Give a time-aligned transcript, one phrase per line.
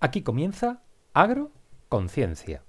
[0.00, 2.62] Aquí comienza Agroconciencia.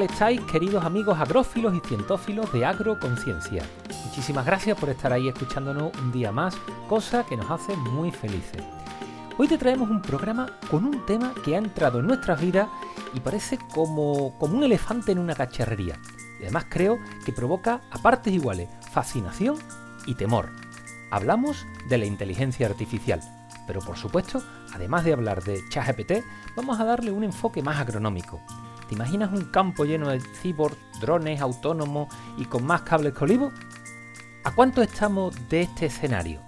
[0.00, 3.62] Tal estáis, queridos amigos agrófilos y cientófilos de Agroconciencia?
[4.06, 6.56] Muchísimas gracias por estar ahí escuchándonos un día más,
[6.88, 8.62] cosa que nos hace muy felices.
[9.36, 12.68] Hoy te traemos un programa con un tema que ha entrado en nuestras vidas
[13.12, 15.98] y parece como, como un elefante en una cacharrería.
[16.38, 19.56] Y además creo que provoca a partes iguales fascinación
[20.06, 20.48] y temor.
[21.10, 23.20] Hablamos de la inteligencia artificial,
[23.66, 24.42] pero por supuesto,
[24.72, 26.24] además de hablar de ChatGPT,
[26.56, 28.40] vamos a darle un enfoque más agronómico.
[28.90, 33.54] ¿Te imaginas un campo lleno de cyborg, drones autónomos y con más cables que olivos?
[34.42, 36.40] ¿A cuánto estamos de este escenario?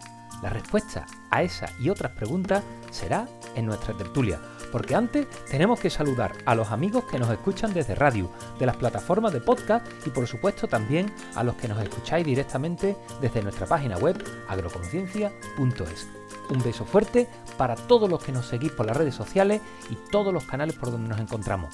[0.43, 4.41] La respuesta a esa y otras preguntas será en nuestra tertulia,
[4.73, 8.75] porque antes tenemos que saludar a los amigos que nos escuchan desde radio, de las
[8.75, 13.69] plataformas de podcast y por supuesto también a los que nos escucháis directamente desde nuestra
[13.69, 16.09] página web agroconciencia.es.
[16.51, 20.35] Un beso fuerte para todos los que nos seguís por las redes sociales y todos
[20.35, 21.73] los canales por donde nos encontramos.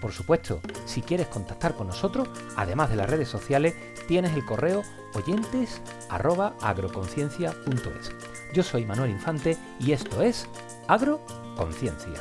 [0.00, 3.74] Por supuesto, si quieres contactar con nosotros, además de las redes sociales,
[4.06, 8.12] tienes el correo oyentes@agroconciencia.es.
[8.54, 10.46] Yo soy Manuel Infante y esto es
[10.86, 12.12] Agroconciencia.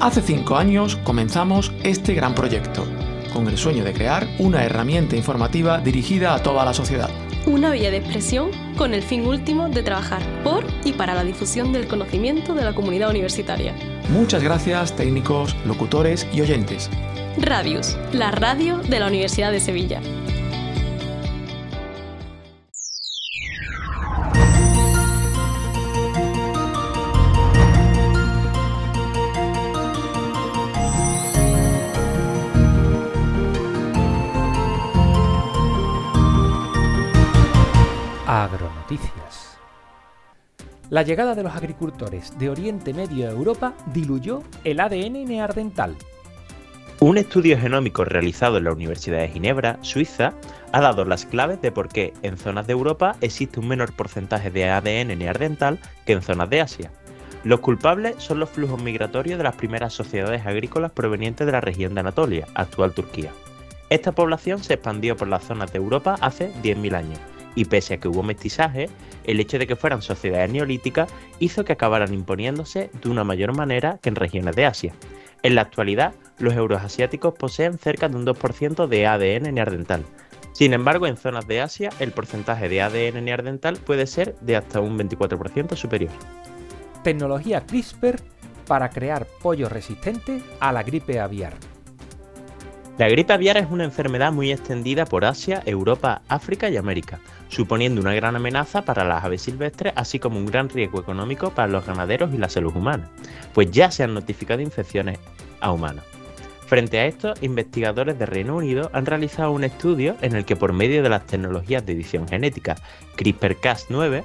[0.00, 2.84] Hace cinco años comenzamos este gran proyecto,
[3.32, 7.08] con el sueño de crear una herramienta informativa dirigida a toda la sociedad
[7.46, 11.72] una vía de expresión con el fin último de trabajar por y para la difusión
[11.72, 13.74] del conocimiento de la comunidad universitaria.
[14.10, 16.90] Muchas gracias técnicos, locutores y oyentes.
[17.38, 20.00] Radius, la radio de la Universidad de Sevilla.
[38.36, 39.56] Agronoticias.
[40.90, 45.94] La llegada de los agricultores de Oriente Medio a Europa diluyó el ADN neardental.
[46.98, 50.32] Un estudio genómico realizado en la Universidad de Ginebra, Suiza,
[50.72, 54.50] ha dado las claves de por qué en zonas de Europa existe un menor porcentaje
[54.50, 56.90] de ADN neardental que en zonas de Asia.
[57.44, 61.94] Los culpables son los flujos migratorios de las primeras sociedades agrícolas provenientes de la región
[61.94, 63.30] de Anatolia, actual Turquía.
[63.90, 67.20] Esta población se expandió por las zonas de Europa hace 10.000 años
[67.54, 68.88] y pese a que hubo mestizaje,
[69.24, 73.98] el hecho de que fueran sociedades neolíticas hizo que acabaran imponiéndose de una mayor manera
[74.02, 74.94] que en regiones de Asia.
[75.42, 80.04] En la actualidad, los euroasiáticos poseen cerca de un 2% de ADN neardental.
[80.52, 84.80] Sin embargo, en zonas de Asia, el porcentaje de ADN neardental puede ser de hasta
[84.80, 86.12] un 24% superior.
[87.02, 88.20] Tecnología CRISPR
[88.66, 91.54] para crear pollo resistente a la gripe aviar.
[92.96, 97.18] La gripe aviar es una enfermedad muy extendida por Asia, Europa, África y América,
[97.54, 101.68] suponiendo una gran amenaza para las aves silvestres, así como un gran riesgo económico para
[101.68, 103.08] los ganaderos y la salud humana,
[103.52, 105.18] pues ya se han notificado infecciones
[105.60, 106.04] a humanos.
[106.66, 110.72] Frente a esto, investigadores de Reino Unido han realizado un estudio en el que por
[110.72, 112.74] medio de las tecnologías de edición genética
[113.16, 114.22] CRISPR-Cas9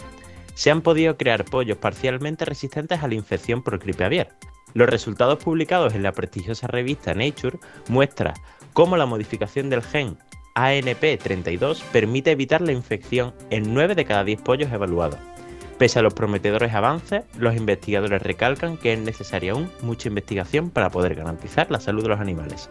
[0.56, 4.30] se han podido crear pollos parcialmente resistentes a la infección por gripe aviar.
[4.74, 7.60] Los resultados publicados en la prestigiosa revista Nature
[7.90, 8.34] muestran
[8.74, 10.18] cómo la modificación del gen
[10.60, 15.20] ANP32 permite evitar la infección en 9 de cada 10 pollos evaluados.
[15.78, 20.90] Pese a los prometedores avances, los investigadores recalcan que es necesaria aún mucha investigación para
[20.90, 22.70] poder garantizar la salud de los animales.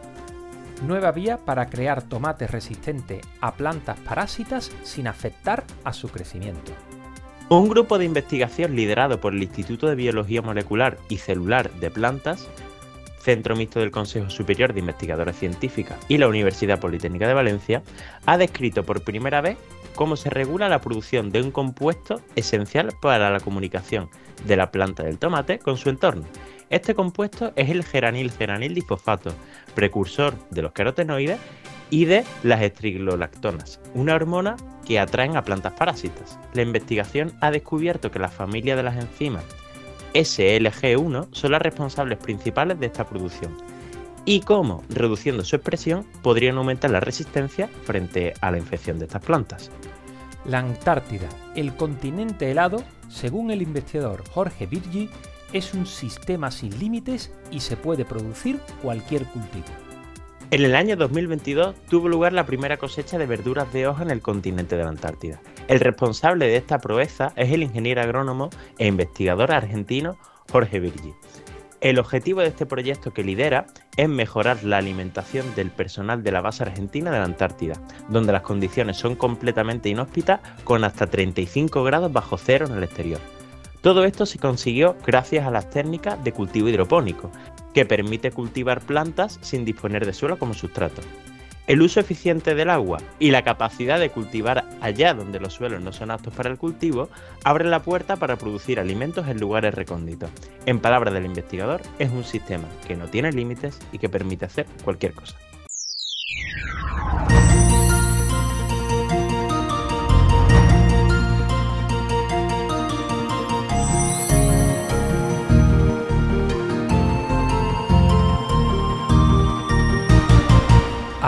[0.87, 6.73] Nueva vía para crear tomates resistentes a plantas parásitas sin afectar a su crecimiento.
[7.49, 12.47] Un grupo de investigación liderado por el Instituto de Biología Molecular y Celular de Plantas
[13.29, 17.83] Centro Mixto del Consejo Superior de Investigadores Científicas y la Universidad Politécnica de Valencia,
[18.25, 19.59] ha descrito por primera vez
[19.95, 24.09] cómo se regula la producción de un compuesto esencial para la comunicación
[24.47, 26.25] de la planta del tomate con su entorno.
[26.71, 29.35] Este compuesto es el geranil geranil difosfato,
[29.75, 31.39] precursor de los carotenoides
[31.91, 36.39] y de las estrigolactonas, una hormona que atraen a plantas parásitas.
[36.55, 39.45] La investigación ha descubierto que la familia de las enzimas
[40.15, 43.57] SLG1 son las responsables principales de esta producción
[44.25, 49.23] y cómo, reduciendo su expresión, podrían aumentar la resistencia frente a la infección de estas
[49.23, 49.71] plantas.
[50.45, 55.09] La Antártida, el continente helado, según el investigador Jorge Virgi,
[55.55, 59.88] es un sistema sin límites y se puede producir cualquier cultivo.
[60.51, 64.23] En el año 2022 tuvo lugar la primera cosecha de verduras de hoja en el
[64.23, 65.43] continente de la Antártida.
[65.69, 68.49] El responsable de esta proeza es el ingeniero agrónomo
[68.79, 70.17] e investigador argentino
[70.51, 71.13] Jorge Virgi.
[71.83, 73.67] El objetivo de este proyecto que lidera
[73.99, 77.75] es mejorar la alimentación del personal de la base argentina de la Antártida,
[78.09, 83.21] donde las condiciones son completamente inhóspitas con hasta 35 grados bajo cero en el exterior.
[83.83, 87.31] Todo esto se consiguió gracias a las técnicas de cultivo hidropónico,
[87.79, 91.01] que permite cultivar plantas sin disponer de suelo como sustrato.
[91.69, 95.93] El uso eficiente del agua y la capacidad de cultivar allá donde los suelos no
[95.93, 97.09] son aptos para el cultivo
[97.45, 100.29] abren la puerta para producir alimentos en lugares recónditos.
[100.67, 104.67] En palabras del investigador, es un sistema que no tiene límites y que permite hacer
[104.83, 105.37] cualquier cosa.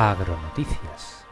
[0.02, 1.26] Agronoticias.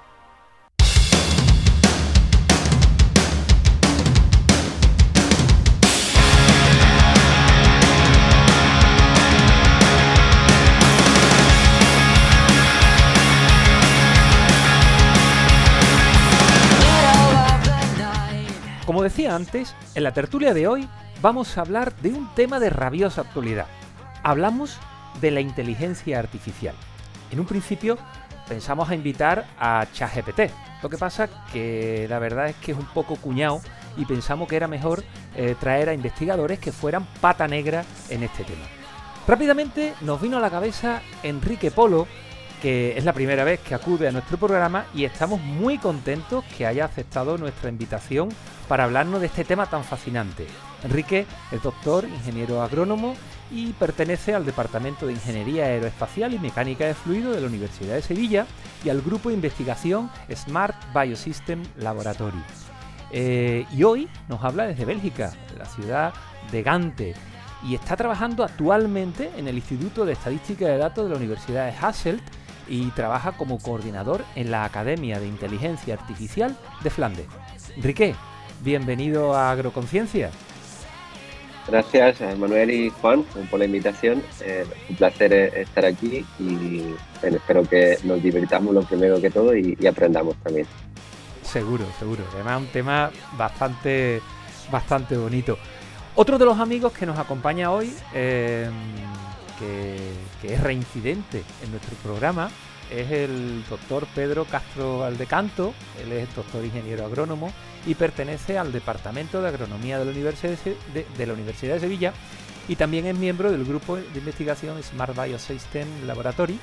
[18.85, 20.87] Como decía antes, en la tertulia de hoy
[21.23, 23.67] vamos a hablar de un tema de rabiosa actualidad.
[24.23, 24.77] Hablamos
[25.23, 26.75] de la inteligencia artificial.
[27.31, 27.97] En un principio
[28.49, 30.51] pensamos a invitar a ChatGPT.
[30.83, 33.61] Lo que pasa que la verdad es que es un poco cuñado
[33.97, 35.05] y pensamos que era mejor
[35.37, 38.65] eh, traer a investigadores que fueran pata negra en este tema.
[39.27, 42.07] Rápidamente nos vino a la cabeza Enrique Polo,
[42.63, 46.67] que es la primera vez que acude a nuestro programa y estamos muy contentos que
[46.67, 48.31] haya aceptado nuestra invitación
[48.69, 50.47] para hablarnos de este tema tan fascinante.
[50.83, 53.15] Enrique es doctor, ingeniero agrónomo
[53.51, 58.03] y pertenece al Departamento de Ingeniería Aeroespacial y Mecánica de Fluido de la Universidad de
[58.03, 58.47] Sevilla
[58.85, 62.43] y al grupo de investigación Smart Biosystem Laboratory.
[63.11, 66.13] Eh, y hoy nos habla desde Bélgica, la ciudad
[66.53, 67.15] de Gante,
[67.65, 71.77] y está trabajando actualmente en el Instituto de Estadística de Datos de la Universidad de
[71.77, 72.23] Hasselt
[72.69, 77.27] y trabaja como coordinador en la Academia de Inteligencia Artificial de Flandes.
[77.77, 78.15] Enrique,
[78.63, 80.31] bienvenido a Agroconciencia.
[81.69, 84.23] Gracias a Manuel y Juan por la invitación.
[84.41, 86.83] Eh, un placer eh, estar aquí y
[87.23, 90.67] espero que nos divirtamos lo primero que todo y, aprendamos también.
[91.43, 92.25] Seguro, seguro.
[92.35, 94.23] Además, un tema bastante,
[94.73, 95.59] bastante bonito.
[96.15, 98.71] Otro de los amigos que nos acompaña hoy, eh,
[99.59, 102.51] que, es reincidente en nuestro programa,
[102.91, 105.75] es el doctor Pedro Castro Aldecanto.
[106.03, 107.53] Él es doctor ingeniero agrónomo
[107.87, 110.57] y pertenece al Departamento de Agronomía de la Universidad
[111.17, 112.13] de, la Universidad de Sevilla
[112.69, 116.59] y también es miembro del grupo de investigación Smart Biosystem Laboratory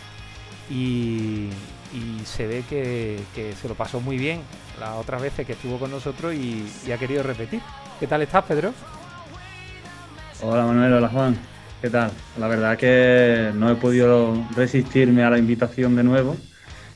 [0.70, 1.50] y,
[2.26, 3.24] se ve que,
[3.60, 4.42] se lo pasó muy bien
[4.80, 7.62] las otras veces que estuvo con nosotros y, y ha querido repetir.
[8.00, 8.74] ¿Qué tal estás, Pedro?
[10.42, 11.55] Hola Manuel, hola Juan.
[11.82, 12.12] ¿Qué tal?
[12.40, 16.36] La verdad que no he podido resistirme a la invitación de nuevo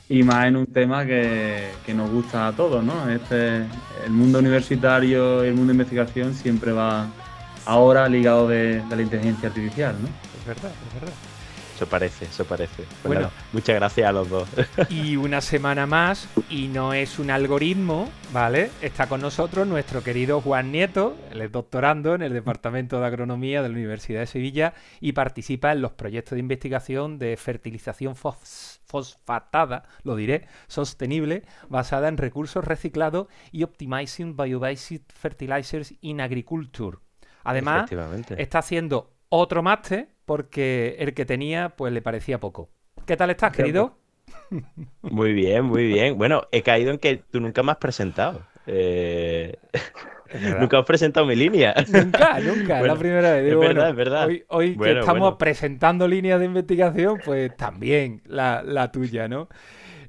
[0.08, 3.08] y más en un tema que, nos gusta a todos, ¿no?
[3.08, 3.58] Este,
[4.04, 7.06] el mundo universitario y el mundo de investigación siempre va
[7.66, 10.08] ahora ligado de, la inteligencia artificial, ¿no?
[10.40, 11.29] Es verdad, es verdad.
[11.80, 12.82] Eso parece, eso parece.
[12.82, 14.46] Pues bueno, muchas gracias a los dos.
[14.90, 18.70] Y una semana más, y no es un algoritmo, ¿vale?
[18.82, 23.62] Está con nosotros nuestro querido Juan Nieto, él es doctorando en el Departamento de Agronomía
[23.62, 28.82] de la Universidad de Sevilla y participa en los proyectos de investigación de fertilización fos
[28.84, 36.98] fosfatada, lo diré, sostenible, basada en recursos reciclados y Optimizing Biobased Fertilizers in Agriculture.
[37.42, 37.90] Además,
[38.36, 42.70] está haciendo otro máster porque el que tenía pues le parecía poco.
[43.04, 43.98] ¿Qué tal estás, querido?
[45.02, 46.16] Muy bien, muy bien.
[46.16, 48.40] Bueno, he caído en que tú nunca me has presentado.
[48.64, 49.56] Eh...
[50.60, 51.74] Nunca has presentado mi línea.
[51.92, 53.52] Nunca, nunca, es la primera vez.
[53.52, 54.28] es verdad, es verdad.
[54.46, 59.48] Hoy, que estamos presentando líneas de investigación, pues también la, tuya, ¿no?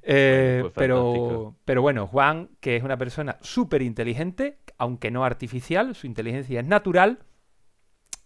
[0.04, 5.96] Eh, pues pero, pero bueno, Juan, que es una persona súper inteligente, aunque no artificial,
[5.96, 7.18] su inteligencia es natural.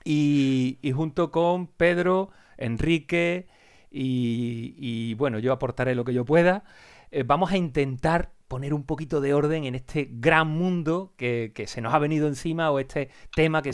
[0.08, 3.48] Y, junto con Pedro, Enrique
[3.90, 6.64] y, bueno, yo aportaré lo que yo pueda,
[7.12, 11.82] eh, vamos a intentar poner un poquito de orden en este gran mundo que, se
[11.82, 13.72] nos ha venido encima o este tema que,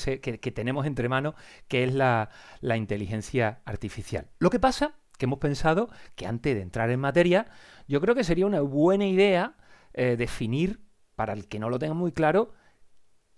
[0.55, 1.35] tenemos entre manos,
[1.67, 2.29] que es la,
[2.61, 4.27] inteligencia artificial.
[4.39, 7.47] Lo que pasa que hemos pensado que antes de entrar en materia,
[7.88, 9.55] yo creo que sería una buena idea
[9.93, 10.79] eh, definir
[11.15, 12.53] para el que no lo tenga muy claro,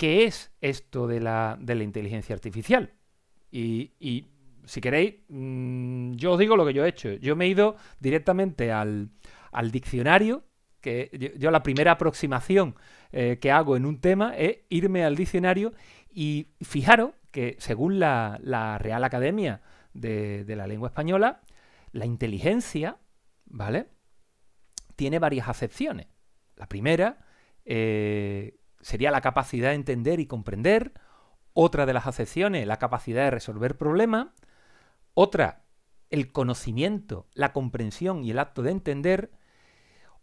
[0.04, 2.92] qué es esto de la, de la inteligencia artificial.
[3.50, 4.28] Y,
[4.66, 7.14] si queréis, mm, yo os digo lo que yo he hecho.
[7.14, 9.12] Yo me he ido directamente al,
[9.54, 10.44] al diccionario,
[10.82, 12.76] que yo, la primera aproximación
[13.14, 15.72] eh, que hago en un tema es irme al diccionario
[16.12, 19.62] y fijaros que según la, Real Academia
[19.94, 21.40] de, la Lengua Española,
[21.94, 22.98] la inteligencia,
[23.46, 23.88] ¿vale?
[24.98, 26.08] Tiene varias acepciones.
[26.58, 27.20] La primera
[27.64, 30.94] eh, sería la capacidad de entender y comprender.
[31.54, 34.28] Otra de las acepciones, la capacidad de resolver problemas.
[35.14, 35.64] Otra,
[36.10, 39.32] el conocimiento, la comprensión y el acto de entender.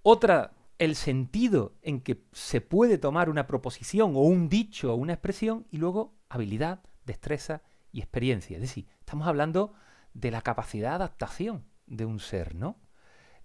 [0.02, 5.14] Otra, el sentido en que se puede tomar una proposición o un dicho o una
[5.14, 5.66] expresión.
[5.70, 7.62] Y luego, habilidad, destreza
[7.92, 8.56] y experiencia.
[8.56, 9.72] Es decir, estamos hablando
[10.14, 12.76] de la capacidad de adaptación de un ser, ¿no?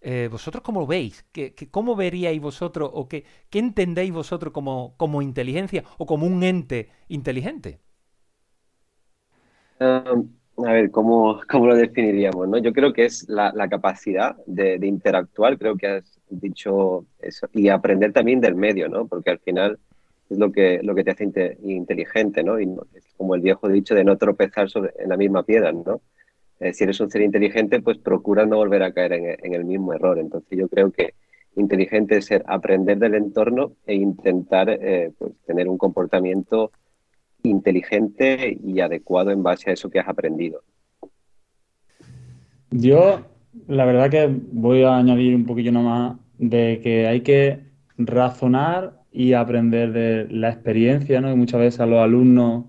[0.08, 1.26] Eh, ¿Vosotros cómo lo veis?
[1.32, 6.44] ¿Qué, cómo veríais vosotros o qué, qué entendéis vosotros como, como, inteligencia o como un
[6.44, 7.80] ente inteligente?
[9.80, 10.30] Um,
[10.64, 12.48] a ver, ¿cómo, ¿cómo, lo definiríamos?
[12.48, 12.60] ¿no?
[12.60, 17.70] Yo creo que es la, capacidad de, de, interactuar, creo que has dicho eso, y
[17.70, 19.08] aprender también del medio, ¿no?
[19.08, 19.80] Porque al final
[20.30, 22.60] es lo que, lo que te hace inteligente, ¿no?
[22.60, 26.02] Y es como el viejo dicho de no tropezar sobre, en la misma piedra, ¿no?
[26.60, 29.94] Eh, si eres un ser inteligente, pues procura no volver a caer en, el mismo
[29.94, 30.20] error.
[30.20, 31.14] Entonces yo creo que
[31.56, 36.72] inteligente es ser aprender del entorno e intentar eh, pues, tener un comportamiento
[37.44, 40.62] inteligente y adecuado en base a eso que has aprendido.
[42.72, 43.22] Yo,
[43.68, 47.60] la verdad que voy a añadir un poquillo nomás de que hay que
[47.98, 51.32] razonar y aprender de la experiencia, ¿no?
[51.32, 52.66] Y muchas veces a los alumnos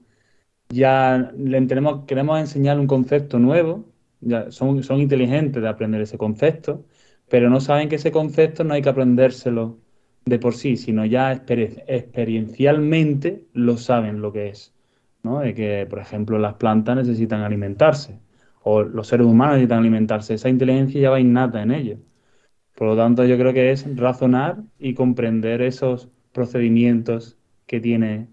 [0.69, 3.85] ya le tenemos, queremos enseñar un concepto nuevo,
[4.21, 6.85] ya son, son inteligentes de aprender ese concepto,
[7.29, 9.79] pero no saben que ese concepto no hay que aprendérselo
[10.25, 14.75] de por sí, sino ya experiencialmente lo saben lo que es,
[15.23, 15.41] ¿no?
[15.41, 18.19] De que, por ejemplo, las plantas necesitan alimentarse
[18.63, 20.35] o los seres humanos necesitan alimentarse.
[20.35, 22.01] Esa inteligencia ya va innata en ellos.
[22.75, 28.27] Por lo tanto, yo creo que es razonar y comprender esos procedimientos que tiene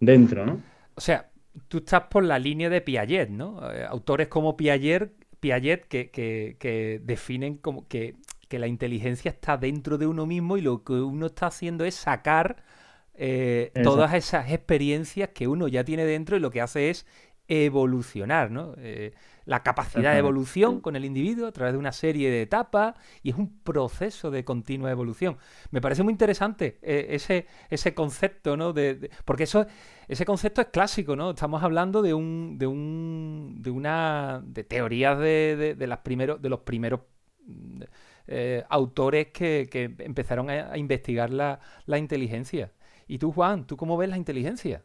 [0.00, 0.60] dentro, ¿no?
[0.96, 1.30] O sea,
[1.68, 3.72] tú estás por la línea de Piaget, ¿no?
[3.72, 8.16] Eh, autores como Piaget, Piaget que, que, definen como que,
[8.50, 12.62] la inteligencia está dentro de uno mismo y lo que uno está haciendo es sacar
[13.14, 17.06] eh, todas esas experiencias que uno ya tiene dentro y lo que hace es
[17.48, 18.74] evolucionar, ¿no?
[18.78, 19.12] Eh,
[19.44, 23.30] la capacidad de evolución con el individuo a través de una serie de etapas y
[23.30, 25.38] es un proceso de continua evolución.
[25.70, 28.72] Me parece muy interesante eh, ese, ese concepto, ¿no?
[28.72, 29.66] De, porque eso,
[30.08, 31.30] ese concepto es clásico, ¿no?
[31.30, 36.48] Estamos hablando de un, de un, de una, de teorías de, de, las primeros, de
[36.48, 37.02] los primeros
[37.46, 37.82] mm,
[38.26, 42.72] eh, autores que, que, empezaron a, a investigar la, la inteligencia.
[43.06, 44.82] ¿Y tú, Juan, tú cómo ves la inteligencia?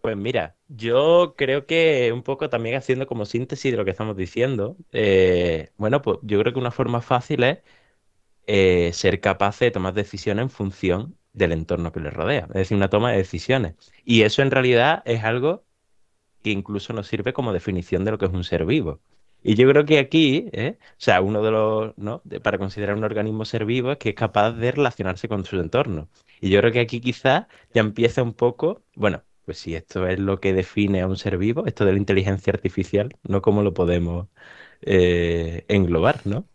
[0.00, 4.16] Pues mira, yo creo que un poco también haciendo como síntesis de lo que estamos
[4.16, 7.58] diciendo, eh, bueno, pues yo creo que una forma fácil es
[8.46, 12.76] eh, ser capaz de tomar decisiones en función del entorno que le rodea, es decir,
[12.76, 13.76] una toma de decisiones.
[14.04, 15.64] Y eso en realidad es algo
[16.42, 19.00] que incluso nos sirve como definición de lo que es un ser vivo.
[19.42, 20.78] Y yo creo que aquí, ¿eh?
[20.80, 22.22] o sea, uno de los, ¿no?
[22.42, 26.10] para considerar un organismo ser vivo es que es capaz de relacionarse con su entorno.
[26.40, 30.18] Y yo creo que aquí quizás ya empieza un poco, bueno, pues si esto es
[30.18, 33.74] lo que define a un ser vivo, esto de la inteligencia artificial, no cómo lo
[33.74, 34.28] podemos
[34.82, 36.46] eh, englobar, ¿no?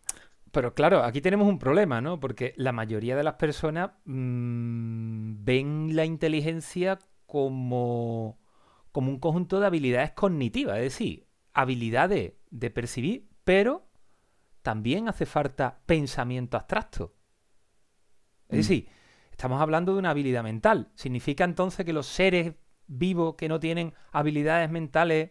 [0.52, 2.18] Pero claro, aquí tenemos un problema, ¿no?
[2.18, 8.38] Porque la mayoría de las personas mm, ven la inteligencia como,
[8.92, 13.86] como un conjunto de habilidades cognitivas, es decir, habilidades de percibir, pero
[14.62, 17.14] también hace falta pensamiento abstracto.
[18.48, 18.56] Es mm.
[18.56, 18.88] decir,
[19.30, 20.90] estamos hablando de una habilidad mental.
[20.94, 22.54] ¿Significa entonces que los seres
[22.86, 25.30] vivos que no tienen habilidades mentales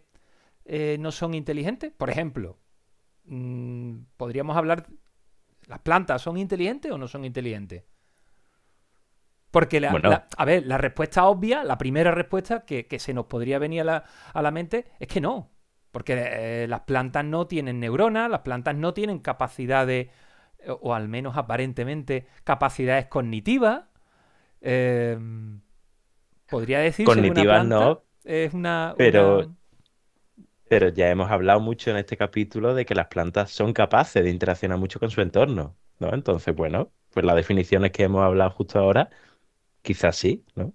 [0.66, 1.92] eh, no son inteligentes?
[1.92, 2.58] Por ejemplo,
[3.26, 4.88] mm, podríamos hablar,
[5.68, 7.84] ¿las plantas son inteligentes o no son inteligentes?
[9.52, 13.82] Porque, la, a ver, la respuesta obvia, la primera respuesta que, se nos podría venir
[13.82, 15.50] a la, a la, mente es que no.
[15.92, 20.10] Porque eh, las plantas no tienen neuronas, las plantas no tienen capacidades,
[20.82, 23.86] o al menos aparentemente, capacidades cognitivas.
[24.60, 25.18] Eh,
[26.50, 28.04] Podría decir Cognitivas no.
[28.24, 28.96] Es una.
[28.98, 29.56] Pero.
[30.68, 34.32] Pero ya hemos hablado mucho en este capítulo de que las plantas son capaces de
[34.32, 36.12] interaccionar mucho con su entorno, ¿no?
[36.12, 39.10] Entonces, bueno, pues las definiciones que hemos hablado justo ahora,
[39.84, 40.74] quizás sí, ¿no?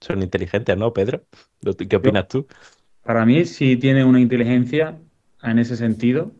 [0.00, 1.24] Son inteligentes, ¿no, Pedro?
[1.88, 2.46] ¿Qué opinas tú?
[3.04, 4.98] Para mí sí tiene una inteligencia
[5.42, 6.32] en ese sentido,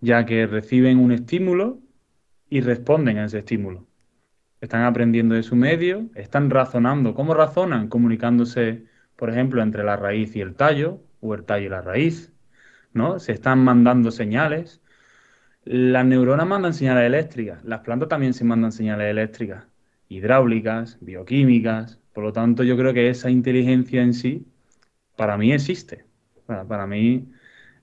[0.00, 1.78] ya que reciben un estímulo
[2.48, 3.86] y responden a ese estímulo.
[4.60, 7.14] Están aprendiendo de su medio, están razonando.
[7.14, 7.88] ¿Cómo razonan?
[7.88, 8.84] Comunicándose,
[9.16, 12.32] por ejemplo, entre la raíz y el tallo, o el tallo y la raíz,
[12.92, 13.18] ¿no?
[13.18, 14.80] Se están mandando señales.
[15.64, 19.66] Las neuronas mandan señales eléctricas, las plantas también se mandan señales eléctricas,
[20.08, 21.98] hidráulicas, bioquímicas.
[22.14, 24.46] Por lo tanto, yo creo que esa inteligencia en sí,
[25.16, 26.06] para mí existe.
[26.46, 27.30] Para, mí,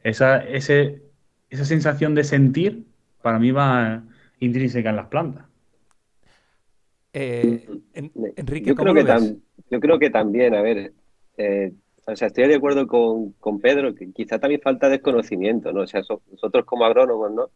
[0.04, 2.86] esa, esa sensación de sentir,
[3.22, 4.04] para mí va
[4.40, 5.47] intrínseca en las plantas.
[7.14, 9.06] Eh, Enrique, yo creo, que
[9.72, 10.94] yo creo que también, a ver,
[11.38, 11.74] eh,
[12.06, 15.82] o sea, estoy de acuerdo con, Pedro, que quizá también falta desconocimiento, ¿no?
[15.82, 17.50] O sea, nosotros como agrónomos, ¿no?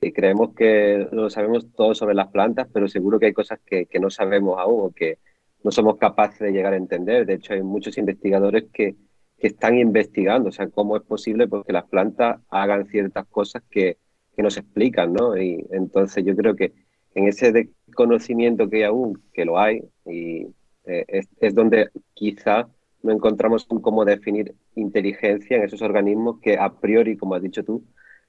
[0.00, 3.86] Y creemos que lo sabemos todo sobre las plantas, pero seguro que hay cosas que,
[4.00, 5.18] no sabemos aún o que
[5.62, 7.26] no somos capaces de llegar a entender.
[7.26, 8.96] De hecho, hay muchos investigadores que,
[9.38, 13.98] están investigando, o sea, cómo es posible pues, que las plantas hagan ciertas cosas que,
[14.36, 15.36] que nos explican, ¿no?
[15.36, 16.72] Y entonces yo creo que
[17.14, 20.46] en ese desconocimiento que hay aún, que lo hay, y
[20.84, 22.68] eh, es, donde quizá
[23.02, 27.84] no encontramos cómo definir inteligencia en esos organismos que a priori, como has dicho tú,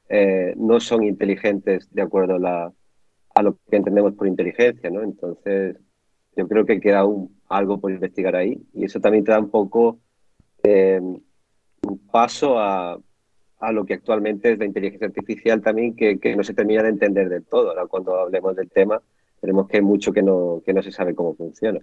[0.09, 5.01] eh, no son inteligentes de acuerdo a, lo que entendemos por inteligencia, ¿no?
[5.01, 5.77] Entonces,
[6.35, 9.49] yo creo que queda aún algo por investigar ahí y eso también te da un
[9.49, 9.99] poco
[10.63, 12.99] eh, un paso a,
[13.63, 17.29] a lo que actualmente es la inteligencia artificial también, que, no se termina de entender
[17.29, 17.69] del todo.
[17.69, 19.01] Ahora, cuando hablemos del tema,
[19.41, 21.79] veremos que mucho que no, que no se sabe cómo funciona.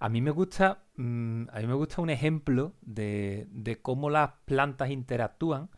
[0.00, 3.46] A mí me gusta, mm, a mí me gusta un ejemplo de,
[3.80, 5.70] cómo las plantas interactúan.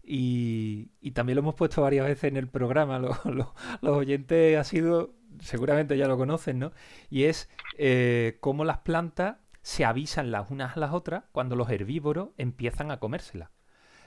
[0.00, 3.48] Y, también lo hemos puesto varias veces en el programa, los
[3.82, 6.72] oyentes ha sido, seguramente ya lo conocen, ¿no?
[7.10, 11.68] Y es eh, cómo las plantas se avisan las unas a las otras cuando los
[11.70, 13.53] herbívoros empiezan a comérselas.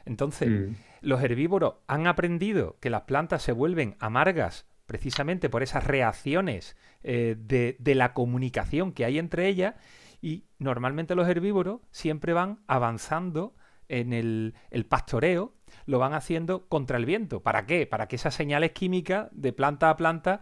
[0.07, 0.75] Entonces, mm.
[1.01, 7.35] los herbívoros han aprendido que las plantas se vuelven amargas precisamente por esas reacciones eh,
[7.37, 9.75] de, la comunicación que hay entre ellas
[10.21, 13.53] y normalmente los herbívoros siempre van avanzando
[13.89, 14.53] en el,
[14.89, 15.53] pastoreo,
[15.85, 17.41] lo van haciendo contra el viento.
[17.41, 17.85] ¿Para qué?
[17.85, 20.41] Para que esas señales químicas de planta a planta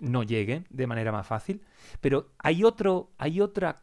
[0.00, 1.62] no lleguen de manera más fácil.
[2.00, 3.82] Pero hay otro, hay otra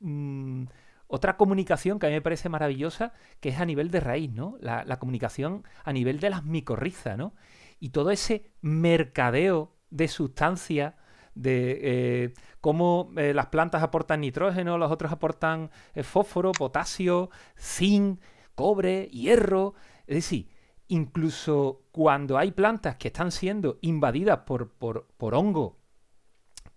[0.00, 0.64] mm,
[1.12, 4.56] otra comunicación que a mí me parece maravillosa, que es a nivel de raíz, ¿no?
[4.60, 7.34] La, comunicación a nivel de las micorrizas, ¿no?
[7.80, 10.94] Y todo ese mercadeo de sustancias,
[11.34, 17.28] de eh, cómo eh, las plantas aportan nitrógeno, las otras aportan eh, fósforo, potasio,
[17.60, 18.18] zinc,
[18.54, 19.74] cobre, hierro.
[20.06, 20.48] Es decir,
[20.88, 25.78] incluso cuando hay plantas que están siendo invadidas por, por, por hongo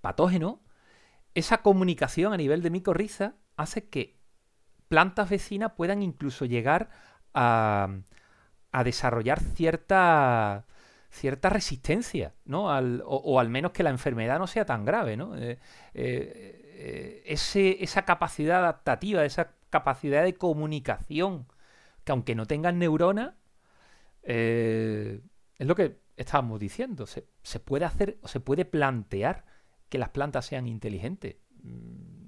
[0.01, 0.61] patógeno,
[1.35, 4.14] esa comunicación a nivel de micorriza hace que
[4.87, 6.89] plantas vecinas puedan incluso llegar
[7.33, 7.89] a,
[8.83, 10.65] desarrollar cierta,
[11.09, 12.65] cierta resistencia, ¿no?
[13.05, 15.35] o, al menos que la enfermedad no sea tan grave, ¿no?
[15.37, 15.59] Eh,
[15.93, 21.47] eh, esa capacidad adaptativa, esa capacidad de comunicación,
[22.03, 23.33] que aunque no tengan neuronas,
[24.23, 25.21] eh,
[25.57, 27.05] es lo que estábamos diciendo.
[27.05, 29.45] Se, se, puede hacer o se puede plantear
[29.89, 31.37] que las plantas sean inteligentes.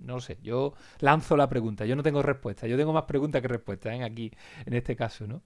[0.08, 0.38] No lo sé.
[0.42, 1.86] Yo lanzo la pregunta.
[1.86, 2.66] Yo no tengo respuesta.
[2.68, 4.04] Yo tengo más preguntas que respuestas ¿eh?
[4.04, 4.32] aquí,
[4.66, 5.44] en este caso, ¿no?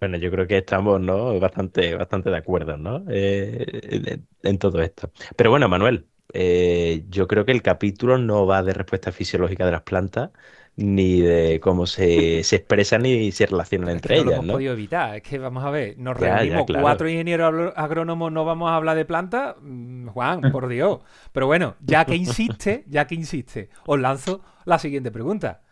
[0.00, 1.38] Bueno, yo creo que estamos ¿no?
[1.40, 3.04] bastante, bastante de acuerdo ¿no?
[3.08, 5.10] Eh, en todo esto.
[5.36, 9.72] Pero bueno, Manuel, eh, yo creo que el capítulo no va de respuesta fisiológica de
[9.72, 10.30] las plantas,
[10.76, 14.24] ni de cómo se, se expresan ni se relacionan entre ellas.
[14.24, 15.16] No lo hemos podido evitar.
[15.16, 19.04] Es que vamos a ver, nos reunimos cuatro ingenieros agrónomos, no vamos a hablar de
[19.04, 19.56] plantas.
[19.60, 21.00] Mm, Juan, por Dios.
[21.32, 25.62] Pero bueno, ya que insiste, ya que insiste, os lanzo la siguiente pregunta.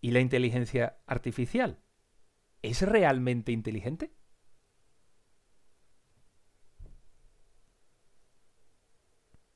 [0.00, 1.78] ¿Y la inteligencia artificial?
[2.60, 4.10] ¿Es realmente inteligente?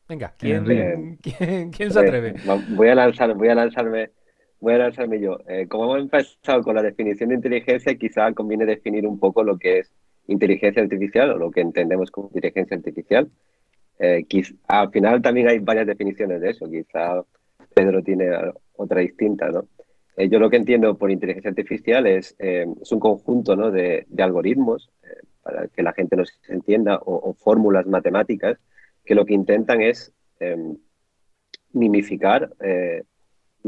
[0.09, 2.35] Venga, ¿quién, ¿quién, se atreve?
[2.71, 4.13] Voy a lanzar, voy a lanzarme
[4.61, 5.39] lanzarme yo.
[5.47, 9.59] Eh, como hemos empezado con la definición de inteligencia, quizá conviene definir un poco lo
[9.59, 9.93] que es
[10.27, 13.31] inteligencia artificial o lo que entendemos como inteligencia artificial.
[13.99, 14.27] Eh,
[14.69, 17.25] al final también hay varias definiciones de eso, quizá
[17.75, 18.31] Pedro tiene
[18.77, 19.67] otra distinta, ¿no?
[20.17, 23.71] Eh, yo lo que entiendo por inteligencia artificial es, es un conjunto ¿no?
[23.71, 24.91] de, algoritmos,
[25.43, 28.59] para que la gente nos entienda, o, o, fórmulas matemáticas,
[29.05, 30.13] que lo que intentan es
[31.73, 32.51] mimificar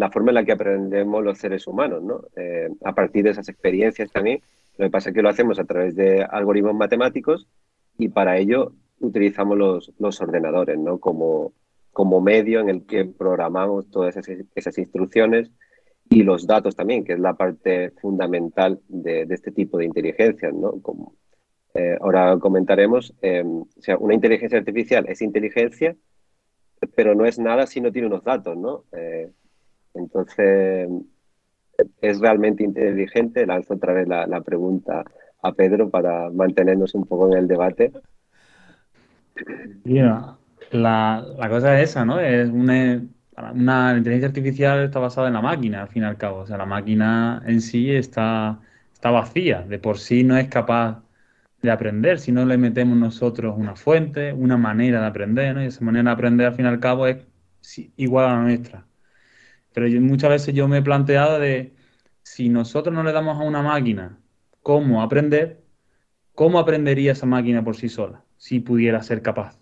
[0.01, 2.23] la forma en la que aprendemos los seres humanos, ¿no?
[2.35, 4.41] Eh, a partir de esas experiencias también.
[4.79, 7.47] Lo que pasa es que lo hacemos a través de algoritmos matemáticos
[7.99, 10.99] y para ello utilizamos los, ordenadores, ¿no?
[10.99, 11.53] Como,
[12.23, 15.51] medio en el que programamos todas esas, esas, instrucciones
[16.09, 20.55] y los datos también, que es la parte fundamental de, de este tipo de inteligencias,
[20.55, 20.81] ¿no?
[20.81, 21.15] Como
[21.75, 25.95] eh, ahora comentaremos, o sea, una inteligencia artificial es inteligencia,
[26.95, 28.85] pero no es nada si no tiene unos datos, ¿no?
[29.95, 30.89] Entonces,
[32.01, 33.47] ¿es realmente inteligente?
[33.47, 35.05] Lanzo otra vez la, la pregunta
[35.43, 37.93] a Pedro para mantenernos un poco en el debate.
[40.73, 42.21] la, la, cosa es esa, ¿no?
[42.21, 43.03] Es una,
[43.55, 46.41] una, inteligencia artificial está basada en la máquina, al fin y al cabo.
[46.41, 48.61] O sea, la máquina en sí está,
[48.93, 51.03] está vacía, de por sí no es capaz
[51.63, 55.63] de aprender si no le metemos nosotros una fuente, una manera de aprender, ¿no?
[55.63, 57.27] Y esa manera de aprender, al fin y al cabo, es
[57.97, 58.87] igual a la nuestra.
[59.73, 61.75] Pero muchas veces yo me he planteado de
[62.23, 64.19] si nosotros no le damos a una máquina
[64.63, 65.63] cómo aprender,
[66.35, 69.59] ¿cómo aprendería esa máquina por sí sola si pudiera ser capaz?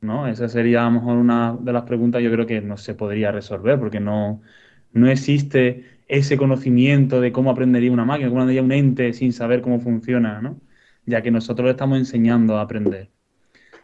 [0.00, 0.26] ¿No?
[0.28, 3.32] Esa sería a lo mejor una de las preguntas yo creo que no se podría
[3.32, 4.42] resolver porque no,
[4.92, 9.60] no existe ese conocimiento de cómo aprendería una máquina, cómo aprendería un ente sin saber
[9.62, 10.60] cómo funciona, ¿no?
[11.06, 13.10] ya que nosotros le estamos enseñando a aprender.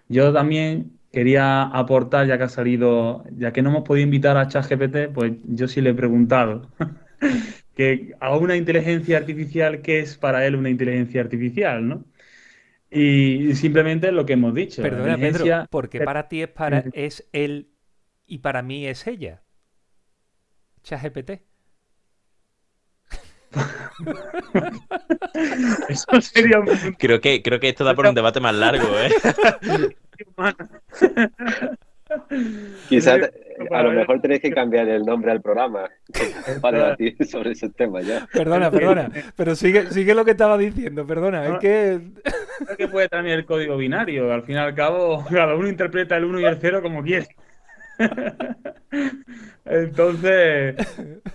[0.09, 4.49] Yo también quería aportar, ya que ha salido, ya que no hemos podido invitar a
[4.49, 6.71] ChatGPT, pues yo sí le he preguntado
[7.75, 11.89] que a una inteligencia artificial, ¿qué es para él una inteligencia artificial?
[11.89, 12.05] ¿no?
[12.91, 14.83] Y simplemente lo que hemos dicho.
[14.83, 17.71] Perdona, Pedro, porque para ti es, para, es él
[18.27, 19.43] y para mí es ella.
[20.83, 21.31] ChatGPT.
[25.89, 26.59] Eso sería
[26.99, 29.11] creo que creo que esto da por un debate más largo, ¿eh?
[32.89, 33.31] Quizás
[33.71, 35.91] a lo mejor tenéis que cambiar el nombre al programa
[36.61, 38.27] para debatir sobre ese tema ya.
[38.33, 42.01] Perdona, perdona, pero sigue, sigue lo que estaba diciendo, perdona, es que...
[42.69, 46.17] Es que puede también el código binario, al fin y al cabo cada uno interpreta
[46.17, 47.29] el 1 y el 0 como quiere.
[49.65, 50.77] Entonces,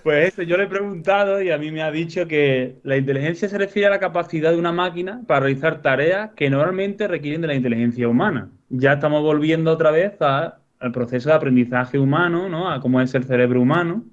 [0.03, 3.57] pues yo le he preguntado y a mí me ha dicho que la inteligencia se
[3.57, 7.55] refiere a la capacidad de una máquina para realizar tareas que normalmente requieren de la
[7.55, 8.49] inteligencia humana.
[8.73, 12.71] Ya estamos volviendo otra vez al proceso de aprendizaje humano, ¿no?
[12.71, 14.05] A cómo es el cerebro humano,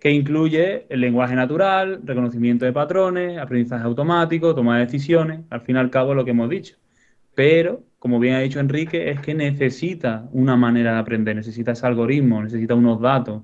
[0.00, 5.76] que incluye el lenguaje natural, reconocimiento de patrones, aprendizaje automático, toma de decisiones, al fin
[5.76, 6.76] y al cabo lo que hemos dicho.
[7.34, 11.86] Pero como bien ha dicho Enrique, es que necesita una manera de aprender, necesita ese
[11.86, 13.42] algoritmo, necesita unos datos.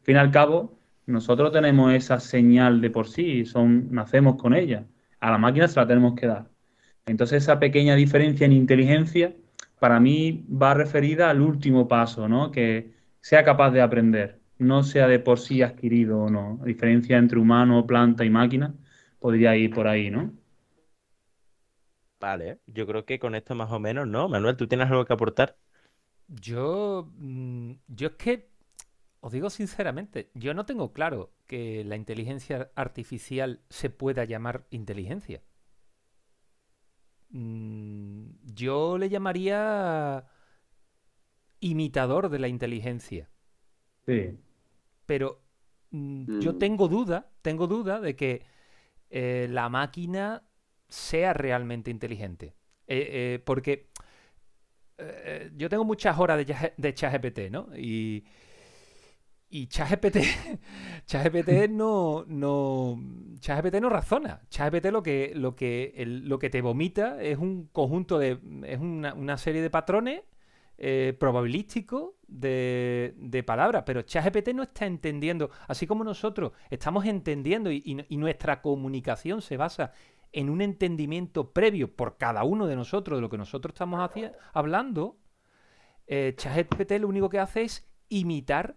[0.00, 4.54] Al fin y al cabo, nosotros tenemos esa señal de por sí, son, nacemos con
[4.54, 4.86] ella.
[5.20, 6.48] A la máquina se la tenemos que dar.
[7.06, 9.34] Entonces, esa pequeña diferencia en inteligencia,
[9.82, 12.52] para mí va referida al último paso, ¿no?
[12.52, 16.58] Que sea capaz de aprender, no sea de por sí adquirido o no.
[16.60, 18.74] La diferencia entre humano, planta y máquina
[19.18, 20.32] podría ir por ahí, ¿no?
[22.20, 24.28] Vale, yo creo que con esto más o menos, ¿no?
[24.28, 25.58] Manuel, ¿tú tienes algo que aportar?
[26.28, 28.48] Yo, mm, yo es que,
[29.20, 35.42] os digo sinceramente, yo no tengo claro que la inteligencia artificial se pueda llamar inteligencia.
[37.32, 40.24] Mm, yo le llamaría
[41.60, 43.30] imitador de la inteligencia.
[44.06, 44.38] Sí.
[45.06, 45.42] Pero
[45.90, 48.42] mm, yo tengo duda, tengo duda de que
[49.10, 50.42] eh, la máquina
[50.88, 52.54] sea realmente inteligente.
[52.86, 53.90] Eh, eh, porque
[54.98, 57.68] eh, yo tengo muchas horas de, de ChatGPT, ¿no?
[57.76, 58.24] Y,
[59.54, 60.16] y ChatGPT,
[61.06, 62.98] ChatGPT no, no,
[63.38, 64.40] ChatGPT no razona.
[64.48, 69.36] ChatGPT lo que, lo que, lo que te vomita es un conjunto de, es una,
[69.36, 70.22] serie de patrones
[71.18, 77.82] probabilísticos de, de, palabras, pero ChatGPT no está entendiendo, así como nosotros estamos entendiendo y,
[77.84, 79.92] y, nuestra comunicación se basa
[80.32, 84.10] en un entendimiento previo por cada uno de nosotros de lo que nosotros estamos
[84.54, 85.18] hablando,
[86.06, 88.76] eh, ChatGPT lo único que hace es imitar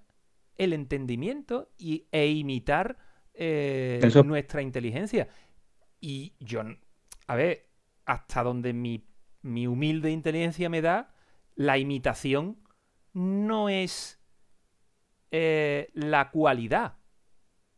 [0.58, 2.98] el entendimiento y, e imitar
[3.34, 5.28] eh, nuestra inteligencia.
[6.00, 6.62] Y yo,
[7.28, 7.70] a ver,
[8.06, 9.08] hasta donde mi,
[9.42, 11.14] mi humilde inteligencia me da,
[11.56, 12.58] la imitación
[13.14, 14.20] no es
[15.32, 16.98] eh, la cualidad.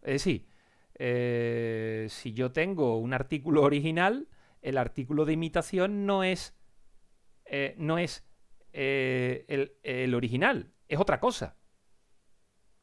[0.01, 0.47] Es decir,
[0.95, 4.27] eh, si yo tengo un artículo original,
[4.61, 6.55] el artículo de imitación no es,
[7.45, 8.25] eh, no es
[8.73, 11.56] eh, el, original, es otra cosa.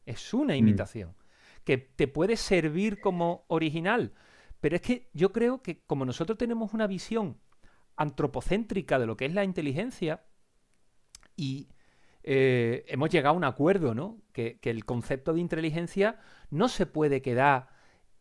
[0.05, 0.57] Es una mm.
[0.57, 1.15] imitación
[1.63, 4.13] que te puede servir como original.
[4.61, 7.37] Pero es que yo creo que como nosotros tenemos una visión
[7.97, 10.23] antropocéntrica de lo que es la inteligencia
[11.35, 11.69] y
[12.27, 14.17] hemos llegado a un acuerdo, ¿no?
[14.33, 17.69] Que, que, el concepto de inteligencia no se puede quedar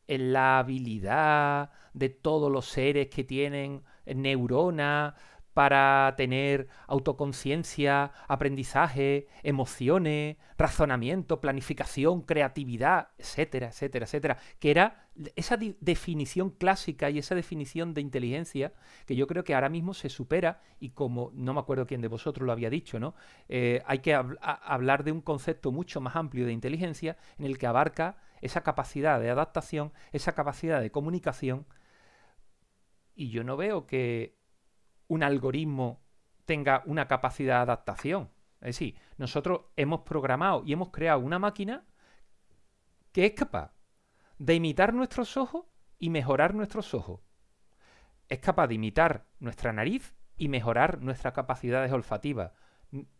[0.07, 5.15] en la habilidad de todos los seres que tienen neuronas
[5.55, 16.51] para tener autoconciencia, aprendizaje, emociones, razonamiento, planificación, creatividad, etcétera, etcétera, etcétera, que era esa definición
[16.51, 18.73] clásica y esa definición de inteligencia
[19.07, 22.09] que yo creo que ahora mismo se supera y como no me acuerdo quién de
[22.09, 23.15] vosotros lo había dicho, ¿no?
[23.49, 27.69] Eh, hay que hablar de un concepto mucho más amplio de inteligencia en el que
[27.69, 31.65] abarca esa capacidad de adaptación, esa capacidad de comunicación
[33.15, 34.37] y yo no veo que
[35.09, 36.03] un algoritmo
[36.45, 38.31] tenga una capacidad de adaptación.
[38.61, 41.85] Es decir, nosotros hemos programado y hemos creado una máquina
[43.13, 43.73] que es capaz
[44.39, 45.67] de imitar nuestros ojos
[45.99, 47.21] y mejorar nuestros ojos.
[48.29, 52.53] Es capaz de imitar nuestra nariz y mejorar nuestras capacidades olfativas.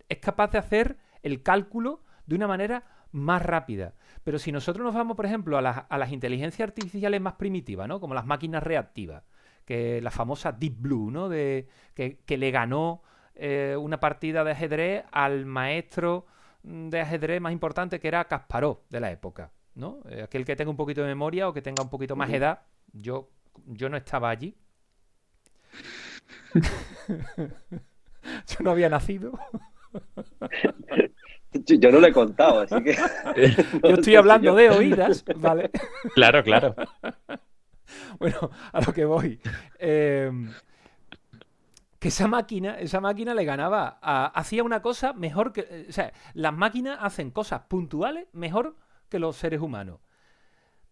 [0.09, 3.95] Es capaz de hacer el cálculo de una manera más rápida.
[4.25, 7.87] Pero si nosotros nos vamos, por ejemplo, a las, a las inteligencias artificiales más primitivas,
[7.87, 8.01] ¿no?
[8.01, 9.23] como las máquinas reactivas,
[9.65, 11.29] que la famosa Deep Blue, ¿no?
[11.29, 13.03] De, que, le ganó
[13.35, 16.27] eh, una partida de ajedrez al maestro
[16.63, 20.01] de ajedrez más importante que era Kasparov de la época, ¿no?
[20.09, 22.63] Eh, aquel que tenga un poquito de memoria o que tenga un poquito más edad,
[22.93, 23.31] yo,
[23.67, 24.57] yo no estaba allí.
[26.55, 29.39] yo no había nacido.
[31.67, 32.95] Yo no le he contado, así que.
[33.83, 35.71] yo estoy hablando de oídas, ¿vale?
[36.15, 36.75] Claro, claro.
[38.19, 39.41] bueno, a lo que voy.
[39.79, 40.51] Em,
[41.99, 43.99] que esa máquina, esa máquina le ganaba,
[44.35, 48.77] hacía una cosa mejor que, eh, o sea, las máquinas hacen cosas puntuales mejor
[49.09, 50.01] que los seres humanos.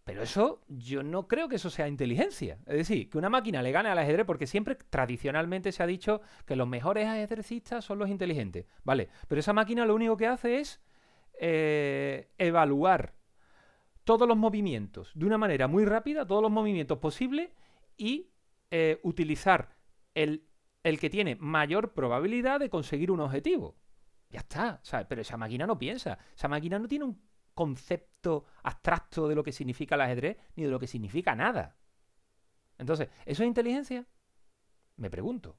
[0.05, 2.59] Pero eso, yo no creo que eso sea inteligencia.
[2.67, 6.23] Es decir, que una máquina le gane al ajedrez, porque siempre tradicionalmente se ha dicho
[6.45, 8.67] que los mejores ajedrecistas son los inteligentes.
[8.83, 10.81] Vale, pero esa máquina lo único que hace es
[11.35, 13.15] eh, evaluar
[14.05, 17.51] todos los movimientos de una manera muy rápida, todos los movimientos posibles
[17.97, 18.31] y
[18.71, 19.77] eh, utilizar
[20.15, 20.47] el,
[20.83, 23.77] el, que tiene mayor probabilidad de conseguir un objetivo.
[24.31, 27.21] Ya está, pero esa máquina no piensa, esa máquina no tiene un
[27.55, 31.77] concepto abstracto de lo que significa el ajedrez ni de lo que significa nada.
[32.79, 34.07] Entonces, ¿eso es inteligencia?
[34.97, 35.59] Me pregunto.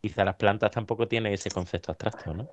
[0.00, 2.48] Quizá las plantas tampoco tienen ese concepto abstracto, ¿no?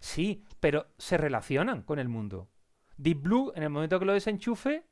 [0.00, 2.48] Sí, pero se relacionan con el mundo.
[2.96, 4.84] Deep Blue, en el momento que lo desenchufe,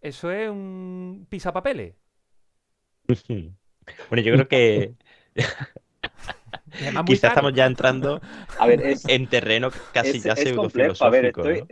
[0.00, 1.94] eso es un pisapapeles.
[3.28, 4.94] bueno, yo creo que.
[7.06, 8.20] Quizás estamos ya entrando
[9.08, 11.42] en terreno casi ya pseudo filosófico.
[11.42, 11.64] A ver,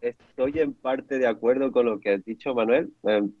[0.00, 2.92] estoy, en parte de acuerdo con lo que has dicho, Manuel.
[3.02, 3.32] Em,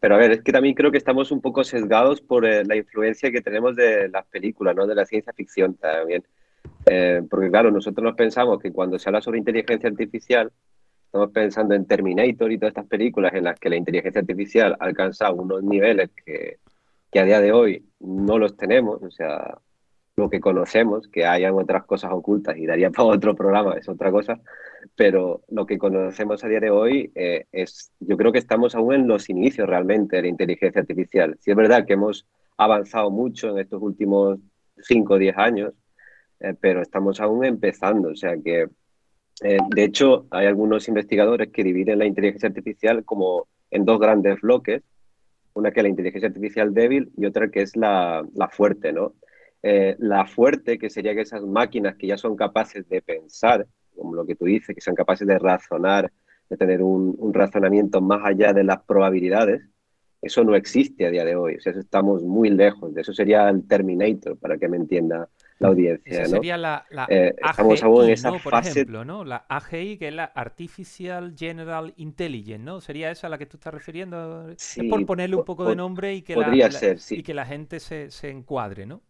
[0.00, 2.76] pero a ver, es que también creo que estamos un poco sesgados por eh, la
[2.76, 4.86] influencia que tenemos de las películas, ¿no?
[4.86, 6.24] De la ciencia ficción también.
[6.86, 10.52] Eh, porque claro, nosotros nos pensamos que cuando se habla sobre inteligencia artificial,
[11.06, 15.32] estamos pensando en Terminator y todas estas películas en las que la inteligencia artificial alcanza
[15.32, 16.58] unos niveles que,
[17.10, 19.58] que a día de hoy no los tenemos, o sea,
[20.16, 24.10] lo que conocemos, que hayan otras cosas ocultas y daría para otro programa, es otra
[24.10, 24.40] cosa,
[24.94, 28.94] pero lo que conocemos a día de hoy eh, es, yo creo que estamos aún
[28.94, 31.36] en los inicios realmente de la inteligencia artificial.
[31.40, 34.38] Sí es verdad que hemos avanzado mucho en estos últimos
[34.78, 35.72] 5 o 10 años,
[36.40, 38.10] eh, pero estamos aún empezando.
[38.10, 38.68] O sea que,
[39.42, 44.40] eh, de hecho, hay algunos investigadores que dividen la inteligencia artificial como en dos grandes
[44.40, 44.82] bloques.
[45.54, 49.14] Una que es la inteligencia artificial débil y otra que es la, la fuerte, ¿no?
[49.62, 54.14] Eh, la fuerte, que sería que esas máquinas que ya son capaces de pensar, como
[54.14, 56.12] lo que tú dices, que son capaces de razonar,
[56.48, 59.62] de tener un, un razonamiento más allá de las probabilidades,
[60.22, 61.56] eso no existe a día de hoy.
[61.56, 62.92] O sea, estamos muy lejos.
[62.94, 66.22] De eso sería el Terminator, para que me entienda la audiencia.
[66.22, 69.24] Esa sería la, la eh, estamos aún en esa Por ejemplo, ¿no?
[69.24, 72.80] La AGI, que es la Artificial General Intelligence, ¿no?
[72.80, 74.50] ¿Sería esa a la que tú estás refiriendo?
[74.50, 77.80] es por ponerle un poco de nombre y que, la, ser, y que la gente
[77.80, 79.02] se, se encuadre, ¿no?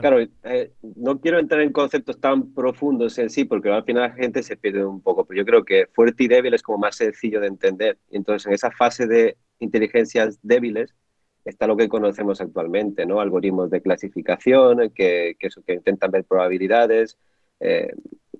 [0.00, 4.14] Claro, eh, no quiero entrar en conceptos tan profundos en sí, porque al final la
[4.14, 6.96] gente se pierde un poco, pero yo creo que fuerte y débil es como más
[6.96, 7.98] sencillo de entender.
[8.10, 10.94] Y entonces, en esa fase de inteligencias débiles,
[11.44, 13.20] está lo que conocemos actualmente, ¿no?
[13.20, 17.18] Algoritmos de clasificación que, que, que intentan ver probabilidades,
[17.60, 17.92] eh,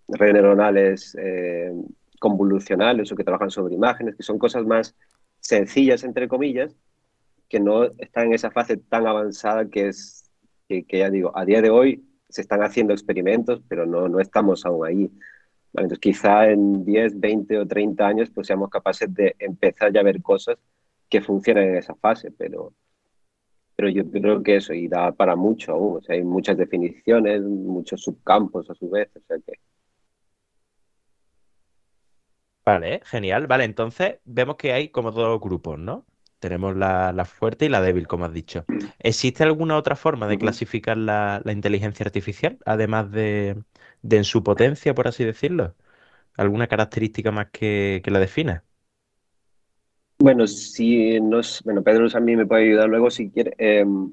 [0.08, 1.72] redes neuronales eh,
[2.18, 4.94] convolucionales o que trabajan sobre imágenes, que son cosas más
[5.40, 6.74] sencillas, entre comillas,
[7.48, 10.30] que no están en esa fase tan avanzada que es,
[10.68, 14.64] que, ya digo, a día de hoy se están haciendo experimentos, pero no, no estamos
[14.64, 15.10] aún ahí.
[15.74, 20.04] Entonces, quizá en 10, 20 o 30 años pues seamos capaces de empezar ya a
[20.04, 20.56] ver cosas
[21.08, 22.72] que funcionan en esa fase, pero
[23.76, 25.98] pero yo creo que eso y da para mucho aún.
[25.98, 29.08] O sea, hay muchas definiciones, muchos subcampos a su vez.
[29.16, 29.54] O sea que...
[32.64, 33.46] Vale, genial.
[33.46, 36.06] Vale, entonces vemos que hay como dos grupos, ¿no?
[36.44, 38.66] tenemos la, fuerte y la débil, como has dicho.
[38.98, 43.62] ¿Existe alguna otra forma de clasificar la, inteligencia artificial, además de,
[44.02, 45.74] en su potencia, por así decirlo?
[46.36, 48.62] ¿Alguna característica más que, la defina?
[50.18, 53.54] Bueno, si nos, bueno, Pedro mí me puede ayudar luego si quiere.
[53.58, 54.12] Em,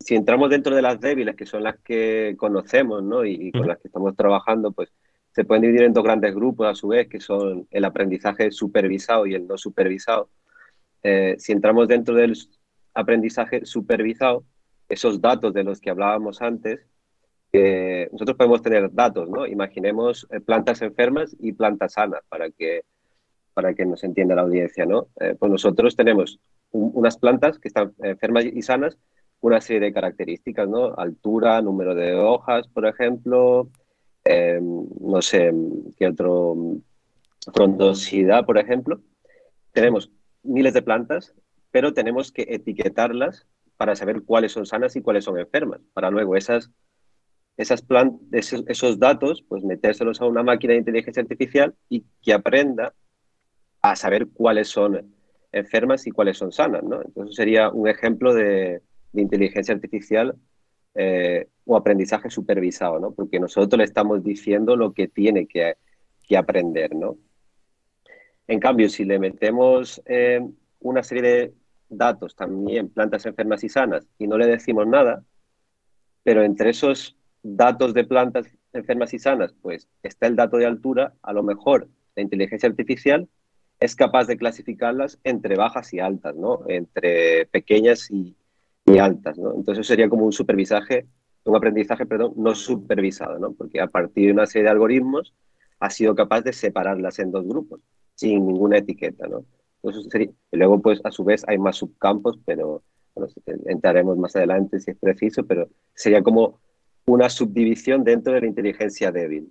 [0.00, 3.24] si entramos dentro de las débiles, que son las que conocemos, ¿no?
[3.24, 4.92] Y, con las que estamos trabajando, pues
[5.32, 9.26] se pueden dividir en dos grandes grupos a su vez, que son el aprendizaje supervisado
[9.26, 10.30] y el no supervisado.
[11.02, 12.36] Eh, si entramos dentro del
[12.94, 14.44] aprendizaje supervisado,
[14.88, 16.80] esos datos de los que hablábamos antes,
[18.12, 19.46] nosotros podemos tener datos, ¿no?
[19.46, 22.82] Imaginemos eh, plantas enfermas y plantas sanas para que,
[23.54, 25.08] para que nos entienda la audiencia, ¿no?
[25.20, 26.40] Eh, pues nosotros tenemos
[26.72, 28.96] unas plantas que están enfermas y sanas,
[29.40, 30.94] una serie de características, ¿no?
[30.94, 33.68] Altura, número de hojas, por ejemplo,
[34.24, 35.52] no sé,
[35.98, 36.80] qué otro,
[37.52, 39.00] frondosidad, por ejemplo.
[39.72, 40.10] Tenemos
[40.42, 41.34] miles de plantas,
[41.70, 46.36] pero tenemos que etiquetarlas para saber cuáles son sanas y cuáles son enfermas, para luego
[46.36, 46.70] esas,
[47.56, 47.84] esas
[48.32, 52.94] esos, esos, datos, pues metérselos a una máquina de inteligencia artificial y que aprenda
[53.82, 55.12] a saber cuáles son
[55.50, 56.82] enfermas y cuáles son sanas.
[56.82, 58.80] Entonces sería un ejemplo de,
[59.14, 60.34] inteligencia artificial
[60.94, 63.12] eh, o aprendizaje supervisado, ¿no?
[63.12, 65.74] Porque nosotros le estamos diciendo lo que tiene que,
[66.26, 67.18] que aprender, ¿no?
[68.46, 70.40] En cambio, si le metemos eh,
[70.80, 71.54] una serie de
[71.90, 75.22] datos también, plantas enfermas y sanas, y no le decimos nada,
[76.22, 81.14] pero entre esos datos de plantas enfermas y sanas, pues está el dato de altura,
[81.22, 83.28] a lo mejor la inteligencia artificial
[83.82, 86.60] es capaz de clasificarlas entre bajas y altas, ¿no?
[86.68, 88.36] Entre pequeñas y,
[89.00, 89.54] altas, ¿no?
[89.54, 91.06] Entonces sería como un supervisaje,
[91.44, 93.52] un aprendizaje, perdón, no supervisado, ¿no?
[93.54, 95.34] Porque a partir de una serie de algoritmos
[95.80, 97.80] ha sido capaz de separarlas en dos grupos
[98.14, 99.44] sin ninguna etiqueta, ¿no?
[100.52, 102.84] luego, pues, a su vez hay más subcampos, pero
[103.64, 106.60] entraremos más adelante si es preciso, pero sería como
[107.06, 109.48] una subdivisión dentro de la inteligencia débil.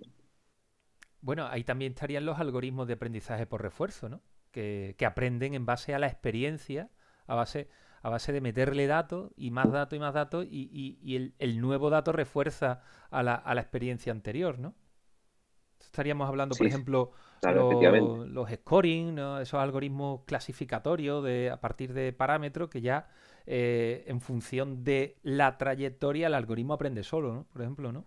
[1.22, 4.20] Bueno, ahí también estarían los algoritmos de aprendizaje por refuerzo, ¿no?
[4.50, 6.90] Que, aprenden en base a la experiencia,
[7.26, 7.68] a base,
[8.02, 11.88] a base de meterle datos y más datos y más datos, y, el, el, nuevo
[11.90, 14.74] dato refuerza a la, a la experiencia anterior, ¿no?
[15.80, 22.80] Estaríamos hablando, por ejemplo, los, scoring, esos algoritmos clasificatorios de, a partir de parámetros que
[22.80, 23.08] ya
[23.46, 27.44] eh, en función de la trayectoria el algoritmo aprende solo, ¿no?
[27.52, 28.06] Por ejemplo, ¿no?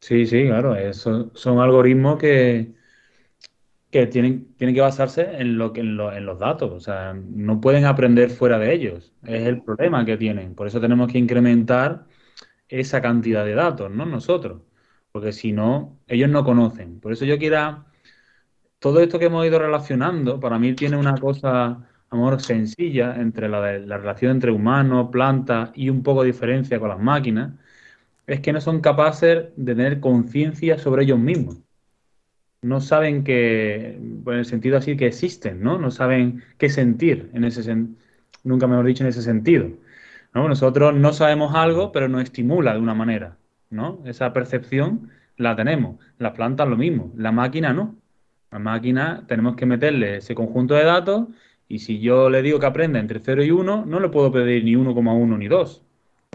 [0.00, 0.74] Sí, sí, claro.
[0.92, 2.72] son algoritmos que,
[3.90, 6.70] que tienen, tienen que basarse en, lo que, en, en, los datos.
[6.72, 9.12] O sea, no pueden aprender fuera de ellos.
[9.24, 10.54] Es el problema que tienen.
[10.54, 12.06] Por eso tenemos que incrementar
[12.68, 14.06] esa cantidad de datos, ¿no?
[14.06, 14.62] Nosotros
[15.12, 17.00] porque si no, ellos no conocen.
[17.00, 17.86] Por eso yo quiera,
[18.78, 23.78] todo esto que hemos ido relacionando, para mí tiene una cosa, amor, sencilla entre la,
[23.78, 27.52] la relación entre humanos, plantas y un poco de diferencia con las máquinas,
[28.28, 31.58] es que no son capaces de tener conciencia sobre ellos mismos.
[32.62, 35.78] No saben que, en el sentido así, que existen, ¿no?
[35.78, 37.74] No saben qué sentir en ese
[38.44, 39.68] nunca mejor dicho en ese sentido.
[40.34, 43.38] Nosotros no sabemos algo, pero nos estimula de una manera.
[43.70, 44.00] ¿no?
[44.04, 45.96] Esa percepción la tenemos.
[46.18, 47.96] Las plantas lo mismo, la máquina no.
[48.50, 51.28] La máquina tenemos que meterle ese conjunto de datos
[51.68, 54.64] y si yo le digo que aprenda entre 0 y 1, no le puedo pedir
[54.64, 55.84] ni 1,1 ni 2.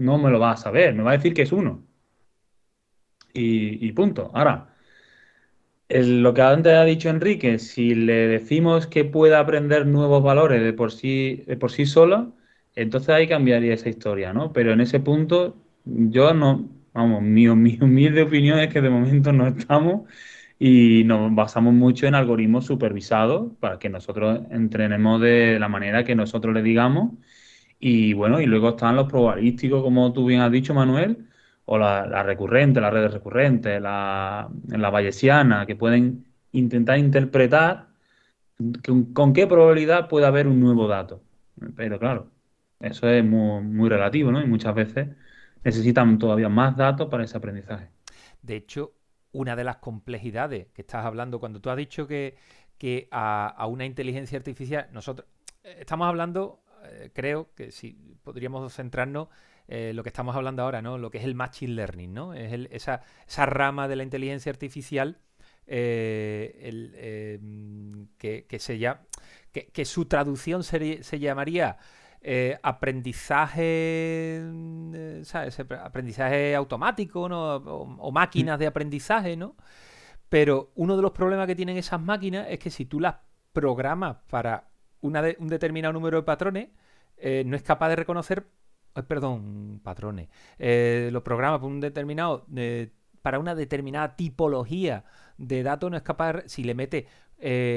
[0.02, 1.84] No me lo va a saber, me va a decir que es 1.
[3.36, 4.32] Y, punto.
[4.34, 4.76] Ahora,
[5.90, 10.74] lo que antes ha dicho Enrique, si le decimos que pueda aprender nuevos valores de
[10.74, 12.34] por sí, de por sí solo,
[12.76, 14.54] entonces ahí cambiaría esa historia, ¿no?
[14.54, 19.32] Pero en ese punto yo no, Vamos, mi, mi humilde opinión es que de momento
[19.34, 20.10] no estamos
[20.60, 26.16] y nos basamos mucho en algoritmos supervisados para que nosotros entrenemos de la manera que
[26.16, 27.14] nosotros le digamos.
[27.86, 31.28] Y bueno, y luego están los probabilísticos, como tú bien has dicho, Manuel,
[31.66, 37.90] o la, la recurrente, las redes recurrentes, la, la bayesiana, que pueden intentar interpretar
[39.14, 41.24] con, qué probabilidad puede haber un nuevo dato.
[41.76, 42.30] Pero claro,
[42.80, 44.42] eso es muy, muy relativo, ¿no?
[44.42, 45.10] Y muchas veces
[45.66, 47.90] necesitan todavía más datos para ese aprendizaje.
[48.42, 48.94] De hecho,
[49.34, 52.38] una de las complejidades que estás hablando, cuando tú has dicho que,
[52.78, 55.28] que a, una inteligencia artificial, nosotros
[55.66, 59.30] eh, estamos hablando, eh, creo que si podríamos centrarnos
[59.68, 60.98] en eh, lo que estamos hablando ahora, ¿no?
[60.98, 62.34] Lo que es el machine learning, ¿no?
[62.34, 65.20] Es esa, esa, rama de la inteligencia artificial
[65.66, 66.90] el,
[68.18, 69.02] que, que, se llama,
[69.54, 71.78] que, que, su traducción se llamaría
[72.26, 75.60] eh, aprendizaje, eh, ¿sabes?
[75.60, 77.56] aprendizaje automático, ¿no?
[77.58, 79.58] O, máquinas de aprendizaje, ¿no?
[80.30, 83.16] Pero uno de los problemas que tienen esas máquinas es que si tú las
[83.52, 84.70] programa para
[85.04, 86.70] un determinado número de patrones,
[87.18, 88.46] eh, no es capaz de reconocer,
[88.96, 90.30] eh, perdón, patrones,
[90.60, 92.46] eh, los programas para un determinado,
[93.22, 95.06] para una determinada tipología
[95.38, 97.08] de datos, no es capaz, si le mete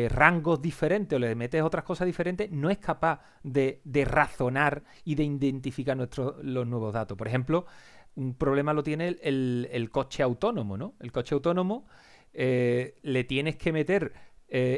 [0.08, 5.24] rangos diferentes o le metes otras cosas diferentes, no es capaz de, razonar y de
[5.24, 7.18] identificar los nuevos datos.
[7.18, 7.66] Por ejemplo,
[8.14, 10.94] un problema lo tiene el, el coche autónomo, ¿no?
[11.00, 11.86] El coche autónomo
[12.32, 14.12] le tienes que meter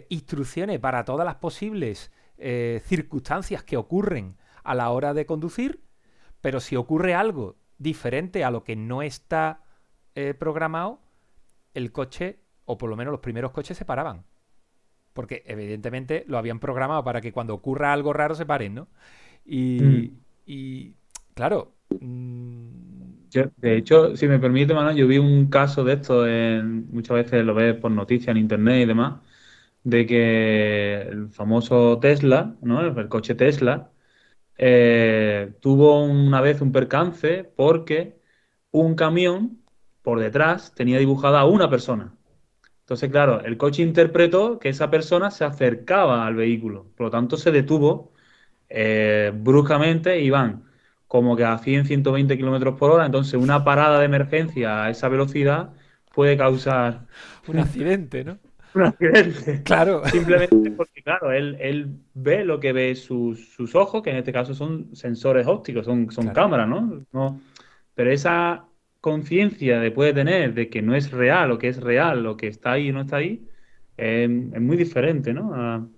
[0.09, 5.81] instrucciones para todas las posibles circunstancias que ocurren a la hora de conducir,
[6.41, 9.63] pero si ocurre algo diferente a lo que no está
[10.15, 11.01] eh, programado,
[11.75, 14.25] el coche, o por lo menos los primeros coches se paraban.
[15.13, 18.89] Porque evidentemente lo habían programado para que cuando ocurra algo raro se paren, ¿no?
[19.45, 20.13] Y,
[20.47, 20.95] mm.
[21.35, 21.73] claro.
[22.01, 22.89] Mm,
[23.57, 27.45] de hecho, si me permite, Manuel, yo vi un caso de esto, en, muchas veces
[27.45, 29.21] lo ves por noticias en internet y demás,
[29.85, 32.81] de que el famoso Tesla, ¿no?
[32.81, 33.91] el coche Tesla,
[34.59, 38.19] eh, tuvo una vez un percance porque
[38.73, 39.63] un camión
[40.03, 42.15] por detrás tenía dibujada a una persona.
[42.81, 47.37] Entonces, claro, el coche interpretó que esa persona se acercaba al vehículo, por lo tanto
[47.37, 48.13] se detuvo
[48.69, 50.65] eh, bruscamente y van
[51.07, 53.07] como que a 100, 120 kilómetros por hora.
[53.07, 55.71] Entonces, una parada de emergencia a esa velocidad
[56.15, 57.07] puede causar
[57.47, 58.39] un accidente, ¿no?
[59.65, 60.05] Claro.
[60.07, 64.33] Simplemente porque, claro, él, él ve lo que ve sus, sus, ojos, que en este
[64.33, 67.05] caso son sensores ópticos, son, son cámaras, ¿no?
[67.13, 67.41] ¿no?
[67.95, 68.65] Pero esa
[69.01, 72.49] conciencia de puede tener de que no es real o que es real, lo que
[72.49, 73.47] está ahí y no está ahí,
[73.97, 75.91] es muy diferente, ¿no?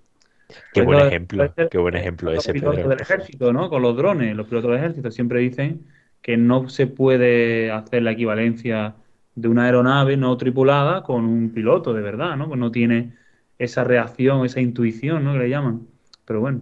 [0.72, 2.52] qué buen ejemplo, qué buen ejemplo ese.
[2.52, 3.68] Los pilotos del ejército, ¿no?
[3.68, 5.86] Con los drones, los pilotos del ejército siempre dicen
[6.22, 8.96] que no se puede hacer la equivalencia
[9.40, 12.48] de una aeronave no tripulada con un piloto de verdad, ¿no?
[12.48, 13.14] Pues no tiene
[13.58, 15.32] esa reacción, esa intuición, ¿no?
[15.32, 15.86] Que le llaman.
[16.26, 16.60] Pero bueno.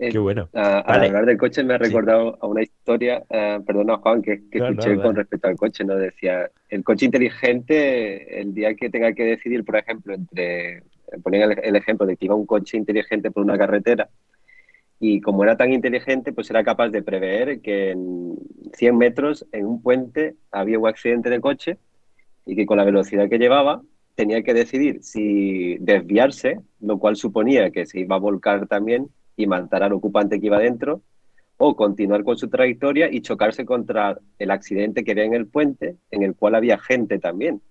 [0.00, 0.48] Qué bueno.
[0.54, 4.96] Al hablar del coche me ha recordado a una historia, uh, perdona Juan, que, escuché
[4.96, 5.94] con respecto al coche, ¿no?
[5.94, 10.82] Decía, el coche inteligente, el día que tenga que decidir, por ejemplo, entre,
[11.22, 14.08] ponía el, ejemplo de que iba un coche inteligente por una carretera
[15.00, 18.36] y como era tan inteligente, pues era capaz de prever que en
[18.74, 21.78] 100 metros en un puente había un accidente de coche
[22.44, 23.80] y que con la velocidad que llevaba
[24.14, 29.46] tenía que decidir si desviarse, lo cual suponía que se iba a volcar también y
[29.46, 31.00] matar al ocupante que iba dentro,
[31.56, 35.96] o continuar con su trayectoria y chocarse contra el accidente que había en el puente,
[36.10, 37.62] en el cual había gente también.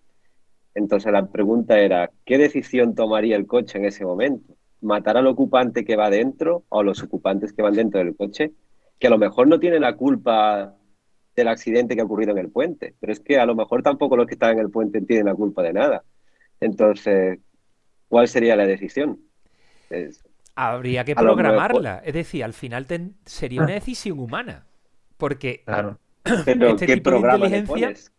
[0.74, 4.59] Entonces la pregunta era, ¿qué decisión tomaría el coche en ese momento?
[4.82, 8.52] Matar al ocupante que va dentro o los ocupantes que van dentro del coche,
[8.98, 10.76] que a lo mejor no tienen la culpa
[11.36, 14.18] del accidente que ha ocurrido en el puente, pero es que a lo mejor tampoco
[14.18, 16.04] los que están en el puente tienen la culpa de nada.
[16.60, 17.40] Entonces,
[18.08, 19.20] ¿cuál sería la decisión?
[20.56, 22.86] Habría que programarla, es decir, al final
[23.26, 24.68] sería una decisión humana,
[25.18, 25.98] porque claro.
[26.46, 27.48] Pero, este ¿qué programa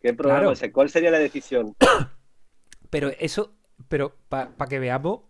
[0.00, 0.54] ¿Qué programa?
[0.72, 1.76] ¿Cuál sería la decisión?
[2.90, 3.54] Pero eso,
[3.88, 5.20] pero para que veamos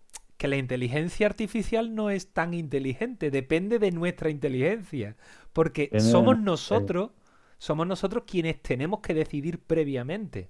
[0.40, 5.14] que la inteligencia artificial no es tan inteligente, depende de nuestra inteligencia,
[5.52, 7.10] porque somos nosotros,
[7.58, 10.48] somos nosotros quienes tenemos que decidir previamente.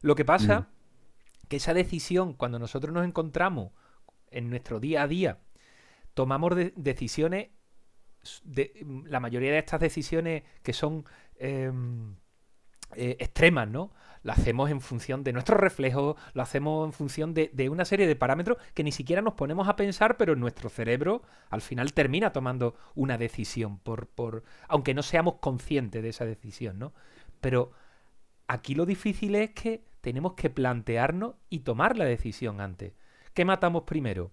[0.00, 0.66] Lo que pasa mm.
[1.48, 3.72] que esa decisión, cuando nosotros nos encontramos
[4.30, 5.38] en nuestro día a día,
[6.14, 7.50] tomamos decisiones,
[8.42, 12.16] de, la mayoría de estas decisiones que son em,
[12.94, 13.92] eh, extremas, ¿no?
[14.26, 18.16] Lo hacemos en función de nuestros reflejos, lo hacemos en función de, una serie de
[18.16, 22.74] parámetros que ni siquiera nos ponemos a pensar, pero nuestro cerebro al final termina tomando
[22.96, 26.92] una decisión, por, por, aunque no seamos conscientes de esa decisión, ¿no?
[27.40, 27.70] Pero
[28.48, 32.94] aquí lo difícil es que tenemos que plantearnos y tomar la decisión antes.
[33.32, 34.32] ¿Qué matamos primero?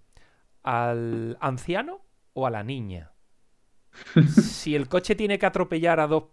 [0.63, 2.01] ¿Al anciano
[2.33, 3.11] o a la niña?
[4.27, 6.23] si el coche tiene que atropellar a dos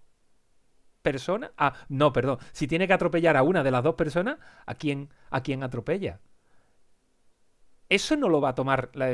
[1.03, 1.51] personas.
[1.57, 2.39] Ah, no, perdón.
[2.53, 6.21] Si tiene que atropellar a una de las dos personas, ¿a quién, a quién atropella?
[7.89, 9.09] Eso no lo va a tomar la,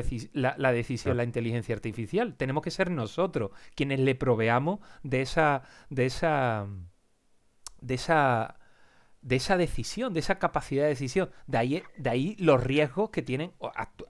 [0.58, 2.34] la, decisión la inteligencia artificial.
[2.36, 5.62] Tenemos que ser nosotros quienes le proveamos de esa.
[5.88, 6.66] de esa.
[7.80, 8.58] de esa.
[9.22, 11.30] de esa decisión, de esa capacidad de decisión.
[11.46, 13.52] De ahí, de ahí los riesgos que tienen,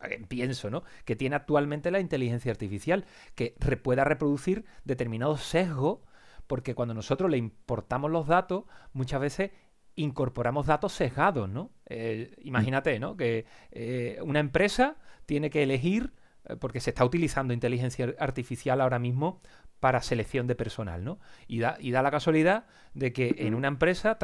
[0.03, 0.83] eh, pienso, ¿no?
[1.05, 3.05] Que tiene actualmente la inteligencia artificial,
[3.37, 6.01] que pueda reproducir determinados sesgos
[6.47, 9.51] porque cuando nosotros le importamos los datos, muchas veces
[9.97, 11.71] incorporamos datos sesgados, ¿no?
[11.87, 13.17] Eh, imagínate, ¿no?
[13.17, 16.13] Que eh, una empresa tiene que elegir,
[16.45, 19.41] eh, porque se está utilizando inteligencia artificial ahora mismo
[19.81, 21.19] para selección de personal, ¿no?
[21.49, 24.19] Y da, y da la casualidad de que en una empresa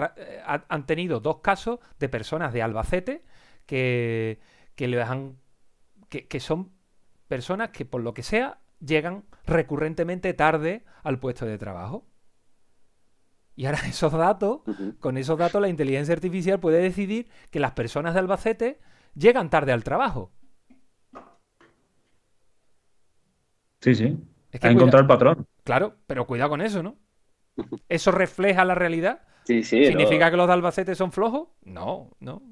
[0.68, 3.24] han tenido dos casos de personas de Albacete
[3.66, 4.40] que,
[4.74, 5.36] que les han
[6.08, 6.72] que, que son
[7.28, 12.06] personas que por lo que sea llegan recurrentemente tarde al puesto de trabajo.
[13.54, 14.60] Y ahora esos datos,
[15.00, 18.80] con esos datos la inteligencia artificial puede decidir que las personas de Albacete
[19.14, 20.32] llegan tarde al trabajo.
[23.80, 24.16] Sí, sí.
[24.50, 25.46] Es que encontrar el patrón.
[25.64, 26.96] Claro, pero cuidado con eso, ¿no?
[27.88, 29.22] ¿Eso refleja la realidad?
[29.44, 29.86] Sí, sí.
[29.86, 31.48] ¿Significa que los de Albacete son flojos?
[31.62, 32.42] No, no.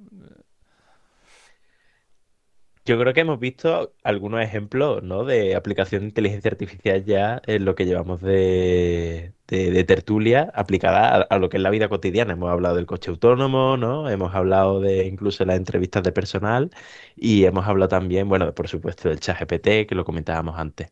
[2.91, 5.25] Yo creo que hemos visto algunos ejemplos ¿no?
[5.25, 11.49] de aplicación de inteligencia artificial ya en lo que llevamos de, tertulia aplicada a, lo
[11.49, 12.33] que es la vida cotidiana.
[12.33, 14.11] Hemos hablado del coche autónomo, ¿no?
[14.11, 16.71] Hemos hablado de incluso las entrevistas de personal
[17.15, 20.91] y hemos hablado también, bueno, por supuesto, del chat GPT, que lo comentábamos antes.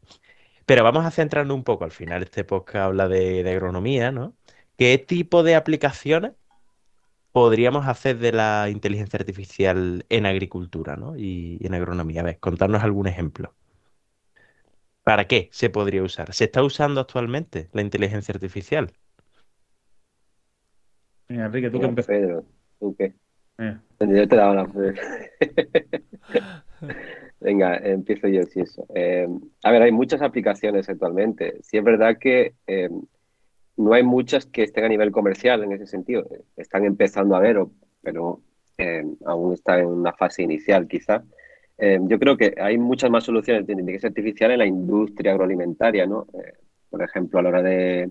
[0.67, 1.85] Pero vamos a centrarnos un poco.
[1.85, 4.37] Al final, este podcast habla de, de agronomía, ¿no?
[4.77, 6.33] ¿Qué tipo de aplicaciones
[7.33, 11.17] podríamos hacer de la inteligencia artificial en agricultura ¿no?
[11.17, 12.23] y, en agronomía?
[12.23, 13.55] A ver, contarnos algún ejemplo.
[15.03, 16.33] ¿Para qué se podría usar?
[16.35, 18.93] ¿Se está usando actualmente la inteligencia artificial?
[21.29, 22.45] Enrique, tú qué Pedro,
[22.79, 23.15] ¿tú qué?
[24.01, 24.69] Yo te la
[27.41, 28.87] Venga, empiezo yo, si eso.
[28.95, 29.27] Eh,
[29.63, 31.59] a ver, hay muchas aplicaciones actualmente.
[31.63, 32.89] Sí es verdad que eh,
[33.79, 36.27] no hay muchas que estén a nivel comercial en ese sentido.
[36.57, 37.65] Están empezando a ver,
[38.03, 38.41] pero
[38.77, 41.23] eh, aún está en una fase inicial quizá.
[41.79, 46.07] Eh, yo creo que hay muchas más soluciones de inteligencia artificial en la industria agroalimentaria,
[46.07, 46.27] ¿no?
[46.35, 46.55] Eh,
[46.91, 48.11] por ejemplo, a la hora de,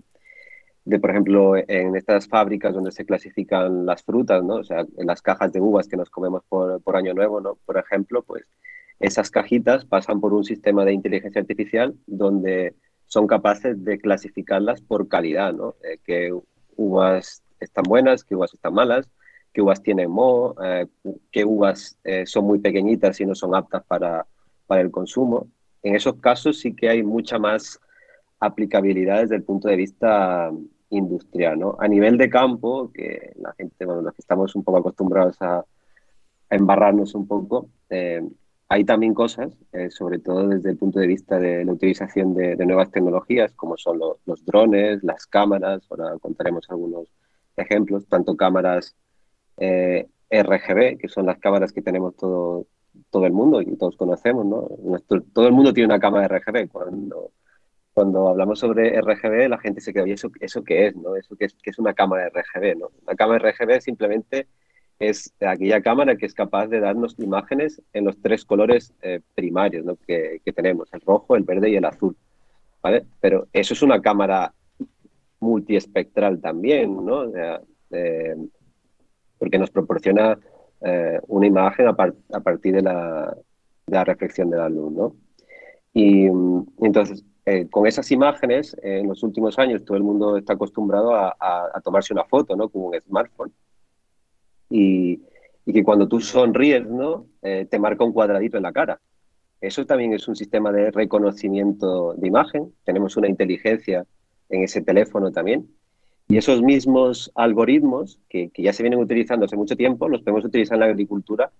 [0.86, 4.56] de, por ejemplo, en estas fábricas donde se clasifican las frutas, ¿no?
[4.56, 7.58] O sea, en las cajas de uvas que nos comemos por, por año nuevo, ¿no?
[7.66, 8.48] Por ejemplo, pues
[9.00, 12.74] esas cajitas pasan por un sistema de inteligencia artificial donde
[13.08, 15.74] son capaces de clasificarlas por calidad, ¿no?
[15.82, 16.32] Eh, qué
[16.76, 19.10] uvas están buenas, qué uvas están malas,
[19.52, 20.86] qué uvas tienen moho, eh,
[21.32, 24.26] qué uvas eh, son muy pequeñitas y no son aptas para,
[24.66, 25.48] para el consumo.
[25.82, 27.80] En esos casos sí que hay mucha más
[28.40, 30.52] aplicabilidad desde el punto de vista
[30.90, 31.76] industrial, ¿no?
[31.80, 35.58] A nivel de campo, que la gente, bueno, los que estamos un poco acostumbrados a,
[35.58, 35.64] a
[36.50, 37.68] embarrarnos un poco,
[38.68, 42.56] hay también cosas, eh, sobre todo desde el punto de vista de la utilización de,
[42.66, 47.08] nuevas tecnologías, como son los drones, las cámaras, ahora contaremos algunos
[47.56, 48.94] ejemplos, tanto cámaras
[49.56, 52.66] eh, RGB, que son las cámaras que tenemos todo,
[53.10, 54.68] todo el mundo y todos conocemos, ¿no?
[55.32, 56.68] todo el mundo tiene una cámara RGB.
[56.70, 57.32] Cuando,
[57.94, 60.96] cuando hablamos sobre RGB, la gente se queda, ¿y eso, eso qué es?
[60.96, 61.16] ¿no?
[61.16, 62.76] ¿Eso qué es, qué es una cámara RGB?
[62.78, 62.90] ¿no?
[63.02, 64.46] Una cámara RGB simplemente
[64.98, 69.84] es aquella cámara que es capaz de darnos imágenes en los tres colores eh, primarios
[70.06, 72.16] que, tenemos, el rojo, el verde y el azul.
[72.82, 73.04] ¿vale?
[73.20, 74.52] Pero eso es una cámara
[75.40, 77.24] multiespectral también, ¿no?
[77.90, 78.36] Eh,
[79.38, 80.36] porque nos proporciona
[80.80, 83.36] eh, una imagen a, partir de la,
[84.04, 84.92] reflexión de la luz.
[84.92, 85.16] ¿no?
[85.94, 86.26] Y,
[86.80, 87.24] entonces,
[87.70, 92.12] con esas imágenes, en los últimos años todo el mundo está acostumbrado a, a tomarse
[92.12, 92.68] una foto ¿no?
[92.68, 93.52] con un smartphone
[94.70, 95.22] y,
[95.66, 97.26] que cuando tú sonríes, ¿no?
[97.42, 99.00] Eh, te marca un cuadradito en la cara.
[99.60, 102.72] Eso también es un sistema de reconocimiento de imagen.
[102.84, 104.06] Tenemos una inteligencia
[104.48, 105.68] en ese teléfono también.
[106.28, 110.76] Y esos mismos algoritmos que, ya se vienen utilizando hace mucho tiempo, los podemos utilizar
[110.76, 111.50] en la agricultura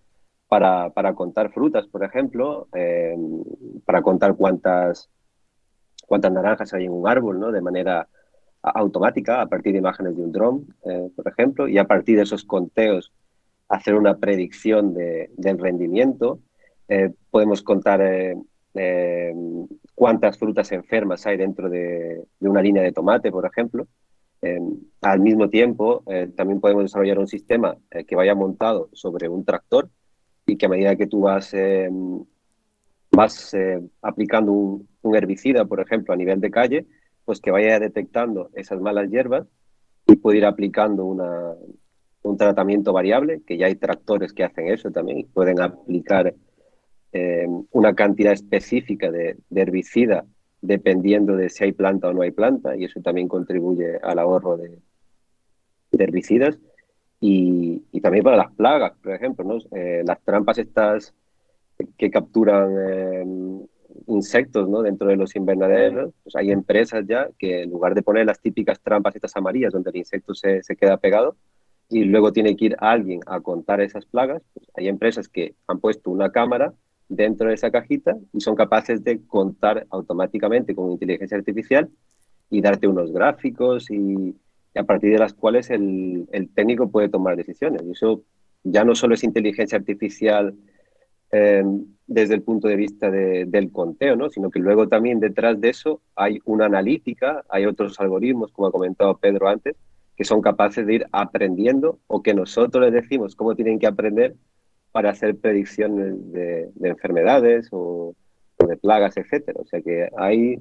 [0.47, 3.17] para, para contar frutas, por ejemplo, eh,
[3.85, 5.11] para contar cuántas,
[6.07, 7.51] cuántas naranjas hay en un árbol, ¿no?
[7.51, 8.09] De manera
[8.63, 12.23] automática a partir de imágenes de un dron, eh, por ejemplo, y a partir de
[12.23, 13.13] esos conteos
[13.69, 16.41] hacer una predicción de, del rendimiento.
[16.89, 19.35] Eh, podemos contar eh,
[19.95, 23.87] cuántas frutas enfermas hay dentro de, una línea de tomate, por ejemplo.
[25.01, 26.05] al mismo tiempo,
[26.37, 29.91] también podemos desarrollar un sistema que vaya montado sobre un tractor
[30.47, 31.53] y que a medida que tú vas,
[33.11, 33.57] vas
[34.01, 36.87] aplicando un herbicida, por ejemplo, a nivel de calle,
[37.29, 39.47] pues que vaya detectando esas malas hierbas
[40.07, 41.53] y puede ir aplicando una,
[42.23, 46.35] un tratamiento variable, que ya hay tractores que hacen eso también y pueden aplicar
[47.13, 50.25] eh, una cantidad específica de, herbicida
[50.63, 54.57] dependiendo de si hay planta o no hay planta y eso también contribuye al ahorro
[54.57, 54.79] de,
[55.93, 56.59] herbicidas
[57.21, 59.59] y, también para las plagas, por ejemplo, ¿no?
[59.77, 61.13] Eh, las trampas estas
[61.99, 63.67] que capturan eh,
[64.07, 64.83] insectos ¿no?
[64.83, 68.81] dentro de los invernaderos, pues hay empresas ya que en lugar de poner las típicas
[68.81, 71.37] trampas estas amarillas donde el insecto se, se queda pegado
[71.89, 75.81] y luego tiene que ir alguien a contar esas plagas, pues hay empresas que han
[75.81, 76.75] puesto una cámara
[77.09, 81.89] dentro de esa cajita y son capaces de contar automáticamente con inteligencia artificial
[82.51, 84.37] y darte unos gráficos y,
[84.75, 87.83] a partir de las cuales el, el técnico puede tomar decisiones.
[87.85, 88.23] Y eso
[88.63, 90.55] ya no solo es inteligencia artificial
[91.33, 91.65] eh,
[92.07, 94.31] desde el punto de vista del conteo, ¿no?
[94.31, 98.73] sino que luego también detrás de eso hay una analítica, hay otros algoritmos, como ha
[98.73, 99.77] comentado Pedro antes,
[100.17, 104.35] que son capaces de ir aprendiendo o que nosotros les decimos cómo tienen que aprender
[104.91, 108.15] para hacer predicciones de, enfermedades o,
[108.67, 109.61] de plagas, etcétera.
[109.61, 110.59] O sea que ahí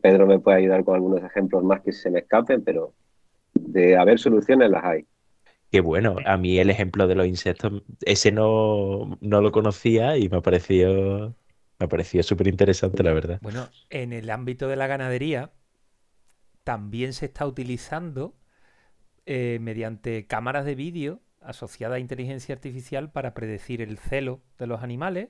[0.00, 2.94] Pedro me puede ayudar con algunos ejemplos más que se me escapen, pero
[3.52, 5.04] de haber soluciones las hay.
[5.70, 10.28] Qué bueno, a mí el ejemplo de los insectos, ese no, no lo conocía y
[10.28, 11.34] me ha parecido,
[11.78, 13.38] me ha súper interesante, la verdad.
[13.40, 15.52] Bueno, en el ámbito de la ganadería
[16.64, 18.34] también se está utilizando
[19.26, 24.82] eh, mediante cámaras de vídeo asociadas a inteligencia artificial para predecir el celo de los
[24.82, 25.28] animales,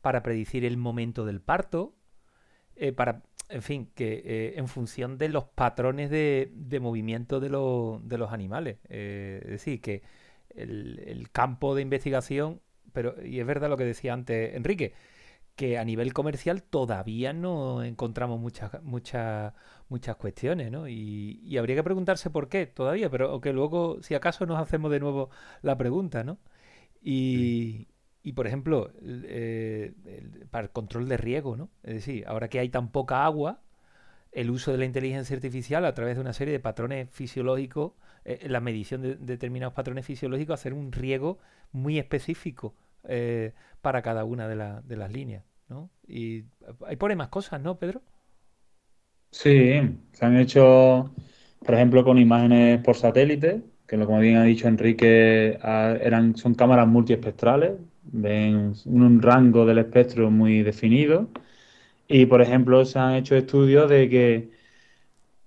[0.00, 1.94] para predecir el momento del parto,
[2.76, 8.18] eh, para en fin, que eh, en función de los patrones de, movimiento de, de,
[8.18, 8.78] los animales.
[8.88, 10.02] Eh, es decir, que
[10.54, 12.60] el, campo de investigación,
[12.92, 14.94] pero, y es verdad lo que decía antes Enrique,
[15.54, 19.52] que a nivel comercial todavía no encontramos muchas, muchas,
[19.90, 20.88] muchas cuestiones, ¿no?
[20.88, 25.00] Y, habría que preguntarse por qué todavía, pero que luego, si acaso, nos hacemos de
[25.00, 25.28] nuevo
[25.60, 26.38] la pregunta, ¿no?
[27.02, 27.88] Y,
[28.22, 29.92] y por ejemplo, eh,
[30.50, 31.70] para el control de riego, ¿no?
[31.82, 33.60] Es decir, ahora que hay tan poca agua,
[34.30, 37.92] el uso de la inteligencia artificial a través de una serie de patrones fisiológicos,
[38.24, 41.38] eh, la medición de, determinados patrones fisiológicos, hacer un riego
[41.72, 42.74] muy específico
[43.08, 45.90] eh, para cada una de, de, las líneas, ¿no?
[46.06, 46.44] Y
[46.86, 48.02] hay pone más cosas, ¿no, Pedro?
[49.32, 49.80] Sí,
[50.12, 51.12] se han hecho,
[51.64, 56.54] por ejemplo, con imágenes por satélite, que como bien ha dicho Enrique, ah, eran, son
[56.54, 57.72] cámaras multiespectrales,
[58.12, 61.28] ven un rango del espectro muy definido.
[62.08, 64.50] Y, por ejemplo, se han hecho estudios de que,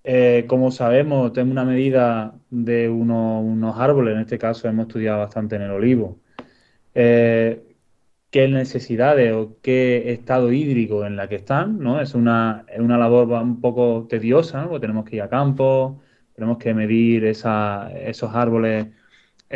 [0.03, 5.55] eh, como sabemos, tenemos una medida de unos árboles, en este caso hemos estudiado bastante
[5.57, 6.19] en el olivo,
[6.95, 7.61] eh,
[8.31, 12.01] qué necesidades o qué estado hídrico en la que están, ¿no?
[12.01, 14.69] Es una, es una labor un poco tediosa, ¿no?
[14.69, 16.01] Porque tenemos que ir a campo,
[16.35, 17.45] tenemos que medir esos
[18.35, 18.87] árboles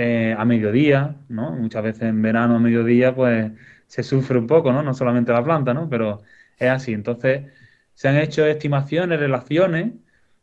[0.02, 1.52] eh, a mediodía, ¿no?
[1.52, 3.52] Muchas veces en verano a mediodía, pues
[3.88, 4.82] se sufre un poco, ¿no?
[4.82, 5.89] No solamente la planta, ¿no?
[5.89, 6.22] Pero
[6.58, 6.93] es así.
[6.93, 7.52] Entonces,
[7.95, 9.93] se han hecho estimaciones, relaciones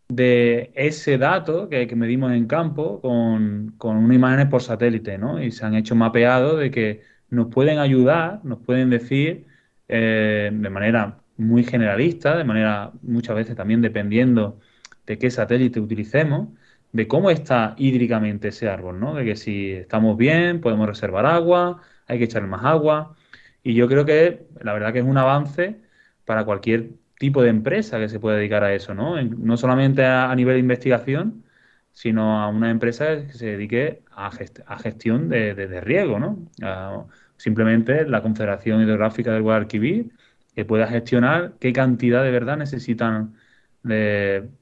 [0.09, 5.43] de ese dato que, medimos en campo con, con unas imágenes por satélite, ¿no?
[5.43, 9.47] Y se han hecho mapeados de que nos pueden ayudar, nos pueden decir
[9.89, 14.61] eh, de manera muy generalista, de manera muchas veces también dependiendo
[15.07, 16.49] de qué satélite utilicemos,
[16.93, 19.15] de cómo está hídricamente ese árbol, ¿no?
[19.15, 23.17] De que si estamos bien, podemos reservar agua, hay que echarle más agua.
[23.63, 25.81] Y yo creo que la verdad que es un avance
[26.25, 29.21] para cualquier tipo de empresa que se pueda dedicar a eso, ¿no?
[29.23, 31.45] no solamente a, nivel de investigación,
[31.93, 34.31] sino a una empresa que se dedique a,
[34.79, 37.09] gestión de, riego, ¿no?
[37.37, 40.13] simplemente la Confederación Hidrográfica del Guadalquivir
[40.55, 43.35] que pueda gestionar qué cantidad de verdad necesitan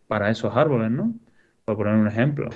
[0.09, 1.15] para esos árboles, ¿no?
[1.65, 2.51] Por poner un ejemplo.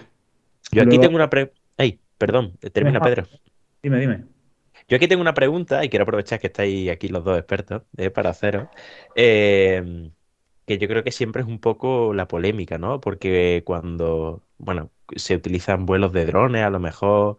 [0.73, 1.59] Yo aquí tengo una pregunta.
[1.77, 3.27] Ay, perdón, termina Pedro.
[3.83, 4.25] Dime, dime.
[4.89, 8.11] Yo aquí tengo una pregunta y quiero aprovechar que estáis aquí los dos expertos eh,
[8.11, 8.69] para haceros.
[9.15, 10.11] Eh,
[10.67, 13.01] que yo creo que siempre es un poco la polémica, ¿no?
[13.01, 17.39] Porque cuando, bueno, se utilizan vuelos de drones a lo mejor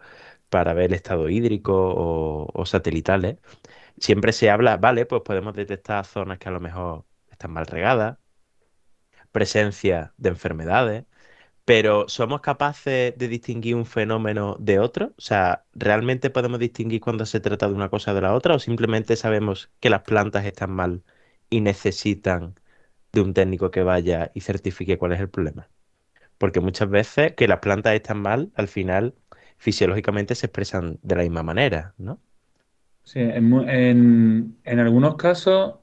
[0.49, 3.37] para ver el estado hídrico o, o satelitales,
[3.99, 8.17] siempre se habla, vale, pues podemos detectar zonas que a lo mejor están mal regadas,
[9.31, 11.05] presencia de enfermedades,
[11.69, 15.13] pero ¿somos capaces de distinguir un fenómeno de otro?
[15.19, 18.59] O sea, ¿realmente podemos distinguir cuando se trata de una cosa de la otra o
[18.59, 21.03] simplemente sabemos que las plantas están mal
[21.47, 22.55] y necesitan
[23.13, 25.69] de un técnico que vaya y certifique cuál es el problema?
[26.39, 29.13] Porque muchas veces que las plantas están mal, al final
[29.59, 32.19] fisiológicamente se expresan de la misma manera, ¿no?
[33.03, 35.75] Sí, en, algunos casos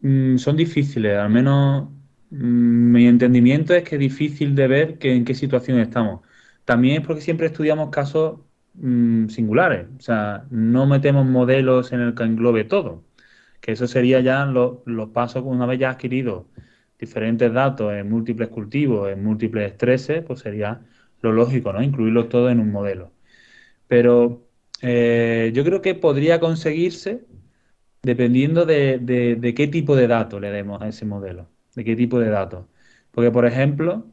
[0.00, 1.90] mm, son difíciles, al menos
[2.36, 6.22] mi entendimiento es que es difícil de ver que, en qué situación estamos.
[6.64, 8.40] También es porque siempre estudiamos casos
[8.74, 13.04] mm, singulares, o sea, no metemos modelos en el que englobe todo,
[13.60, 16.48] que eso sería ya los pasos una vez ya adquirido
[16.98, 20.80] diferentes datos en múltiples cultivos, en múltiples estreses, pues sería
[21.22, 21.82] lo lógico, ¿no?
[21.82, 23.12] Incluirlos todos en un modelo.
[23.88, 24.48] Pero
[24.82, 27.24] eh, yo creo que podría conseguirse
[28.02, 32.30] dependiendo de qué tipo de datos le demos a ese modelo de qué tipo de
[32.30, 32.66] datos.
[33.10, 34.06] Porque, por ejemplo,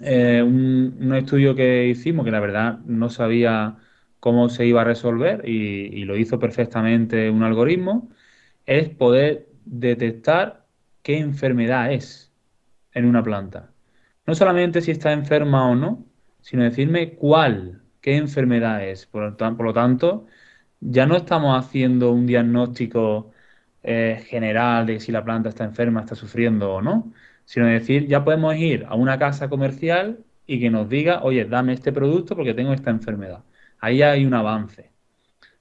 [0.00, 3.76] eh, un, estudio que hicimos, que la verdad no sabía
[4.20, 8.10] cómo se iba a resolver y, lo hizo perfectamente un algoritmo,
[8.66, 10.66] es poder detectar
[11.02, 12.32] qué enfermedad es
[12.92, 13.72] en una planta.
[14.26, 16.06] No solamente si está enferma o no,
[16.40, 19.06] sino decirme cuál, qué enfermedad es.
[19.06, 20.26] Por lo tanto,
[20.80, 23.32] ya no estamos haciendo un diagnóstico
[23.82, 27.12] eh, general de si la planta está enferma, está sufriendo o no,
[27.44, 31.72] sino decir, ya podemos ir a una casa comercial y que nos diga, oye, dame
[31.72, 33.44] este producto porque tengo esta enfermedad.
[33.78, 34.90] Ahí hay un avance.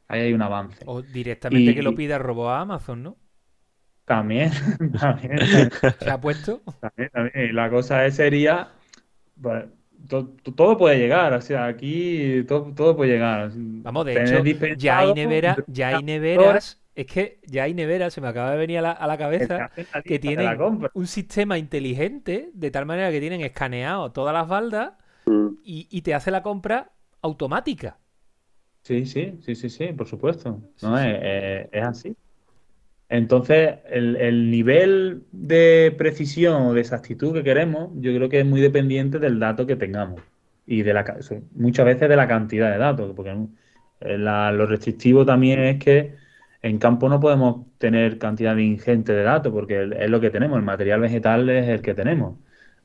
[0.08, 0.84] Ahí hay un avance.
[0.86, 3.18] O directamente que lo pida robo a Amazon, ¿no?
[4.06, 4.52] También,
[5.00, 5.38] también.
[6.00, 6.62] ¿Se ha puesto?
[6.80, 7.56] También, también.
[7.56, 8.70] La cosa sería,
[9.40, 9.66] pues,
[10.08, 13.52] todo puede llegar, o sea, aquí todo, puede llegar.
[13.54, 14.44] Vamos, de hecho,
[14.78, 18.58] ya hay, nevera, ya hay neveras, es que ya hay neveras, se me acaba de
[18.58, 19.72] venir a la, cabeza,
[20.04, 20.58] que tienen
[20.94, 24.96] un sistema inteligente, de tal manera que tienen escaneado todas las baldas
[25.26, 25.48] mm.
[25.64, 26.92] y, te hace la compra
[27.22, 27.98] automática.
[28.84, 30.62] Sí, sí, sí, sí, sí, por supuesto.
[30.82, 32.16] No, es, es así.
[33.08, 38.60] Entonces, el, nivel de precisión o de exactitud que queremos, yo creo que es muy
[38.60, 40.22] dependiente del dato que tengamos
[40.68, 41.18] y de la
[41.56, 43.38] muchas veces de la cantidad de datos, porque
[44.02, 46.19] eh, lo restrictivo también es que
[46.62, 50.66] en campo no podemos tener cantidad ingente de datos, porque es lo que tenemos, el
[50.66, 52.38] material vegetal es el que tenemos,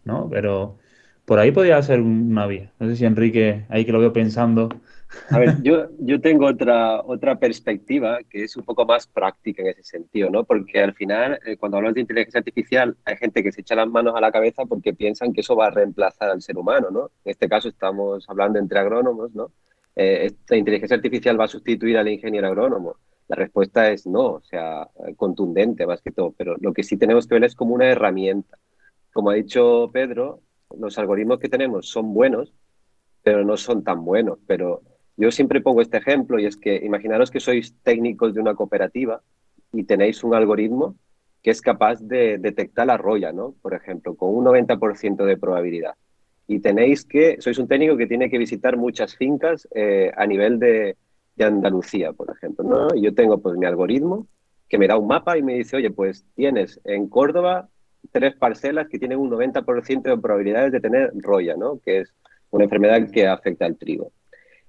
[0.04, 0.28] ¿no?
[0.30, 0.78] Pero
[1.24, 2.72] por ahí podría ser una vía.
[2.78, 4.68] No sé si Enrique, ahí que lo veo pensando,
[5.30, 9.68] a ver, yo, yo tengo otra, otra perspectiva que es un poco más práctica en
[9.68, 10.44] ese sentido, ¿no?
[10.44, 13.88] Porque al final, eh, cuando hablamos de inteligencia artificial, hay gente que se echa las
[13.88, 17.10] manos a la cabeza porque piensan que eso va a reemplazar al ser humano, ¿no?
[17.24, 19.52] En este caso estamos hablando entre agrónomos, ¿no?
[19.96, 22.96] Eh, ¿Esta inteligencia artificial va a sustituir al ingeniero agrónomo?
[23.28, 27.26] La respuesta es no, o sea, contundente más que todo, pero lo que sí tenemos
[27.26, 28.58] que ver es como una herramienta.
[29.12, 30.40] Como ha dicho Pedro,
[30.78, 32.52] los algoritmos que tenemos son buenos,
[33.22, 34.82] pero no son tan buenos, pero
[35.16, 39.22] yo siempre pongo este ejemplo y es que imaginaros que sois técnicos de una cooperativa
[39.72, 40.96] y tenéis un algoritmo
[41.42, 43.54] que es capaz de detectar la roya, ¿no?
[43.62, 45.94] Por ejemplo, con un 90% de probabilidad.
[46.46, 50.58] Y tenéis que, sois un técnico que tiene que visitar muchas fincas eh, a nivel
[50.58, 50.96] de,
[51.40, 52.94] Andalucía, por ejemplo, ¿no?
[52.94, 54.26] Yo tengo pues mi algoritmo
[54.68, 57.68] que me da un mapa y me dice, oye, pues tienes en Córdoba
[58.12, 61.80] tres parcelas que tienen un 90% de probabilidades de tener roya, ¿no?
[61.80, 62.14] Que es
[62.50, 64.12] una enfermedad que afecta al trigo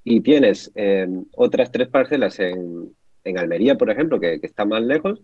[0.06, 2.94] y tienes eh, otras tres parcelas en,
[3.38, 5.20] Almería, por ejemplo, que, que, está más lejos,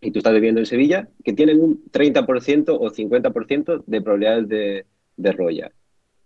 [0.00, 4.86] y tú estás viviendo en Sevilla, que tienen un 30% o 50% de probabilidades de,
[5.16, 5.70] de roya.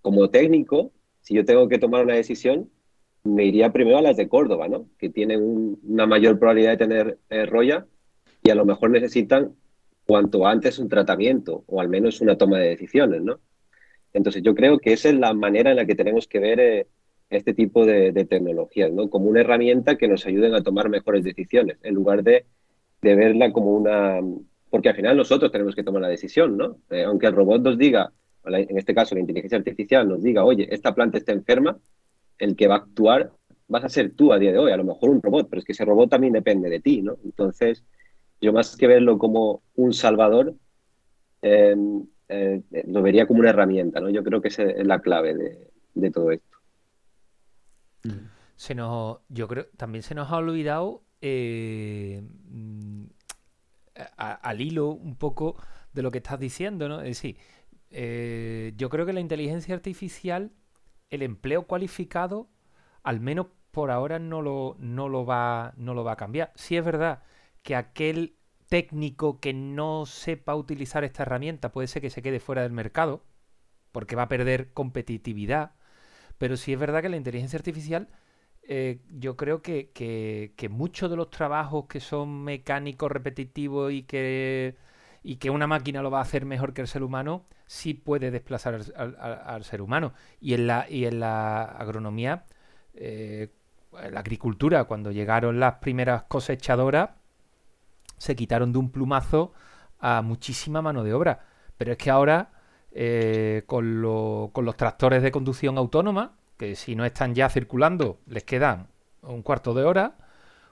[0.00, 2.70] Como técnico, si yo tengo que tomar una decisión,
[3.24, 4.88] me iría primero a las de Córdoba, ¿no?
[4.98, 7.86] Que tienen una mayor probabilidad de tener eh, roya
[8.42, 9.54] y a lo mejor necesitan
[10.06, 13.40] cuanto antes un tratamiento o al menos una toma de decisiones, ¿no?
[14.12, 16.86] Entonces yo creo que esa es la manera en la que tenemos que ver eh,
[17.28, 19.08] este tipo de, tecnologías, ¿no?
[19.08, 22.46] Como una herramienta que nos ayuden a tomar mejores decisiones, en lugar de,
[23.02, 24.20] verla como una...
[24.68, 26.78] Porque al final nosotros tenemos que tomar la decisión, ¿no?
[26.90, 28.12] Eh, aunque el robot nos diga,
[28.44, 31.78] en este caso la inteligencia artificial nos diga, oye, esta planta está enferma,
[32.40, 33.32] el que va a actuar
[33.68, 35.64] vas a ser tú a día de hoy, a lo mejor un robot, pero es
[35.64, 37.16] que ese robot también depende de ti, ¿no?
[37.24, 37.84] Entonces,
[38.40, 40.54] yo más que verlo como un salvador,
[41.42, 41.76] eh,
[42.28, 44.10] eh, lo vería como una herramienta, ¿no?
[44.10, 46.56] Yo creo que esa es la clave de todo esto.
[48.56, 53.04] Se nos, yo creo, también se nos ha olvidado eh, mm,
[54.16, 55.56] al hilo un poco
[55.92, 57.00] de lo que estás diciendo, ¿no?
[57.00, 57.36] Es decir,
[57.90, 60.52] eh, yo creo que la inteligencia artificial,
[61.10, 62.48] el empleo cualificado,
[63.02, 66.52] al menos por ahora no lo, no lo, va, no lo va a cambiar.
[66.54, 67.22] Sí es verdad
[67.62, 68.36] que aquel
[68.68, 73.24] técnico que no sepa utilizar esta herramienta puede ser que se quede fuera del mercado,
[73.92, 75.72] porque va a perder competitividad
[76.40, 78.08] pero sí es verdad que la inteligencia artificial,
[78.62, 84.76] eh, yo creo que, que, muchos de los trabajos que son mecánicos, repetitivos y que,
[85.22, 88.32] y que una máquina lo va a hacer mejor que el ser humano, sí puede
[88.32, 90.12] desplazar al, ser humano.
[90.40, 92.44] Y en la, y en la agronomía,
[92.94, 93.52] eh,
[93.96, 97.10] en la agricultura, cuando llegaron las primeras cosechadoras,
[98.18, 99.52] se quitaron de un plumazo
[100.00, 101.44] a muchísima mano de obra.
[101.78, 102.50] Pero es que ahora
[102.90, 108.88] eh, con, los tractores de conducción autónoma, que si no están ya circulando, les quedan
[109.22, 110.16] un cuarto de hora,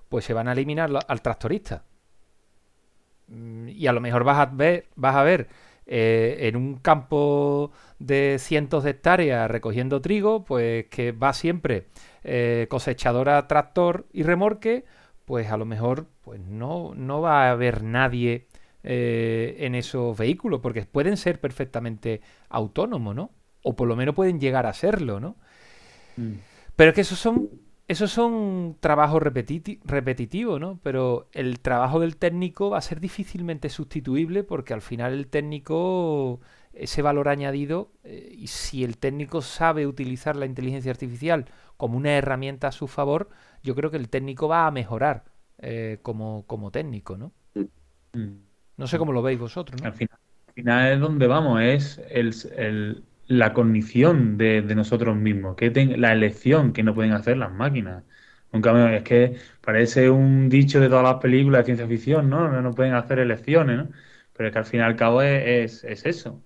[0.09, 1.85] pues se van a eliminar al tractorista.
[3.29, 5.49] Mm, y a lo mejor vas a ver, vas a ver
[5.91, 11.87] eh, en un campo de cientos de hectáreas recogiendo trigo, pues que va siempre
[12.25, 14.85] eh, cosechadora, tractor y remorque,
[15.25, 18.49] pues a lo mejor pues no, no va a haber nadie
[18.85, 22.21] eh, en esos vehículos, porque pueden ser perfectamente
[22.51, 23.31] autónomos, ¿no?
[23.63, 25.37] O por lo menos pueden llegar a serlo, ¿no?
[26.19, 26.35] Mm.
[26.77, 27.49] Pero es que esos son,
[27.89, 30.79] esos son trabajos repetitivos, ¿no?
[30.83, 36.41] Pero el trabajo del técnico va a ser difícilmente sustituible porque al final el técnico
[36.75, 41.47] ese valor añadido eh, y si el técnico sabe utilizar la inteligencia artificial
[41.79, 43.31] como una herramienta a su favor,
[43.63, 45.25] yo creo que el técnico va a mejorar
[45.59, 47.33] eh, como, como, técnico, ¿no?
[48.13, 48.37] Mm.
[48.77, 49.89] No sé cómo lo veis vosotros, ¿no?
[49.89, 56.73] Al final, es donde vamos, es el, la cognición de, nosotros mismos, que la elección
[56.73, 58.05] que no pueden hacer las máquinas.
[58.53, 62.61] Nunca es que parece un dicho de todas las películas de ciencia ficción, ¿no?
[62.63, 63.91] No pueden hacer elecciones, ¿no?
[64.35, 66.43] Pero es que al fin y al cabo es, es, eso.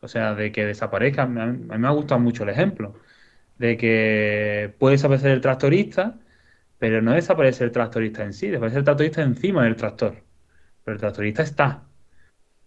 [0.00, 1.22] O sea, de que desaparezca.
[1.22, 2.94] A mí me ha gustado mucho el ejemplo.
[3.58, 6.18] De que puede desaparecer el tractorista,
[6.78, 10.24] pero no desaparece el tractorista en sí, desaparece el tractorista encima del tractor.
[10.84, 11.89] Pero el tractorista está.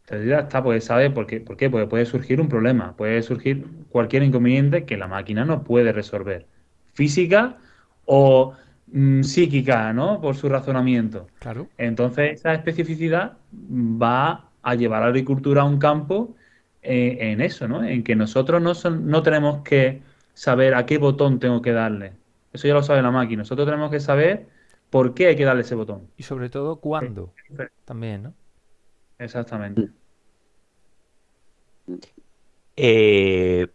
[0.06, 3.66] Tractorista está, pues sabe por qué, por qué, porque puede surgir un problema, puede surgir
[3.90, 6.46] cualquier inconveniente que la máquina no puede resolver.
[6.94, 7.58] Física
[8.06, 8.54] o
[8.94, 10.22] Mm, psíquica, ¿no?
[10.22, 11.28] Por su razonamiento.
[11.40, 11.68] Claro.
[11.80, 16.36] Entonces, esa especificidad va a llevar a la agricultura a un campo
[16.84, 17.84] eh, en eso, ¿no?
[17.84, 20.04] En que nosotros no, no tenemos que
[20.36, 22.14] saber a qué botón tengo que darle.
[22.54, 23.42] Eso ya lo sabe la máquina.
[23.42, 24.46] Nosotros tenemos que saber
[24.92, 26.08] por qué hay que darle ese botón.
[26.16, 27.34] Y sobre todo, cuándo.
[27.86, 28.34] También, ¿no?
[29.24, 29.90] Exactamente.
[32.76, 33.68] Eh,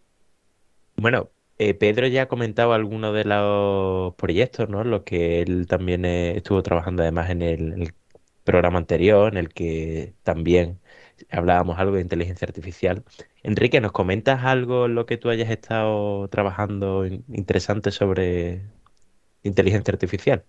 [0.95, 4.83] bueno, eh, Pedro ya ha comentado algunos de los proyectos, ¿no?
[4.83, 7.93] Los que él también eh, estuvo trabajando además en el,
[8.43, 10.79] programa anterior, en el que también
[11.29, 13.03] hablábamos algo de inteligencia artificial.
[13.43, 18.63] Enrique, ¿nos comentas algo en lo que tú hayas estado trabajando interesante sobre
[19.43, 20.43] inteligencia artificial?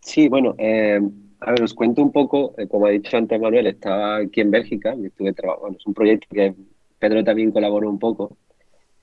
[0.00, 1.00] Sí, bueno, eh,
[1.40, 4.94] a ver, os cuento un poco, como ha dicho antes Manuel, estaba aquí en Bélgica,
[4.96, 6.54] y estuve trabajando, es un proyecto que
[6.98, 8.36] Pedro también colaboró un poco,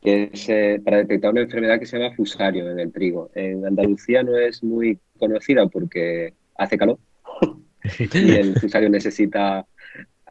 [0.01, 3.31] que es eh, para detectar una enfermedad que se llama fusario en el trigo.
[3.33, 6.99] En Andalucía no es muy conocida porque hace calor
[8.13, 9.65] y el fusario necesita,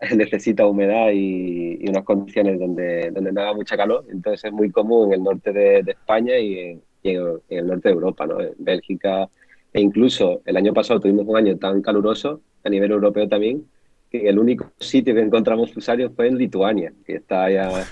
[0.15, 4.05] necesita humedad y, unas condiciones donde, donde no haga mucha calor.
[4.11, 8.27] Entonces es muy común en el norte de, España y, en, el norte de Europa,
[8.27, 8.41] ¿no?
[8.41, 9.29] en Bélgica.
[9.75, 13.67] E incluso el año pasado tuvimos un año tan caluroso a nivel europeo también
[14.09, 17.85] que el único sitio que encontramos fusario fue en Lituania, que está ya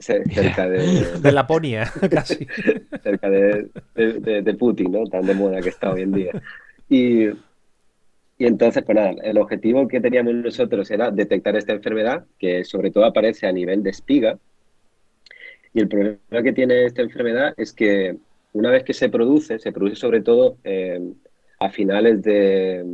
[0.00, 1.20] cerca de...
[1.20, 2.44] de Laponia, casi.
[3.04, 5.06] cerca de, de, Putin, ¿no?
[5.06, 6.32] Tan de moda que está hoy en día.
[6.88, 12.64] Y, y entonces, pues nada, el objetivo que teníamos nosotros era detectar esta enfermedad, que
[12.64, 14.38] sobre todo aparece a nivel de espiga.
[15.72, 18.16] Y el problema que tiene esta enfermedad es que
[18.52, 21.00] una vez que se produce, se produce sobre todo eh,
[21.58, 22.84] a finales de,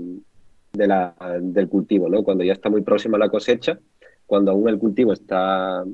[0.73, 2.23] de la, del cultivo, ¿no?
[2.23, 3.79] Cuando ya está muy próxima a la cosecha,
[4.27, 5.85] cuando aún el cultivo está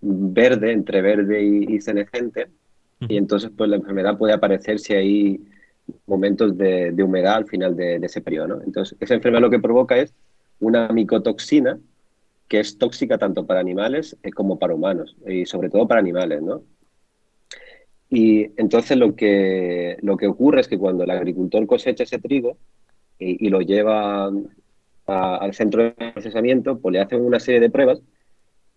[0.00, 2.48] verde, entre verde y, cenecente,
[3.00, 5.40] y entonces pues la enfermedad puede aparecer si hay
[6.06, 8.60] momentos de, humedad al final de, ese periodo.
[8.64, 10.12] Entonces, esa enfermedad lo que provoca es
[10.60, 11.78] una micotoxina
[12.48, 16.42] que es tóxica tanto para animales eh, como para humanos, y sobre todo para animales,
[16.42, 16.62] ¿no?
[18.10, 22.56] Y entonces lo que, lo que ocurre es que cuando el agricultor cosecha ese trigo
[23.18, 24.30] y, lo lleva
[25.06, 28.02] al centro de procesamiento, pues le hacen una serie de pruebas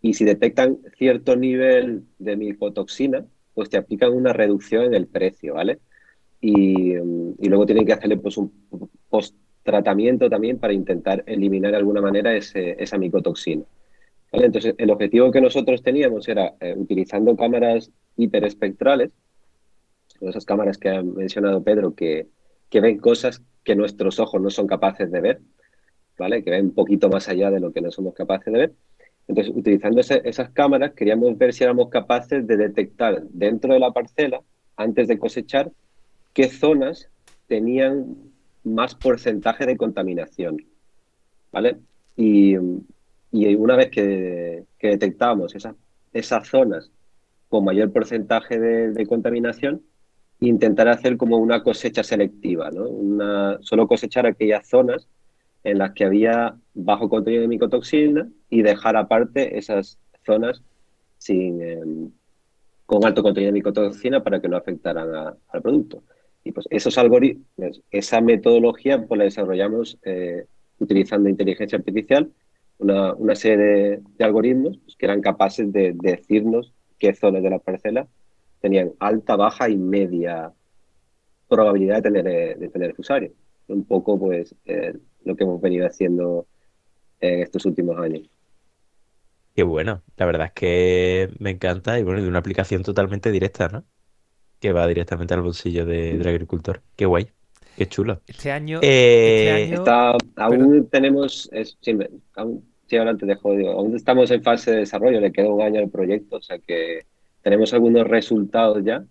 [0.02, 5.56] y si detectan cierto nivel de micotoxina, pues te aplican una reducción en el precio,
[5.56, 5.80] ¿vale?
[6.40, 8.52] Y, luego tienen que hacerle pues un
[9.10, 13.64] post-tratamiento también para intentar eliminar de alguna manera esa micotoxina.
[14.32, 19.12] Entonces, el objetivo que nosotros teníamos era, eh, utilizando cámaras hiperespectrales,
[20.22, 22.28] esas cámaras que ha mencionado Pedro, que,
[22.70, 25.42] que ven cosas que nuestros ojos no son capaces de ver,
[26.18, 26.44] ¿vale?
[26.44, 28.74] Que ven un poquito más allá de lo que no somos capaces de ver
[29.28, 34.42] entonces, utilizando esas cámaras, queríamos ver si éramos capaces de detectar dentro de la parcela,
[34.78, 35.72] antes de cosechar,
[36.34, 37.10] qué zonas
[37.48, 38.16] tenían
[38.64, 40.66] más porcentaje de contaminación.
[41.52, 41.78] ¿Vale?
[42.16, 42.56] Y,
[43.32, 45.76] una vez que, que detectábamos esas,
[46.14, 46.90] esas zonas
[47.50, 49.82] con mayor porcentaje de, contaminación,
[50.40, 53.58] intentar hacer como una cosecha selectiva, ¿no?
[53.62, 55.08] Solo cosechar aquellas zonas
[55.64, 60.62] en las que había bajo contenido de micotoxina y dejar aparte esas zonas
[61.18, 62.12] sin, em,
[62.86, 66.04] con alto contenido de micotoxina para que no afectaran al producto.
[66.44, 70.46] Y pues esos algoritmos, esa metodología, pues la desarrollamos eh,
[70.80, 72.32] utilizando inteligencia artificial,
[72.80, 77.60] una, una serie de, algoritmos pues, que eran capaces de, decirnos qué zonas de la
[77.60, 78.08] parcela
[78.62, 80.52] tenían alta, baja y media
[81.48, 83.32] probabilidad de tener, eh, de tener fusario.
[83.68, 84.94] Un poco, pues, eh,
[85.24, 86.48] lo que hemos venido haciendo
[87.20, 88.30] en estos últimos años.
[89.56, 93.68] Qué bueno, la verdad es que me encanta y bueno, de una aplicación totalmente directa,
[93.70, 93.84] ¿no?
[94.60, 96.82] Que va directamente al bolsillo del agricultor.
[96.96, 97.28] Qué guay,
[97.76, 98.22] qué chulo.
[98.28, 99.90] Este año, eh, este
[100.36, 101.50] aún tenemos,
[101.82, 101.98] Sí,
[102.96, 103.52] ahora te dejo.
[103.52, 107.06] Aún estamos en fase de desarrollo, le queda un año al proyecto, o sea que
[107.42, 109.06] tenemos algunos resultados ya.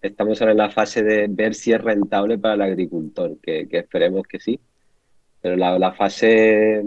[0.00, 4.26] Estamos ahora en la fase de ver si es rentable para el agricultor, que, esperemos
[4.26, 4.58] que sí.
[5.40, 6.84] Pero la, fase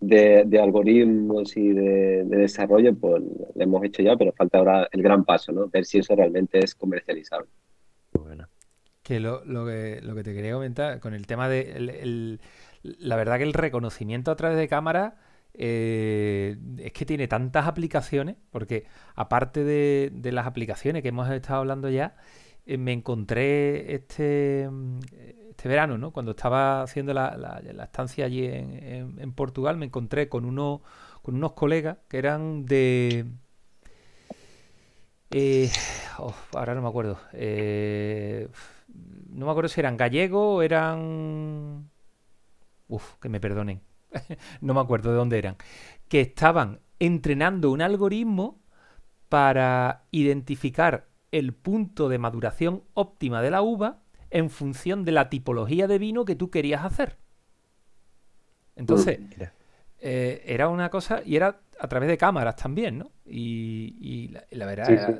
[0.00, 5.24] de, algoritmos y de, desarrollo, pues lo hemos hecho ya, pero falta ahora el gran
[5.24, 5.68] paso, ¿no?
[5.68, 7.48] Ver si eso realmente es comercializable.
[8.12, 8.46] Bueno.
[9.02, 12.38] Que lo, que, lo que te quería comentar con el tema de
[12.82, 15.14] la verdad que el reconocimiento a través de cámara
[15.58, 21.88] eh, es que tiene tantas aplicaciones, porque aparte de, las aplicaciones que hemos estado hablando
[21.88, 22.16] ya,
[22.66, 24.68] eh, me encontré este,
[25.50, 26.12] este verano, ¿no?
[26.12, 30.82] Cuando estaba haciendo la, estancia allí en, Portugal, me encontré con, uno,
[31.22, 33.26] con unos colegas que eran de...
[35.30, 35.70] Eh,
[36.18, 37.18] oh, ahora no me acuerdo.
[39.28, 41.90] no me acuerdo si eran gallegos o eran...
[42.88, 43.80] Uf, que me perdonen.
[44.60, 45.56] no me acuerdo de dónde eran,
[46.08, 48.60] que estaban entrenando un algoritmo
[49.28, 54.00] para identificar el punto de maduración óptima de la uva
[54.30, 57.16] en función de la tipología de vino que tú querías hacer.
[58.76, 59.20] Entonces,
[59.98, 63.10] eh, era una cosa, y era a través de cámaras también, ¿no?
[63.24, 65.18] Y, la, verdad, era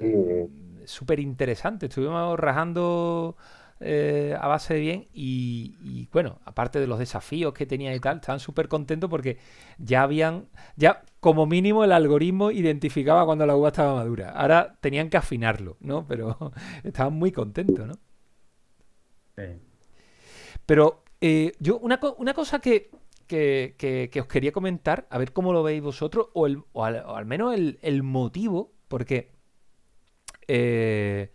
[0.85, 1.87] súper interesante.
[1.87, 3.37] Estuvimos rajando
[3.81, 8.17] eh, a base de bien y, bueno, aparte de los desafíos que tenía y tal,
[8.17, 9.39] estaban súper contentos porque
[9.79, 14.31] ya habían, ya como mínimo el algoritmo identificaba cuando la uva estaba madura.
[14.31, 16.07] Ahora tenían que afinarlo, ¿no?
[16.07, 16.53] Pero
[16.85, 17.95] estaban muy contentos, ¿no?
[20.65, 22.91] Pero eh, yo, una, cosa que,
[23.27, 27.55] que, os quería comentar, a ver cómo lo veis vosotros, o, el, o, al, menos
[27.55, 29.33] el, el, motivo, porque
[30.49, 31.31] eh,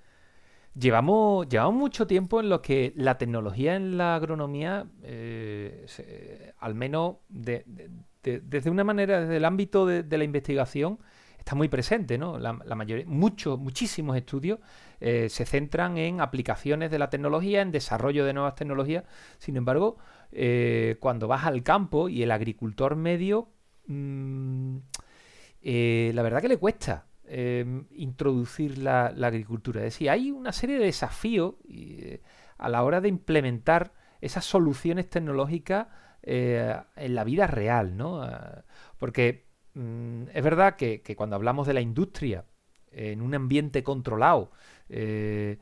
[0.74, 7.17] Llevamos, llevamos mucho tiempo en lo que la tecnología en la agronomía, eh, al menos
[7.28, 10.99] desde una manera, desde el ámbito de, la investigación,
[11.38, 12.39] está muy presente, ¿no?
[12.39, 14.59] La, mayoría, muchos, muchísimos estudios
[15.01, 19.03] eh, se centran en aplicaciones de la tecnología, en desarrollo de nuevas tecnologías.
[19.39, 19.97] Sin embargo,
[20.32, 23.49] eh, cuando vas al campo y el agricultor medio,
[23.88, 24.78] mm,
[25.63, 27.11] la verdad que le cuesta.
[27.34, 29.79] Em, introducir la, agricultura.
[29.79, 32.21] Es decir, hay una serie de desafíos eh,
[32.57, 35.88] a la hora de implementar esas soluciones tecnológicas
[36.23, 38.21] eh, en la vida real, ¿no?
[38.21, 38.65] Ah,
[38.97, 42.43] porque mm, es verdad que, cuando hablamos de la industria
[42.91, 44.51] en un ambiente controlado,
[44.89, 45.57] eh,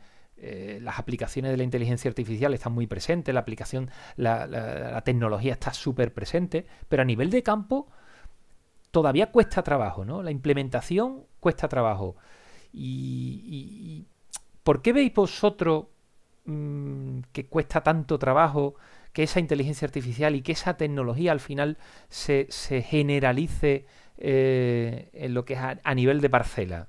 [0.82, 6.16] las aplicaciones de la inteligencia artificial están muy presentes, la aplicación, la tecnología está súper
[6.16, 7.92] presente, pero a nivel de campo
[8.92, 10.24] todavía cuesta trabajo, ¿no?
[10.24, 12.16] La implementación cuesta trabajo.
[12.72, 14.06] ¿Y,
[14.64, 15.86] por qué veis vosotros
[16.46, 18.76] mm, que cuesta tanto trabajo
[19.14, 21.78] que esa inteligencia artificial y que esa tecnología al final
[22.10, 22.48] se,
[22.84, 23.86] generalice
[24.18, 26.88] eh, en lo que es a, nivel de parcela?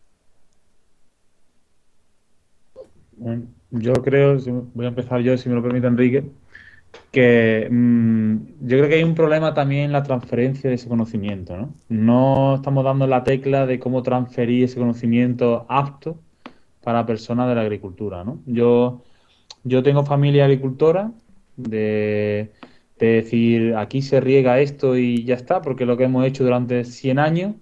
[3.71, 4.39] Yo creo,
[4.75, 6.25] voy a empezar yo, si me lo permite Enrique,
[7.11, 11.57] que mm, yo creo que hay un problema también en la transferencia de ese conocimiento,
[11.57, 11.75] ¿no?
[11.89, 16.21] No estamos dando la tecla de cómo transferir ese conocimiento apto
[16.83, 18.41] para personas de la agricultura, ¿no?
[18.47, 19.03] Yo,
[19.65, 21.13] yo tengo familia agricultora
[21.57, 22.53] de,
[22.99, 26.45] de decir, aquí se riega esto y ya está, porque es lo que hemos hecho
[26.45, 27.55] durante 100 años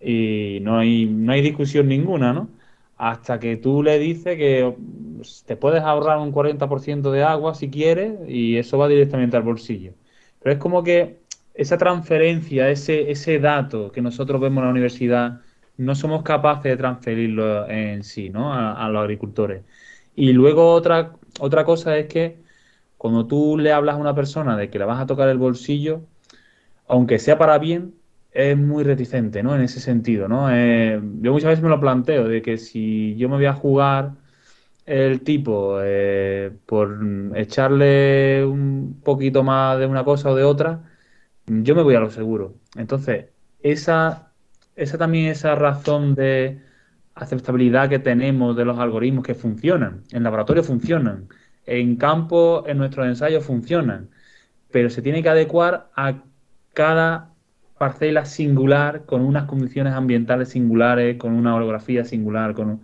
[0.00, 2.48] y no hay, no hay discusión ninguna, ¿no?
[2.98, 4.74] Hasta que tú le dices que
[5.46, 9.92] te puedes ahorrar un 40% de agua si quieres y eso va directamente al bolsillo.
[10.40, 11.20] Pero es como que
[11.54, 15.40] esa transferencia, ese, ese dato que nosotros vemos en la universidad,
[15.76, 18.52] no somos capaces de transferirlo en sí, ¿no?
[18.52, 19.64] A, los agricultores.
[20.16, 22.38] Y luego otra, otra cosa es que
[22.96, 26.02] cuando tú le hablas a una persona de que le vas a tocar el bolsillo,
[26.88, 27.94] aunque sea para bien,
[28.32, 29.54] es muy reticente, ¿no?
[29.54, 30.48] En ese sentido, ¿no?
[30.52, 34.12] Eh, yo muchas veces me lo planteo, de que si yo me voy a jugar
[34.86, 36.98] el tipo eh, por
[37.34, 40.82] echarle un poquito más de una cosa o de otra,
[41.46, 42.54] yo me voy a lo seguro.
[42.76, 43.26] Entonces,
[43.62, 44.32] esa,
[44.76, 46.62] esa también esa razón de
[47.14, 51.28] aceptabilidad que tenemos de los algoritmos que funcionan, en laboratorio funcionan,
[51.66, 54.10] en campo, en nuestros ensayos funcionan,
[54.70, 56.22] pero se tiene que adecuar a
[56.74, 57.34] cada
[57.78, 62.54] parcela singular, con unas condiciones ambientales singulares, con una orografía singular.
[62.54, 62.80] Con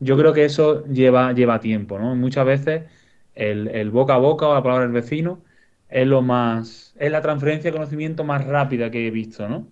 [0.00, 2.14] Yo creo que eso lleva, lleva tiempo, ¿no?
[2.16, 2.84] Muchas veces
[3.34, 5.42] el, boca a boca o la palabra del vecino
[5.88, 9.68] es lo más, es la transferencia de conocimiento más rápida que he visto, ¿no?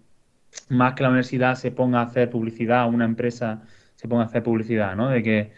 [0.69, 3.63] Más que la universidad se ponga a hacer publicidad, una empresa
[3.97, 5.09] se ponga a hacer publicidad, ¿no?
[5.11, 5.53] De que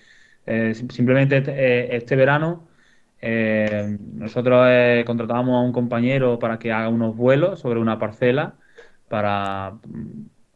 [0.47, 2.69] eh, simplemente este, eh, este verano
[3.21, 4.67] eh, nosotros
[5.07, 8.57] contratábamos a un compañero para que haga unos vuelos sobre una parcela
[9.13, 9.77] para,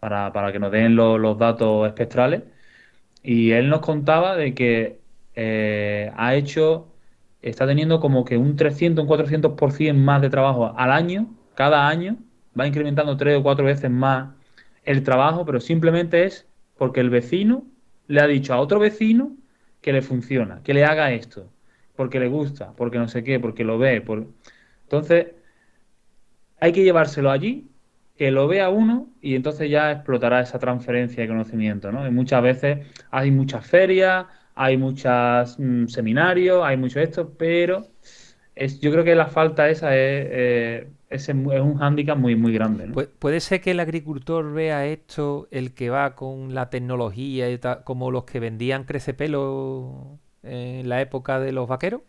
[0.00, 2.42] para, que nos den los datos espectrales.
[3.22, 4.98] Y él nos contaba de que
[5.34, 6.88] eh, ha hecho,
[7.42, 12.16] está teniendo como que un 300, un 400% más de trabajo al año, cada año,
[12.58, 14.30] va incrementando tres o cuatro veces más
[14.84, 16.46] el trabajo, pero simplemente es
[16.78, 17.66] porque el vecino
[18.06, 19.36] le ha dicho a otro vecino
[19.82, 21.50] que le funciona, que le haga esto,
[21.94, 24.00] porque le gusta, porque no sé qué, porque lo ve.
[24.00, 24.28] Por...
[24.84, 25.26] Entonces,
[26.58, 27.68] hay que llevárselo allí,
[28.16, 32.06] que lo vea uno y entonces ya explotará esa transferencia de conocimiento, ¿no?
[32.06, 37.86] Y muchas veces hay muchas ferias, hay muchos mm, seminarios, hay mucho esto, pero
[38.54, 42.88] es, yo creo que la falta esa es, eh, es, un hándicap muy, muy grande.
[43.18, 48.10] Puede ser que el agricultor vea esto, el que va con la tecnología, y como
[48.10, 52.00] los que vendían crecepelo en la época de los vaqueros.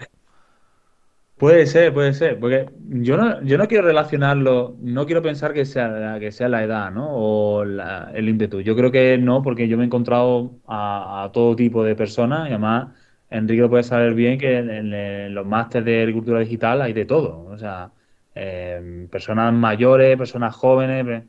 [1.38, 5.66] Puede ser, puede ser, porque yo no, yo no quiero relacionarlo, no quiero pensar que
[5.66, 7.10] sea, que sea la edad, ¿no?
[7.12, 8.62] O el ímpetu.
[8.62, 12.54] Yo creo que no, porque yo me he encontrado a, todo tipo de personas y
[12.54, 12.88] además
[13.30, 17.46] Enrique lo puede saber bien que en, los másteres de agricultura digital hay de todo.
[17.46, 17.92] O sea,
[18.34, 21.24] eh, personas mayores, personas jóvenes,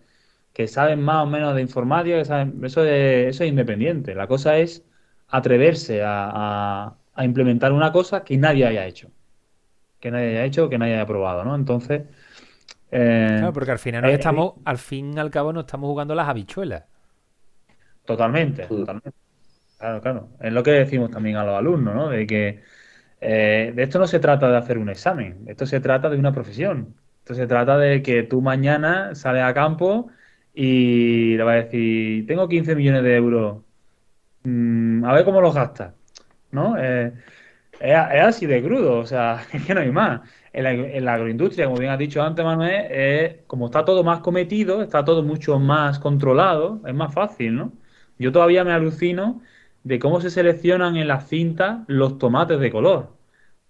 [0.55, 4.15] que saben más o menos de informática, que saben, eso, es, eso es independiente.
[4.15, 4.85] La cosa es
[5.29, 9.11] atreverse a implementar una cosa que nadie haya hecho
[10.01, 11.55] que nadie haya hecho, que nadie haya probado, ¿no?
[11.55, 12.03] Entonces.
[12.91, 16.29] Eh, claro, porque al final estamos, al fin y al cabo, no estamos jugando las
[16.29, 16.85] habichuelas.
[18.05, 19.13] Totalmente, totalmente.
[19.79, 20.29] Claro, claro.
[20.41, 22.09] Es lo que decimos también a los alumnos, ¿no?
[22.09, 22.63] De que
[23.21, 26.33] eh, de esto no se trata de hacer un examen, esto se trata de una
[26.33, 26.95] profesión.
[27.29, 30.09] Esto se trata de que tú mañana sales a campo
[30.55, 33.59] y le vas a decir, tengo 15 millones de euros,
[34.45, 35.95] mm, a ver cómo los gastas,
[36.53, 36.77] ¿no?
[36.79, 37.13] Eh,
[37.81, 40.21] es, así de crudo, o sea, es que no hay más.
[40.53, 45.05] En la, agroindustria, como bien has dicho antes, Manuel, como está todo más cometido, está
[45.05, 47.73] todo mucho más controlado, es más fácil, ¿no?
[48.19, 49.41] Yo todavía me alucino
[49.85, 53.11] de cómo se seleccionan en las cintas los tomates de color.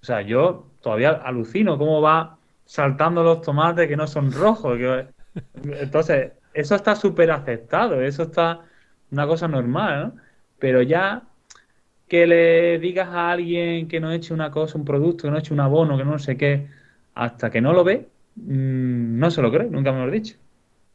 [0.02, 4.78] O sea, yo todavía alucino cómo va saltando los tomates que no son rojos.
[5.64, 8.62] Entonces, eso está súper aceptado, eso está
[9.10, 10.22] una cosa normal, ¿no?
[10.58, 11.22] Pero ya
[12.08, 15.54] que le digas a alguien que no eche una cosa, un producto, que no eche
[15.54, 16.66] un abono, que no sé qué,
[17.14, 20.36] hasta que no lo ve, mm, no se lo cree, nunca me lo he dicho.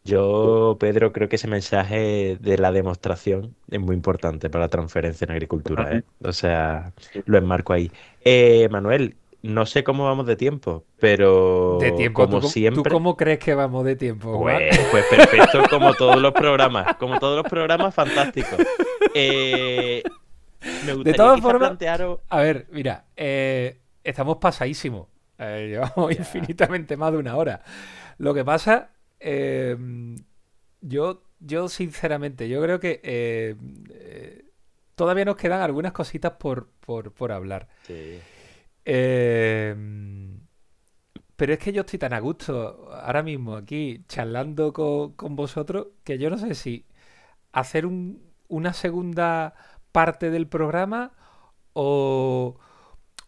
[0.05, 5.24] Yo, Pedro, creo que ese mensaje de la demostración es muy importante para la transferencia
[5.24, 5.95] en agricultura.
[5.95, 6.03] ¿eh?
[6.22, 6.91] O sea,
[7.26, 7.89] lo enmarco ahí.
[8.26, 12.84] Eh, Manuel, no sé cómo vamos de tiempo, pero de tiempo, como siempre.
[12.84, 14.41] ¿Tú cómo crees que vamos de tiempo?
[14.41, 18.57] Pues, pues perfecto, como todos los programas, como todos los programas, fantásticos.
[19.16, 20.01] Eh,
[21.03, 21.78] de todas formas,
[22.30, 25.07] a ver, mira, eh, estamos pasadísimos.
[25.38, 27.61] Eh, llevamos infinitamente más de una hora.
[28.18, 29.78] Lo que pasa, eh,
[30.82, 33.57] yo, yo sinceramente, yo creo que
[34.95, 37.68] todavía nos quedan algunas cositas por, por, hablar.
[41.36, 46.18] pero es que yo estoy tan a gusto ahora mismo aquí charlando con, vosotros que
[46.18, 46.86] yo no sé si
[47.51, 47.86] hacer
[48.47, 49.55] una segunda
[49.94, 51.14] parte del programa
[51.72, 52.58] o,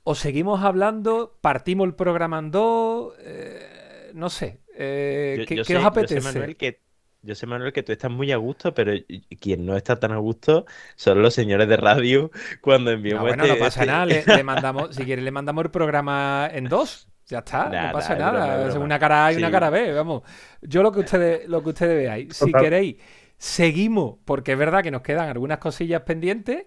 [0.03, 6.15] o seguimos hablando, partimos el programa en dos, eh, no sé, eh, ¿qué, os apetece?
[6.15, 6.81] Yo sé, Manuel, que,
[7.21, 8.91] yo sé, Manuel, que tú estás muy a gusto, pero
[9.39, 13.43] quien no está tan a gusto son los señores de radio cuando enviamos no, bueno,
[13.43, 14.05] este, no pasa este nada,
[14.37, 17.07] le, mandamos, si quieres le mandamos el programa en dos.
[17.27, 18.77] Ya está, no pasa nada.
[18.77, 20.21] una cara A y una cara B, vamos.
[20.61, 22.37] Yo lo que ustedes, lo que ustedes veáis.
[22.37, 22.97] Si queréis
[23.37, 26.65] seguimos, porque es verdad que nos quedan algunas cosillas pendientes,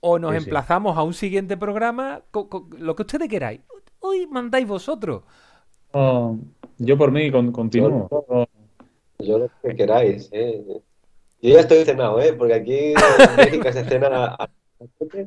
[0.00, 2.22] o nos emplazamos a un siguiente programa,
[2.78, 3.60] lo que ustedes queráis.
[4.00, 5.22] Hoy mandáis vosotros.
[5.92, 6.38] Oh,
[6.78, 8.08] yo por mí continúo.
[9.18, 10.30] Yo, lo que queráis.
[10.32, 10.64] Eh.
[11.42, 12.32] Yo ya estoy cenado, ¿eh?
[12.32, 14.36] porque aquí en México se cena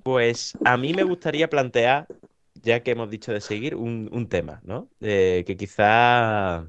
[0.04, 2.08] Pues a mí me gustaría plantear,
[2.62, 4.90] ya que hemos dicho de seguir, un, tema, ¿no?
[5.00, 6.68] que quizá...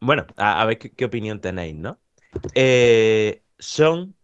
[0.00, 1.98] Bueno, a, ver qué, opinión tenéis, ¿no?
[2.54, 4.16] Eh, son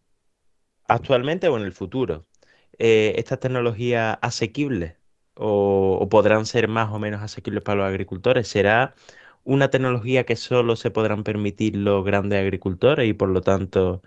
[0.89, 2.27] actualmente o en el futuro
[2.79, 4.97] eh, estas tecnologías asequibles
[5.35, 8.49] o, podrán ser más o menos asequibles para los agricultores?
[8.49, 8.95] ¿Será
[9.45, 14.03] una tecnología que solo se podrán permitir los grandes agricultores y por lo tanto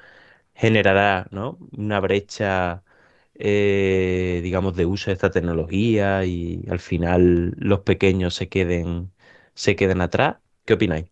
[0.55, 1.27] generará
[1.71, 2.83] una brecha,
[3.35, 9.11] eh, digamos, de uso de esta tecnología y al final los pequeños se queden,
[9.55, 10.37] se queden atrás?
[10.65, 11.05] ¿Qué opináis?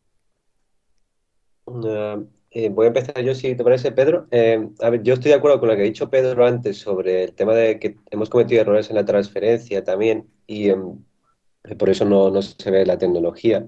[2.53, 4.27] Eh, voy a empezar yo, si te parece, Pedro.
[4.29, 7.23] Eh, a ver, yo estoy de acuerdo con lo que ha dicho Pedro antes sobre
[7.23, 11.01] el tema de que hemos cometido errores en la transferencia también y em,
[11.77, 13.67] por eso no, no, se ve la tecnología.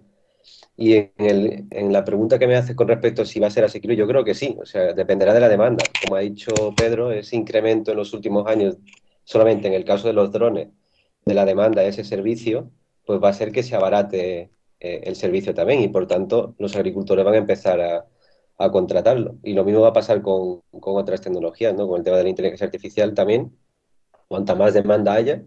[0.76, 3.96] Y en, la pregunta que me hace con respecto a si va a ser asequible,
[3.96, 5.86] yo creo que sí, o sea, dependerá de la demanda.
[6.04, 8.78] Como ha dicho Pedro, ese incremento en los últimos años,
[9.24, 10.70] solamente en el caso de los drones,
[11.26, 12.72] de la demanda de ese servicio,
[13.06, 16.76] pues va a ser que se abarate eh, el servicio también y por tanto los
[16.76, 18.06] agricultores van a empezar a,
[18.72, 19.38] contratarlo.
[19.44, 21.88] Y lo mismo va a pasar con, otras tecnologías, ¿no?
[21.88, 23.56] Con el tema de la inteligencia artificial también.
[24.28, 25.44] Cuanta más demanda haya,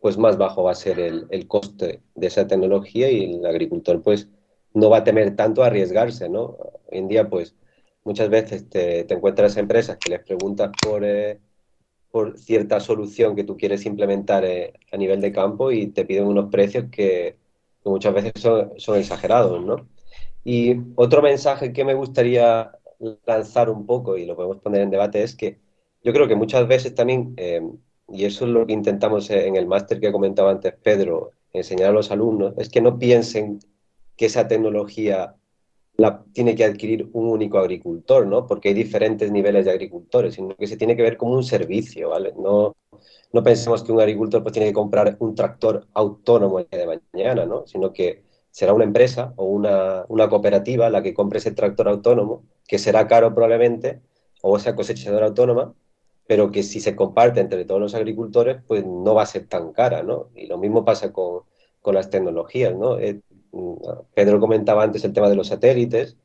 [0.00, 4.28] pues más bajo va a ser el, coste de esa tecnología y el agricultor pues
[4.74, 6.56] no va a temer tanto a arriesgarse, ¿no?
[6.90, 7.56] Hoy en día pues
[8.04, 11.40] muchas veces te, encuentras empresas que les preguntas por, eh,
[12.10, 16.26] por cierta solución que tú quieres implementar eh, a nivel de campo y te piden
[16.26, 17.36] unos precios que,
[17.84, 19.88] muchas veces son, son, exagerados, ¿no?
[20.50, 22.72] Y otro mensaje que me gustaría
[23.26, 25.58] lanzar un poco, y lo podemos poner en debate, es que
[26.02, 27.60] yo creo que muchas veces también, eh,
[28.08, 31.92] y eso es lo que intentamos en el máster que comentaba antes Pedro, enseñar a
[31.92, 33.58] los alumnos, es que no piensen
[34.16, 35.36] que esa tecnología
[35.98, 38.46] la tiene que adquirir un único agricultor, ¿no?
[38.46, 42.08] Porque hay diferentes niveles de agricultores, sino que se tiene que ver como un servicio,
[42.08, 42.32] ¿vale?
[42.38, 42.74] No,
[43.34, 47.00] no pensemos que un agricultor pues, tiene que comprar un tractor autónomo el día de
[47.12, 47.66] mañana, ¿no?
[47.66, 48.27] Sino que
[48.58, 53.06] será una empresa o una, una, cooperativa la que compre ese tractor autónomo, que será
[53.06, 54.00] caro probablemente,
[54.42, 55.74] o esa cosechadora autónoma,
[56.26, 59.72] pero que si se comparte entre todos los agricultores, pues no va a ser tan
[59.72, 60.30] cara, ¿no?
[60.34, 61.42] Y lo mismo pasa con,
[61.80, 62.98] con las tecnologías, ¿no?
[62.98, 63.20] Eh,
[64.14, 66.16] Pedro comentaba antes el tema de los satélites.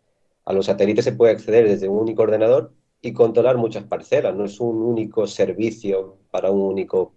[0.46, 4.36] A los satélites se puede acceder desde un único ordenador y controlar muchas parcelas.
[4.36, 7.14] No es un único servicio para un único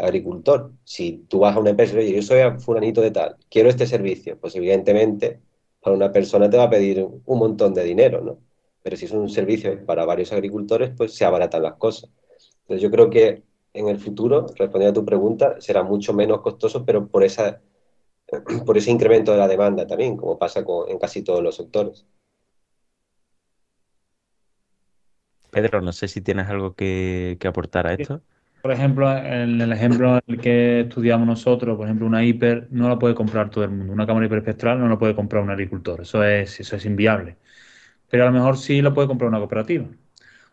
[0.00, 0.72] agricultor.
[0.84, 3.86] Si tú vas a una empresa y dices, yo soy fulanito de tal, quiero este
[3.86, 5.40] servicio, pues evidentemente
[5.80, 8.38] para una persona te va a pedir un montón de dinero, ¿no?
[8.82, 12.10] Pero si es un servicio para varios agricultores, pues se abaratan las cosas.
[12.62, 16.84] Entonces yo creo que en el futuro, respondiendo a tu pregunta, será mucho menos costoso,
[16.84, 17.60] pero por esa
[18.66, 22.06] por ese incremento de la demanda también, como pasa en casi todos los sectores.
[25.50, 28.22] Pedro, no sé si tienes algo que, aportar a esto.
[28.62, 32.88] Por ejemplo, en el ejemplo en el que estudiamos nosotros, por ejemplo, una hiper no
[32.90, 33.92] la puede comprar todo el mundo.
[33.92, 36.02] Una cámara hiperespectral no la puede comprar un agricultor.
[36.02, 37.38] Eso es, eso es inviable.
[38.10, 39.86] Pero a lo mejor sí la puede comprar una cooperativa.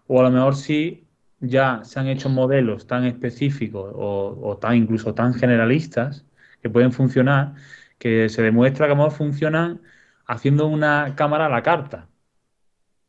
[0.07, 1.07] O a lo mejor sí
[1.39, 6.25] ya se han hecho modelos tan específicos o, tan incluso tan generalistas
[6.61, 7.55] que pueden funcionar,
[7.99, 9.81] que se demuestra que a lo mejor funcionan
[10.25, 12.09] haciendo una cámara a la carta.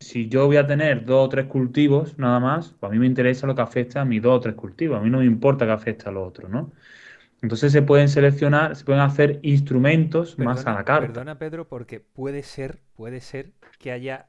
[0.00, 3.06] Si yo voy a tener dos o tres cultivos nada más, pues a mí me
[3.06, 4.98] interesa lo que afecta a mis dos o tres cultivos.
[4.98, 6.72] A mí no me importa que afecte a los otros, ¿no?
[7.42, 11.06] Entonces se pueden seleccionar, se pueden hacer instrumentos más a la carta.
[11.08, 14.28] Perdona, Pedro, porque puede ser, puede ser que haya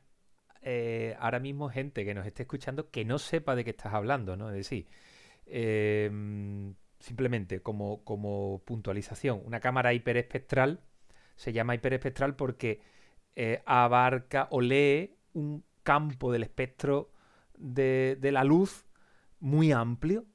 [0.61, 4.35] eh, ahora mismo gente que nos esté escuchando que no sepa de qué estás hablando,
[4.35, 4.49] ¿no?
[4.49, 4.87] Es decir,
[5.45, 6.11] eh,
[6.99, 10.81] simplemente como, como puntualización, una cámara hiperespectral
[11.35, 12.81] se llama hiperespectral porque
[13.35, 17.11] eh, abarca o lee un campo del espectro
[17.57, 18.85] de, la luz
[19.39, 20.25] muy amplio,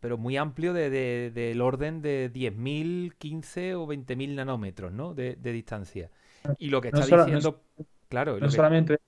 [0.00, 5.14] pero muy amplio del orden de 10.000, 15 o 20.000 nanómetros ¿no?
[5.14, 6.10] de, distancia.
[6.58, 7.62] Y lo que está diciendo,
[8.08, 8.38] claro...
[8.38, 8.98] No solamente,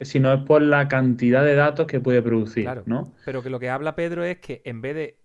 [0.00, 3.12] sino es por la cantidad de datos que puede producir, ¿no?
[3.24, 5.18] Pero que lo que habla Pedro es que en vez de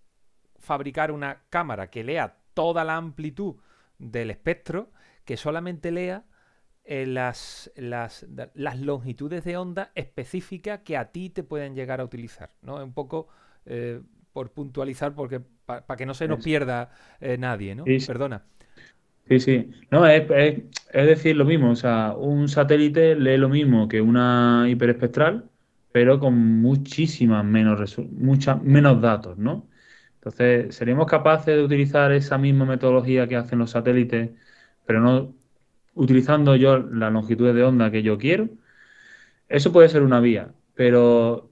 [0.60, 3.56] fabricar una cámara que lea toda la amplitud
[3.98, 4.92] del espectro,
[5.26, 6.26] que solamente lea
[6.90, 8.26] eh, las, las,
[8.80, 12.52] longitudes de onda específicas que a ti te pueden llegar a utilizar.
[12.62, 12.82] ¿no?
[12.82, 13.28] Un poco
[13.66, 14.00] eh,
[14.32, 16.90] por puntualizar, porque para que no se nos pierda
[17.20, 17.84] eh, nadie, ¿no?
[17.84, 18.42] Perdona.
[19.28, 19.72] Sí, sí.
[19.92, 20.30] No, es,
[20.94, 21.72] decir lo mismo.
[21.72, 25.50] O sea, un satélite lee lo mismo que una hiperespectral,
[25.92, 29.68] pero con muchísimas menos, muchas menos datos, ¿no?
[30.16, 34.30] Entonces, ¿seríamos capaces de utilizar esa misma metodología que hacen los satélites,
[34.86, 35.36] pero no
[35.98, 38.50] utilizando yo la longitud de onda que yo quiero?
[39.50, 41.50] Eso puede ser una vía, pero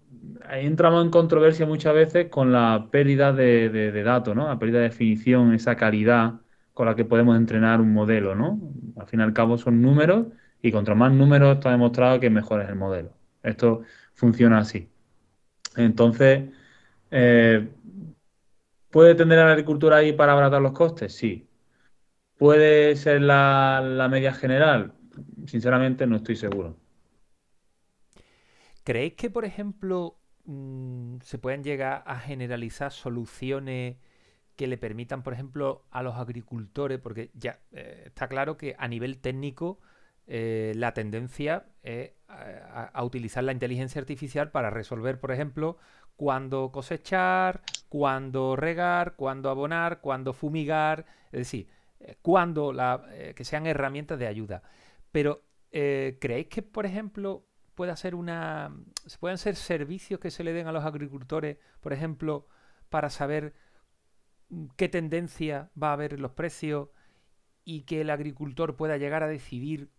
[0.50, 4.48] entramos en controversia muchas veces con la pérdida de, datos, ¿no?
[4.48, 6.36] La pérdida de definición, esa calidad
[6.74, 8.60] con la que podemos entrenar un modelo, ¿no?
[8.98, 10.28] Al fin y al cabo son números
[10.62, 13.12] y contra más números está demostrado que mejor es el modelo.
[13.44, 14.90] Esto funciona así.
[15.78, 16.50] Entonces,
[17.12, 17.68] eh,
[18.96, 21.14] ¿Puede tener la agricultura ahí para abaratar los costes?
[21.14, 21.46] Sí.
[22.38, 24.94] ¿Puede ser la, media general?
[25.46, 26.76] Sinceramente no estoy seguro.
[28.84, 33.98] ¿Creéis que, por ejemplo, mm, se pueden llegar a generalizar soluciones
[34.56, 38.88] que le permitan, por ejemplo, a los agricultores, porque ya eh, está claro que a
[38.88, 39.80] nivel técnico
[40.28, 45.78] eh, la tendencia es a, utilizar la inteligencia artificial para resolver, por ejemplo,
[46.16, 51.68] cuándo cosechar, cuándo regar, cuándo abonar, cuándo fumigar, es decir,
[52.22, 54.64] cuándo la, eh, que sean herramientas de ayuda.
[55.12, 58.76] Pero, eh, ¿creéis que, por ejemplo, pueda ser una.
[59.06, 62.48] se puedan ser servicios que se le den a los agricultores, por ejemplo,
[62.90, 63.54] para saber
[64.50, 66.90] mm, qué tendencia va a haber en los precios
[67.64, 69.92] y que el agricultor pueda llegar a decidir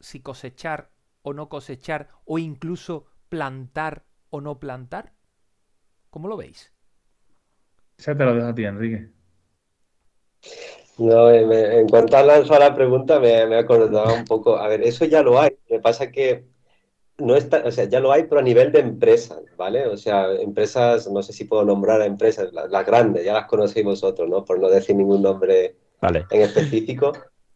[0.00, 0.90] si cosechar
[1.22, 5.12] o no cosechar o incluso plantar o no plantar?
[6.10, 6.72] ¿Cómo lo veis?
[7.98, 9.10] Esa te lo dejo a ti, Enrique.
[11.00, 14.58] No, en cuanto a la pregunta, me, me acordaba un poco.
[14.58, 15.56] A ver, eso ya lo hay.
[15.70, 16.44] Me pasa que
[17.20, 19.86] no está, o sea, ya lo hay, pero a nivel de empresas, ¿vale?
[19.86, 23.84] O sea, empresas, no sé si puedo nombrar a empresas, las, grandes, ya las conocéis
[23.84, 24.44] vosotros, ¿no?
[24.44, 27.12] Por no decir ningún nombre en específico,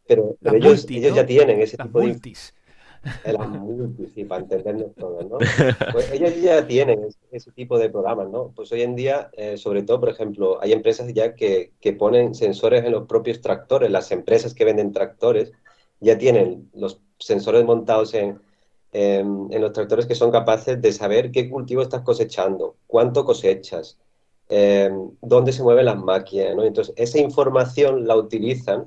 [0.06, 2.18] pero, ellos, ellos ya tienen ese tipo de...
[3.24, 5.38] Las multis, sí, para entendernos todos, ¿no?
[5.92, 8.52] Pues ellos ya tienen ese, tipo de programas, ¿no?
[8.54, 12.34] Pues hoy en día, eh, sobre todo, por ejemplo, hay empresas ya que, que ponen
[12.34, 15.52] sensores en los propios tractores, las empresas que venden tractores
[16.00, 18.40] ya tienen los sensores montados en,
[18.94, 23.98] en los tractores que son capaces de saber qué cultivo estás cosechando, cuánto cosechas,
[24.48, 26.54] em, dónde se mueven las máquinas.
[26.54, 26.64] ¿no?
[26.64, 28.86] Entonces, esa información la utilizan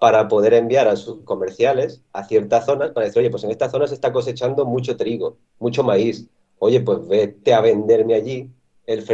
[0.00, 3.70] para poder enviar a sus comerciales a ciertas zonas para decir, oye, pues en esta
[3.70, 6.26] zona se está cosechando mucho trigo, mucho maíz.
[6.58, 8.50] Oye, pues vete a venderme allí
[8.86, 9.04] el,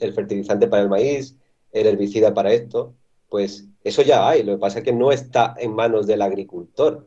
[0.00, 1.36] el fertilizante para el maíz,
[1.72, 2.94] el herbicida para esto.
[3.28, 7.06] Pues eso ya hay, lo que pasa es que no está en manos del agricultor,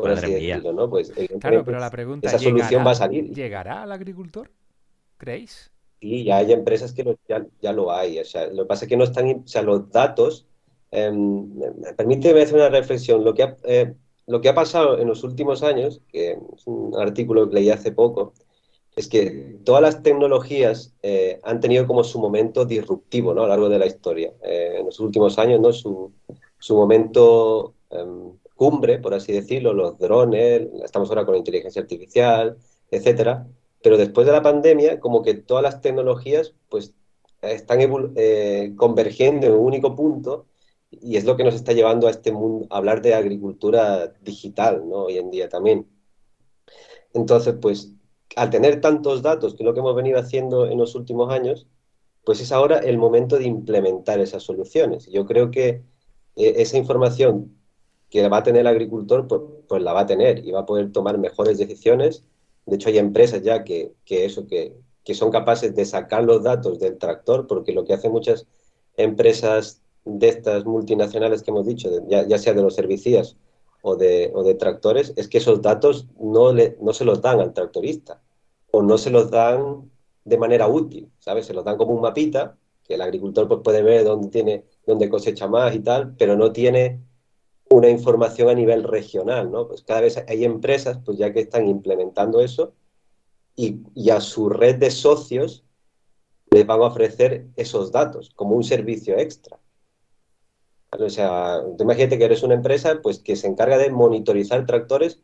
[0.00, 0.20] pues,
[1.40, 3.34] claro, pero la pregunta esa solución va a salir.
[3.34, 4.50] ¿Llegará al agricultor?
[5.18, 5.70] ¿Creéis?
[6.00, 8.18] Sí, ya hay empresas que ya, lo hay.
[8.18, 10.46] O sea, lo que pasa es que no están, o sea, los datos.
[10.92, 11.12] Eh,
[11.96, 13.24] permíteme hacer una reflexión.
[13.24, 13.94] Lo que, ha, eh,
[14.26, 17.92] lo que ha pasado en los últimos años, que es un artículo que leí hace
[17.92, 18.32] poco,
[18.96, 23.42] es que todas las tecnologías eh, han tenido como su momento disruptivo ¿no?
[23.42, 24.32] a lo largo de la historia.
[24.42, 25.72] Eh, en los últimos años, ¿no?
[25.72, 26.12] su,
[26.58, 32.56] su momento em, cumbre, por así decirlo, los drones, estamos ahora con inteligencia artificial,
[32.90, 33.46] etcétera.
[33.82, 36.92] Pero después de la pandemia, como que todas las tecnologías pues
[37.40, 37.78] están
[38.76, 40.46] convergiendo en un único punto
[40.90, 44.88] y es lo que nos está llevando a este mundo, a hablar de agricultura digital,
[44.88, 45.04] ¿no?
[45.04, 45.86] Hoy en día también.
[47.14, 47.92] Entonces, pues,
[48.36, 51.66] al tener tantos datos, que es lo que hemos venido haciendo en los últimos años,
[52.24, 55.06] pues es ahora el momento de implementar esas soluciones.
[55.06, 55.82] Yo creo que
[56.36, 57.56] eh, esa información
[58.10, 60.66] que va a tener el agricultor, pues, pues, la va a tener y va a
[60.66, 62.24] poder tomar mejores decisiones.
[62.66, 66.42] De hecho, hay empresas ya que, que eso, que, que, son capaces de sacar los
[66.42, 68.46] datos del tractor, porque lo que hacen muchas
[68.96, 73.36] empresas de estas multinacionales que hemos dicho, ya, ya, sea de los servicios
[73.82, 77.40] o de, o de tractores, es que esos datos no, le, no se los dan
[77.40, 78.20] al tractorista
[78.70, 79.90] o no se los dan
[80.24, 81.46] de manera útil, ¿sabes?
[81.46, 85.08] Se los dan como un mapita que el agricultor pues, puede ver dónde, tiene, dónde
[85.08, 87.00] cosecha más y tal, pero no tiene
[87.70, 89.68] una información a nivel regional, ¿no?
[89.68, 92.74] Pues cada vez hay empresas, pues ya que están implementando eso
[93.54, 95.64] y, a su red de socios
[96.50, 99.60] les van a ofrecer esos datos como un servicio extra.
[100.98, 105.22] O sea, imagínate que eres una empresa pues, que se encarga de monitorizar tractores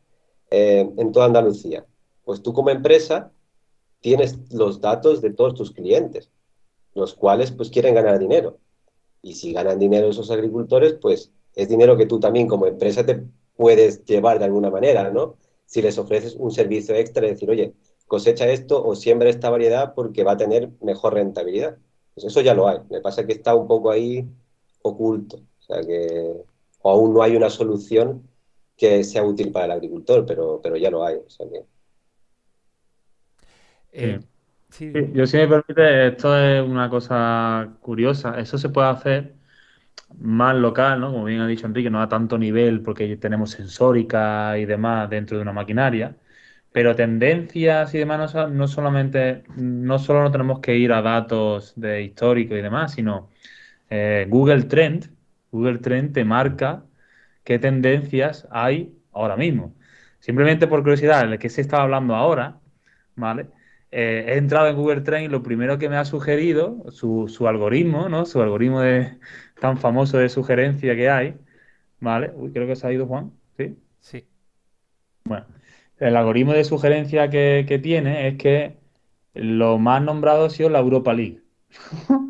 [0.51, 1.86] eh, en toda Andalucía.
[2.24, 3.32] Pues tú como empresa
[4.01, 6.30] tienes los datos de todos tus clientes,
[6.94, 8.59] los cuales pues quieren ganar dinero.
[9.22, 13.24] Y si ganan dinero esos agricultores, pues es dinero que tú también como empresa te
[13.56, 15.36] puedes llevar de alguna manera, ¿no?
[15.64, 17.74] Si les ofreces un servicio extra, decir, oye,
[18.06, 21.78] cosecha esto o siembra esta variedad porque va a tener mejor rentabilidad.
[22.14, 22.78] Pues eso ya lo hay.
[22.90, 24.28] Me pasa que está un poco ahí
[24.82, 25.40] oculto.
[25.68, 26.44] O sea que
[26.82, 28.28] o aún no hay una solución
[28.76, 31.16] que sea útil para el agricultor, pero, pero ya lo hay.
[31.16, 31.64] O sea que...
[33.93, 34.20] Eh,
[35.12, 38.38] yo si me permite, esto es una cosa curiosa.
[38.38, 39.34] Eso se puede hacer
[40.18, 41.12] más local, ¿no?
[41.12, 45.36] Como bien ha dicho Enrique, no a tanto nivel porque tenemos sensórica y demás dentro
[45.38, 46.16] de una maquinaria,
[46.72, 52.02] pero tendencias y demás no, solamente, no solo no tenemos que ir a datos de
[52.02, 53.30] histórico y demás, sino
[53.90, 55.15] eh, Google Trend,
[55.56, 56.84] Google Trend te marca
[57.44, 59.74] qué tendencias hay ahora mismo.
[60.20, 62.60] Simplemente por curiosidad, el que se estaba hablando ahora,
[63.16, 63.48] ¿vale?
[63.90, 67.48] Eh, he entrado en Google Trend y lo primero que me ha sugerido, su, su
[67.48, 68.26] algoritmo, ¿no?
[68.26, 69.18] Su algoritmo de,
[69.60, 71.36] tan famoso de sugerencia que hay,
[72.00, 72.32] ¿vale?
[72.34, 73.76] Uy, creo que se ha ido Juan, ¿sí?
[74.00, 74.26] Sí.
[75.24, 75.46] Bueno,
[75.98, 78.78] el algoritmo de sugerencia que, tiene es que
[79.34, 81.42] lo más nombrado ha sido la Europa League.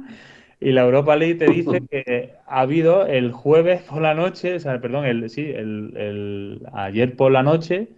[0.60, 4.60] y la Europa League te dice que ha habido el jueves por la noche, o
[4.60, 7.88] sea, perdón, el, sí, el, ayer por la noche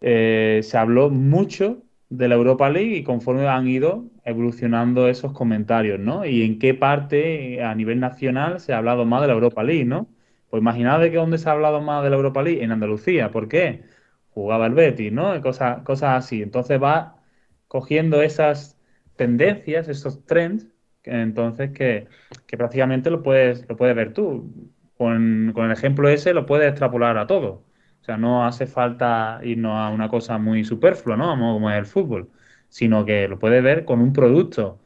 [0.00, 6.00] eh, se habló mucho de la Europa League y conforme han ido evolucionando esos comentarios,
[6.00, 6.24] ¿no?
[6.26, 9.84] Y en qué parte a nivel nacional se ha hablado más de la Europa League,
[9.84, 10.08] ¿no?
[10.50, 13.30] Pues imaginad de que donde se ha hablado más de la Europa League, en Andalucía.
[13.30, 13.82] ¿Por qué?
[14.30, 15.40] Jugaba el Betis, ¿no?
[15.42, 16.42] Cosas, cosas así.
[16.42, 17.22] Entonces va
[17.68, 18.78] cogiendo esas
[19.16, 20.73] tendencias, esos trends,
[21.04, 22.08] entonces que,
[22.56, 24.52] prácticamente lo puedes, lo puedes ver tú.
[24.96, 27.64] Con, con el ejemplo ese lo puedes extrapolar a todo.
[28.00, 31.30] O sea, no hace falta irnos a una cosa muy superflua, ¿no?
[31.36, 32.30] Como es el fútbol,
[32.68, 34.78] sino que lo puedes ver con un producto,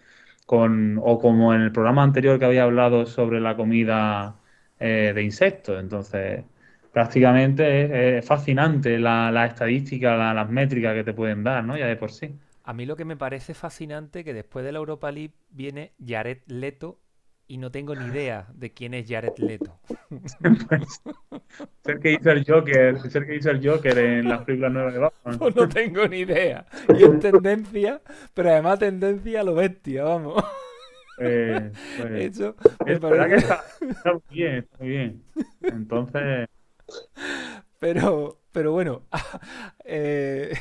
[0.47, 4.37] con, o como en el programa anterior que había hablado sobre la comida
[4.79, 5.81] eh, de insectos.
[5.81, 6.45] Entonces,
[6.93, 11.77] prácticamente es, fascinante la, la estadística, las métricas que te pueden dar, ¿no?
[11.77, 12.39] Ya de por sí.
[12.69, 16.41] A mí lo que me parece fascinante que después de la Europa League viene Jared
[16.49, 17.01] Leto
[17.47, 19.81] y no tengo ni idea de quién es Jared Leto.
[21.83, 25.01] ser que hizo el Joker, ser que hizo el Joker en las películas nuevas de
[25.01, 25.39] Batman.
[25.39, 26.67] Pues no tengo ni idea.
[26.95, 28.03] Y es tendencia,
[28.35, 30.45] pero además tendencia a lo bestia, vamos.
[31.21, 32.55] Eh, pues, Eso
[32.85, 35.23] es verdad que está, muy bien, está muy bien.
[35.63, 36.49] Entonces.
[37.79, 39.05] Pero, pero bueno,
[39.87, 40.53] eh,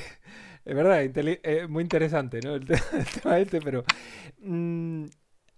[0.68, 2.56] es verdad, eh, muy interesante, ¿no?
[2.56, 3.84] El, tema este, pero.
[4.40, 5.06] Mm,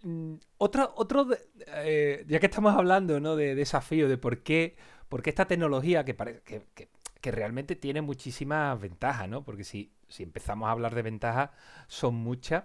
[0.04, 1.28] Mm, otro,
[1.68, 3.36] eh, ya que estamos hablando ¿no?
[3.36, 4.78] de, desafío, de por qué,
[5.10, 9.44] por esta tecnología que, parece que, realmente tiene muchísimas ventajas, ¿no?
[9.44, 11.52] Porque si, si empezamos a hablar de ventajas,
[11.88, 12.64] son muchas.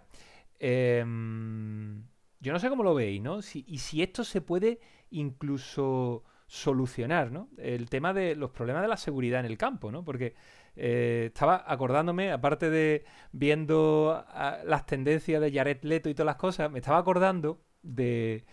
[0.60, 2.04] Em,
[2.40, 3.40] yo no sé cómo lo veis, ¿no?
[3.40, 4.80] y si esto se puede
[5.10, 7.48] incluso solucionar, ¿no?
[7.58, 10.04] El tema de los problemas de la seguridad en el campo, ¿no?
[10.04, 10.34] Porque
[10.76, 14.24] eh, estaba acordándome, aparte de viendo
[14.64, 18.44] las tendencias de Jared Leto y todas las cosas, me estaba acordando de,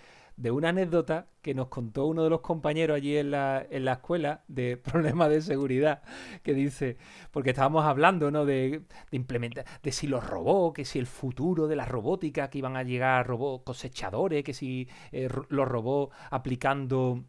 [0.52, 4.44] una anécdota que nos contó uno de los compañeros allí en la, en la escuela
[4.48, 6.04] de problemas de seguridad,
[6.44, 6.98] que dice,
[7.32, 8.46] porque estábamos hablando, ¿no?
[8.46, 12.76] De, implementar, de si los robots, que si el futuro de la robótica, que iban
[12.78, 17.24] a llegar robots cosechadores, que si eh, los robots aplicando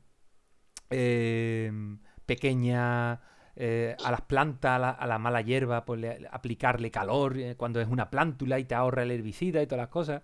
[0.90, 1.73] eh,
[2.27, 3.20] pequeñas
[3.55, 8.09] eh, a las plantas, a la, mala hierba, pues aplicarle calor eh, cuando es una
[8.09, 10.23] plántula y te ahorra el herbicida y todas las cosas.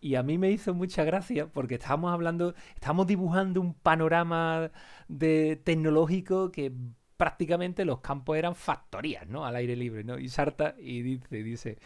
[0.00, 4.70] Y a mí me hizo mucha gracia porque estábamos hablando, estamos dibujando un panorama
[5.08, 6.72] de tecnológico que
[7.16, 9.46] prácticamente los campos eran factorías, ¿no?
[9.46, 10.18] Al aire libre, ¿no?
[10.18, 11.78] Y Sarta y dice, dice,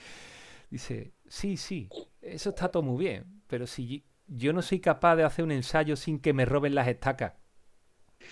[0.69, 1.89] dice, sí, sí,
[2.21, 5.97] eso está todo muy bien, pero si yo no soy capaz de hacer un ensayo
[5.97, 7.35] sin que me roben las estacas,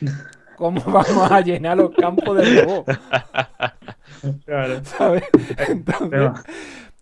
[0.61, 2.87] ¿Cómo vamos a llenar los campos de robot?
[4.45, 4.85] Claro.
[4.85, 5.25] ¿Sabes?
[5.57, 6.31] Entonces,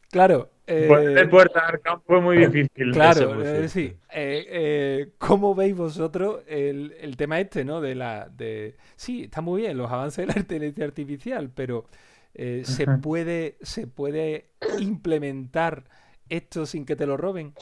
[0.09, 0.51] claro.
[0.68, 2.93] Eh, puerta al campo es muy difícil.
[2.93, 3.93] Claro, eh, sí.
[4.12, 7.80] Eh, eh, ¿Cómo veis vosotros el, el, tema este, no?
[7.80, 11.86] De la, de, sí, está muy bien los avances de la inteligencia artificial, pero
[12.35, 15.82] ¿se, puede, ¿se puede implementar
[16.28, 17.55] esto sin que te lo roben?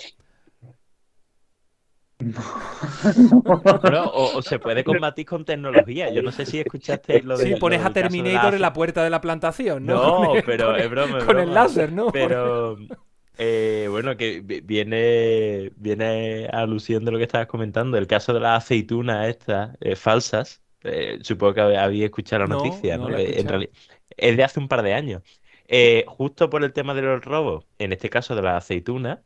[4.12, 6.10] O, se puede combatir con tecnología.
[6.10, 7.44] Yo no sé si escuchaste lo de.
[7.44, 10.34] Sí, pones a Terminator en la puerta de la plantación, ¿no?
[10.34, 11.24] No, pero es broma.
[11.24, 12.10] con el láser, ¿no?
[12.12, 12.78] Pero.
[13.38, 18.64] Eh, bueno, que viene, viene alusión de lo que estabas comentando, el caso de las
[18.64, 20.62] aceitunas estas eh, falsas.
[20.84, 23.08] Eh, supongo que había escuchado la noticia, ¿no?
[23.10, 23.72] en realidad,
[24.16, 25.22] es de hace un par de años.
[26.06, 29.18] justo por el tema de los robos, en este caso de las aceitunas,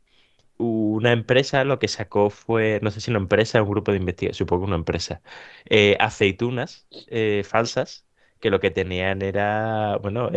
[0.61, 4.37] una empresa lo que sacó fue, no sé si una empresa un grupo de investigación,
[4.47, 5.21] supongo una empresa,
[5.65, 8.05] eh, aceitunas eh, falsas
[8.39, 10.29] que lo que tenían era, bueno,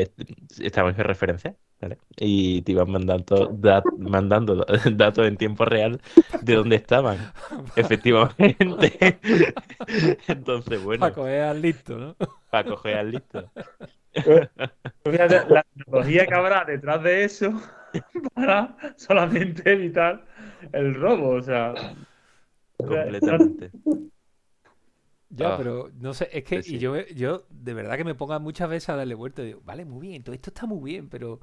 [0.61, 1.99] estaban en referencia, ¿vale?
[2.17, 3.57] Y te iban mandando,
[3.99, 6.01] mandando datos en tiempo real
[6.41, 7.19] de dónde estaban,
[7.77, 9.19] efectivamente.
[10.29, 11.01] Entonces, bueno.
[11.01, 12.17] Para coger al listo, ¿no?
[12.51, 13.51] Para coger al listo.
[15.05, 17.53] la tecnología que habrá detrás de eso
[18.35, 20.25] para solamente evitar
[20.73, 21.75] el robo, o sea.
[22.79, 23.71] Completamente.
[25.37, 25.57] Ya, ah.
[25.57, 28.89] pero no sé, es que y yo, yo de verdad que me ponga muchas veces
[28.91, 31.41] a darle vuelta y digo, vale, muy bien, todo esto está muy bien, pero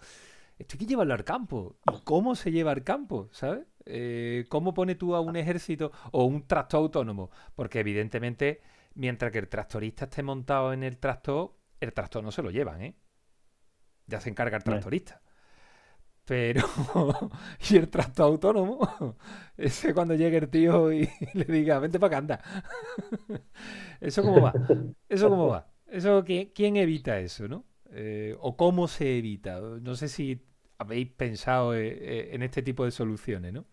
[0.62, 1.78] esto hay que llevarlo al campo.
[1.92, 3.30] ¿Y cómo se lleva al campo?
[3.32, 3.66] ¿Sabes?
[3.86, 7.32] Eh, ¿Cómo pone tú a un ejército o un tractor autónomo?
[7.56, 8.62] Porque evidentemente,
[8.96, 12.82] mientras que el tractorista esté montado en el tractor, el tractor no se lo llevan,
[12.82, 12.96] ¿eh?
[14.08, 15.22] Ya se encarga el tractorista.
[16.26, 16.62] Pero,
[17.70, 19.18] y el tractor autónomo,
[19.58, 22.42] ese cuando llegue el tío y le diga, vente para acá, anda.
[24.00, 24.54] ¿Eso cómo va?
[25.10, 25.68] ¿Eso cómo va?
[25.88, 27.66] Eso, ¿quién, evita eso, no?
[27.92, 29.60] Eh, ¿O cómo se evita?
[29.60, 30.42] No sé si
[30.82, 33.66] habéis pensado eh, eh, en este tipo de soluciones, ¿no?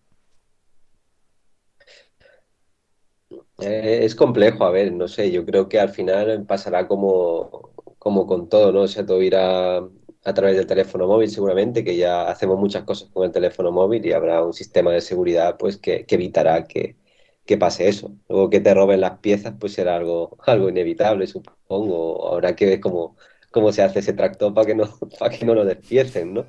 [3.57, 8.49] es complejo, a ver, no sé, yo creo que al final pasará como, como con
[8.49, 8.81] todo, ¿no?
[8.81, 13.09] O sea, todo irá a través del teléfono móvil seguramente, que ya hacemos muchas cosas
[13.09, 16.97] con el teléfono móvil y habrá un sistema de seguridad pues que, evitará que,
[17.45, 18.11] que pase eso.
[18.29, 22.33] Luego que te roben las piezas, pues será algo, algo inevitable, supongo.
[22.33, 23.17] Habrá que ver cómo,
[23.51, 24.85] cómo se hace ese tractor para que no,
[25.19, 26.45] para que no lo despiecen, ¿no?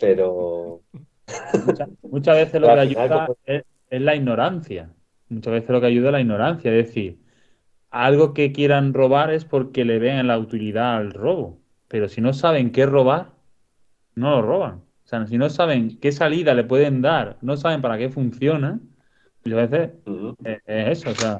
[0.00, 0.82] Pero...
[2.02, 4.90] Muchas, veces lo que ayuda es, la ignorancia.
[5.28, 6.70] Muchas veces lo que ayuda es la ignorancia.
[6.72, 7.18] Es decir,
[7.90, 11.60] algo que quieran robar es porque le ven la utilidad al robo.
[11.88, 13.32] Pero si no saben qué robar,
[14.14, 14.74] no lo roban.
[15.04, 18.80] O sea, si no saben qué salida le pueden dar, no saben para qué funciona,
[19.44, 19.90] muchas veces
[20.44, 21.10] es, eso.
[21.10, 21.38] O sea,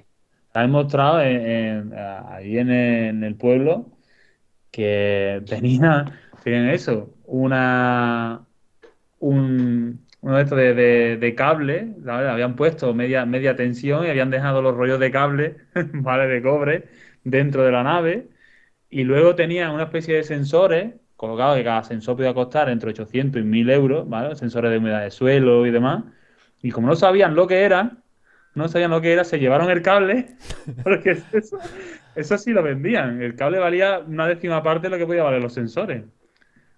[0.54, 3.90] ha demostrado ahí en, el pueblo
[4.70, 6.12] que tenía,
[6.44, 8.46] tienen eso, una
[9.18, 14.74] un, uno de estos de, cable, habían puesto media, media tensión y habían dejado los
[14.76, 15.56] rollos de cable,
[15.92, 16.26] ¿vale?
[16.26, 16.88] De cobre
[17.24, 18.28] dentro de la nave
[18.90, 23.40] y luego tenían una especie de sensores colocado que cada sensor podía costar entre 800
[23.40, 24.34] y 1000 euros, ¿vale?
[24.36, 26.04] Sensores de humedad de suelo y demás.
[26.62, 27.98] Y como no sabían lo que era,
[28.54, 30.36] no sabían lo que era, se llevaron el cable,
[30.82, 31.58] porque eso,
[32.14, 33.22] eso sí lo vendían.
[33.22, 36.04] El cable valía una décima parte de lo que podía valer los sensores.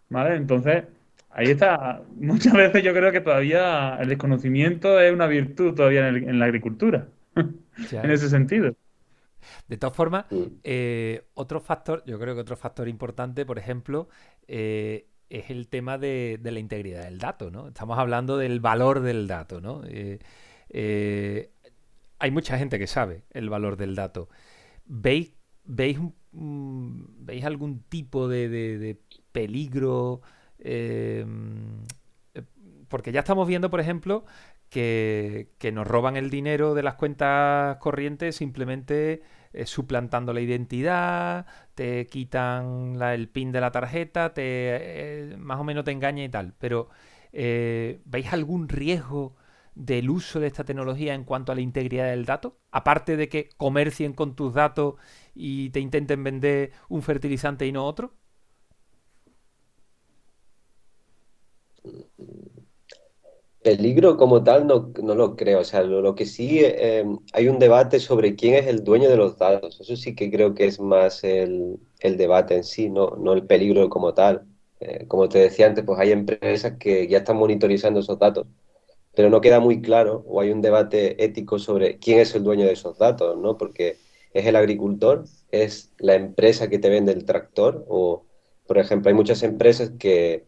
[0.08, 0.36] ¿Vale?
[0.36, 0.84] Entonces,
[1.30, 2.02] ahí está.
[2.16, 7.08] Muchas veces yo creo que todavía el desconocimiento es una virtud todavía en, la agricultura,
[7.34, 8.74] en ese sentido.
[9.68, 10.26] De todas formas,
[10.64, 14.08] eh, otro factor, yo creo que otro factor importante, por ejemplo,
[14.46, 17.68] eh, es el tema de, la integridad del dato, ¿no?
[17.68, 19.82] Estamos hablando del valor del dato, ¿no?
[19.86, 21.50] Eh,
[22.18, 24.28] hay mucha gente que sabe el valor del dato.
[24.86, 25.32] ¿Veis,
[25.64, 25.98] veis,
[26.32, 28.98] ¿veis algún tipo de,
[29.32, 30.20] peligro?
[32.88, 34.24] porque ya estamos viendo, por ejemplo,
[34.70, 39.22] que, nos roban el dinero de las cuentas corrientes simplemente
[39.52, 45.64] eh, suplantando la identidad, te quitan el pin de la tarjeta, te eh, más o
[45.64, 46.54] menos te engaña y tal.
[46.58, 46.88] Pero
[47.32, 49.36] eh, ¿veis algún riesgo
[49.78, 52.58] del uso de esta tecnología en cuanto a la integridad del dato?
[52.70, 54.96] Aparte de que comercien con tus datos
[55.34, 58.14] y te intenten vender un fertilizante y no otro.
[63.62, 65.60] Peligro como tal no, no lo creo.
[65.60, 69.16] O sea, lo, que sí eh, hay un debate sobre quién es el dueño de
[69.16, 69.80] los datos.
[69.80, 73.46] Eso sí que creo que es más el, el debate en sí, no, no el
[73.46, 74.46] peligro como tal.
[74.80, 78.46] Eh, como te decía antes, pues hay empresas que ya están monitorizando esos datos,
[79.18, 82.66] pero no queda muy claro o hay un debate ético sobre quién es el dueño
[82.66, 83.58] de esos datos, ¿no?
[83.58, 83.98] Porque
[84.32, 88.26] es el agricultor, es la empresa que te vende el tractor o,
[88.68, 90.46] por ejemplo, hay muchas empresas que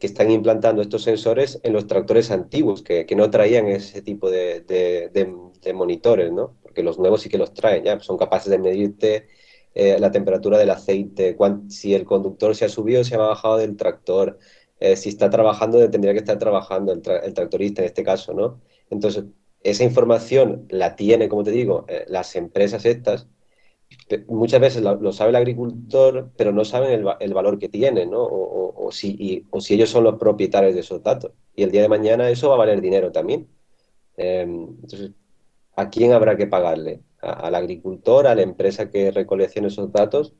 [0.00, 4.28] que están implantando estos sensores en los tractores antiguos, que, que no traían ese tipo
[4.28, 6.56] de, de, monitores, ¿no?
[6.62, 9.28] Porque los nuevos sí que los traen, ya son capaces de medirte
[9.74, 11.36] eh, la temperatura del aceite,
[11.68, 14.38] si el conductor se ha subido o se ha bajado del tractor,
[14.80, 17.02] eh, si está trabajando, tendría que estar trabajando el,
[17.34, 18.60] tractorista en este caso, ¿no?
[18.88, 19.24] Entonces,
[19.62, 23.28] esa información la tiene, como te digo, eh, las empresas estas,
[24.28, 28.22] muchas veces lo, sabe el agricultor, pero no saben el, valor que tiene, ¿no?
[28.22, 31.32] O, si, ellos son los propietarios de esos datos.
[31.54, 33.48] Y el día de mañana eso va a valer dinero también.
[34.16, 35.12] Em, entonces,
[35.76, 37.02] ¿a quién habrá que pagarle?
[37.20, 40.34] ¿Al agricultor, a la empresa que recolecciona esos datos?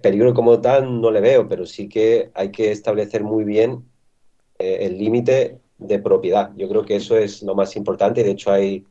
[0.00, 3.84] Peligro como tal no le veo, pero sí que hay que establecer muy bien
[4.58, 6.52] eh, el límite de propiedad.
[6.56, 8.22] Yo creo que eso es lo más importante.
[8.22, 8.84] De hecho, hay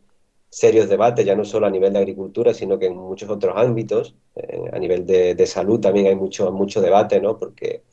[0.50, 4.16] serios debates, ya no solo a nivel de agricultura, sino que en muchos otros ámbitos.
[4.36, 7.38] Eh, a nivel de, de, salud también hay mucho, mucho debate, ¿no?
[7.38, 7.84] Porque,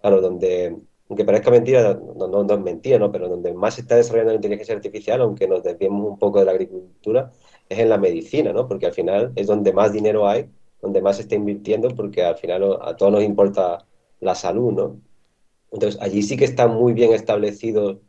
[0.00, 0.76] claro, donde,
[1.08, 3.12] aunque parezca mentira, no, es mentira, ¿no?
[3.12, 6.46] Pero donde más se está desarrollando la inteligencia artificial, aunque nos desviemos un poco de
[6.46, 7.32] la agricultura,
[7.68, 8.66] es en la medicina, ¿no?
[8.68, 10.48] Porque al final es donde más dinero hay,
[10.80, 13.86] donde más se está invirtiendo, porque al final a todos nos importa
[14.20, 15.00] la salud, ¿no?
[15.72, 18.00] Entonces, allí sí que está muy bien establecido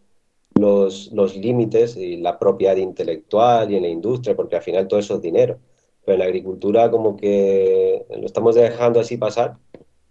[0.56, 5.00] los, los límites y la propiedad intelectual y en la industria, porque al final todo
[5.00, 5.60] eso es dinero.
[6.06, 9.58] Pero en la agricultura como que lo estamos dejando así pasar,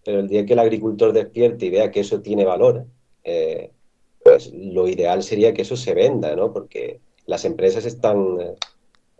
[0.04, 2.86] pero el día que el agricultor despierte y vea que eso tiene valor,
[3.24, 3.72] eh,
[4.22, 6.52] pues lo ideal sería que eso se venda, ¿no?
[6.52, 8.38] Porque las empresas están,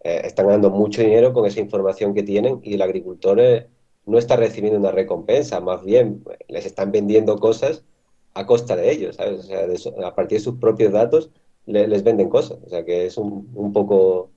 [0.07, 3.67] eh, están dando mucho dinero con esa información que tienen y el agricultor eh,
[4.05, 7.85] no está recibiendo una recompensa, más bien les están vendiendo cosas
[8.35, 9.41] a costa de ellos, ¿sabes?
[9.41, 11.33] O sea, a partir de sus propios datos
[11.65, 12.59] les venden cosas.
[12.65, 14.31] O sea, que es un, un poco...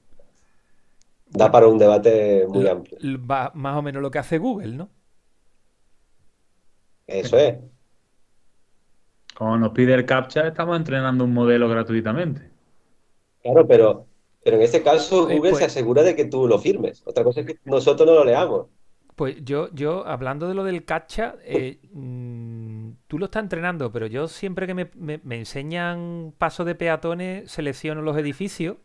[1.27, 2.97] Da para un debate muy amplio.
[3.29, 4.89] Va más o menos lo que hace Google, ¿no?
[7.05, 7.59] Eso es.
[9.35, 12.49] Como nos pide el CAPTCHA, estamos entrenando un modelo gratuitamente.
[13.43, 14.09] Claro, pero,
[14.49, 17.03] pero en este caso Google se pues asegura de que tú lo firmes.
[17.05, 18.65] Otra cosa es que nosotros no lo leamos.
[19.15, 24.07] Pues yo, yo hablando de lo del CAPTCHA, eh, mm, tú lo estás entrenando, pero
[24.07, 24.89] yo siempre que me,
[25.30, 28.77] enseñan paso de peatones, selecciono los edificios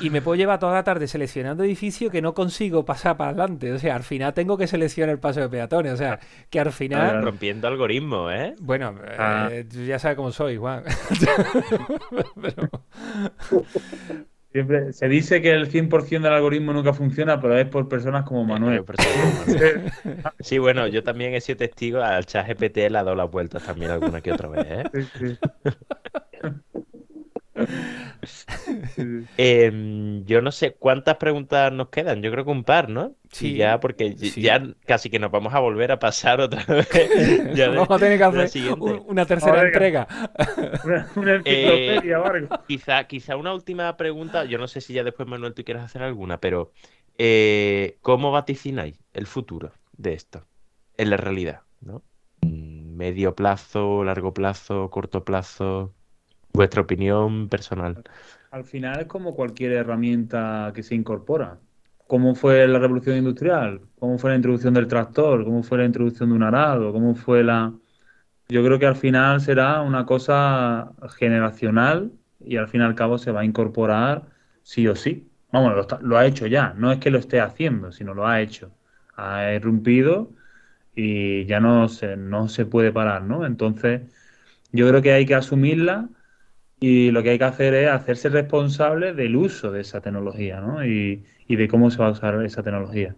[0.00, 3.72] y, me puedo llevar toda la tarde seleccionando edificios que no consigo pasar para adelante.
[3.72, 5.92] O sea, al final tengo que seleccionar el paso de peatones.
[5.92, 6.18] O sea,
[6.50, 7.22] que al final.
[7.22, 8.54] Rompiendo algoritmos, ¿eh?
[8.60, 9.48] Bueno, ah.
[9.50, 10.82] eh, ya sabes cómo soy, Juan.
[14.50, 18.46] Siempre se dice que el 100% del algoritmo nunca funciona, pero es por personas como
[18.46, 18.82] Manuel.
[20.40, 23.62] sí, bueno, yo también he sido testigo al chat GPT, le ha dado las vueltas
[23.62, 24.66] también alguna que otra vez.
[24.66, 24.84] ¿eh?
[25.18, 25.38] Sí,
[29.36, 32.22] Em, yo no sé cuántas preguntas nos quedan.
[32.22, 33.14] Yo creo que un par, ¿no?
[33.30, 33.54] Sí.
[33.56, 36.88] ya, porque ya casi que nos vamos a volver a pasar otra vez.
[37.68, 38.72] vamos a tener que hacer
[39.06, 40.08] una tercera entrega.
[41.14, 44.44] una, eh, quizá, quizá una última pregunta.
[44.44, 46.72] Yo no sé si ya después, Manuel, tú quieres hacer alguna, pero
[47.18, 50.46] eh, ¿cómo vaticináis el futuro de esto
[50.96, 51.62] en la realidad?
[51.80, 52.02] ¿no?
[52.40, 55.94] Mm, ¿Medio plazo, largo plazo, corto plazo?
[56.52, 58.02] Vuestra opinión personal.
[58.50, 61.58] Al final es como cualquier herramienta que se incorpora.
[62.06, 63.82] ¿Cómo fue la revolución industrial?
[63.98, 65.44] ¿Cómo fue la introducción del tractor?
[65.44, 66.92] ¿Cómo fue la introducción de un arado?
[66.92, 67.72] ¿Cómo fue la...?
[68.48, 73.18] Yo creo que al final será una cosa generacional y al fin y al cabo
[73.18, 74.22] se va a incorporar
[74.62, 75.28] sí o sí.
[75.52, 76.72] Vamos, lo, lo ha hecho ya.
[76.76, 78.70] No es que lo esté haciendo, sino lo ha hecho.
[79.16, 80.32] Ha irrumpido
[80.94, 83.44] y ya no se, no se puede parar, ¿no?
[83.46, 84.02] Entonces,
[84.72, 86.08] yo creo que hay que asumirla
[86.80, 90.84] y lo que hay que hacer es hacerse responsable del uso de esa tecnología ¿no?
[90.84, 93.16] y, de cómo se va a usar esa tecnología.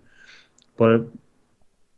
[0.76, 1.10] Por,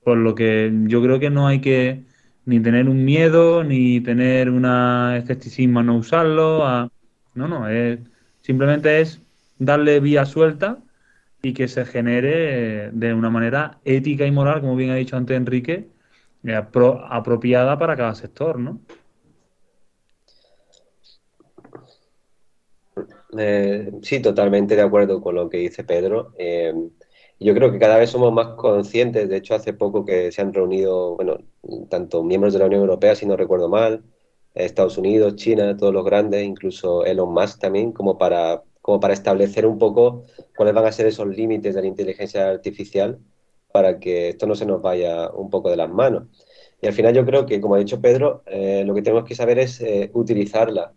[0.04, 2.04] lo que yo creo que no hay que
[2.44, 6.90] ni tener un miedo, ni tener una escepticismo a no usarlo.
[7.34, 7.66] No, no,
[8.40, 9.22] simplemente es
[9.58, 10.78] darle vía suelta
[11.42, 15.36] y que se genere de una manera ética y moral, como bien ha dicho antes
[15.36, 15.88] Enrique,
[16.44, 18.80] eh, apropiada para cada sector, ¿no?
[23.38, 26.34] Eh, sí, totalmente de acuerdo con lo que dice Pedro.
[26.38, 26.72] Eh,
[27.40, 29.28] yo creo que cada vez somos más conscientes.
[29.28, 31.38] De hecho, hace poco que se han reunido, bueno,
[31.88, 34.04] tanto miembros de la Unión Europea, si no recuerdo mal,
[34.54, 39.66] Estados Unidos, China, todos los grandes, incluso Elon Musk también, como para, como para establecer
[39.66, 40.24] un poco
[40.56, 43.18] cuáles van a ser esos límites de la inteligencia artificial
[43.72, 46.24] para que esto no se nos vaya un poco de las manos.
[46.82, 49.34] Y al final yo creo que, como ha dicho Pedro, eh, lo que tenemos que
[49.34, 49.82] saber es
[50.12, 50.92] utilizarla.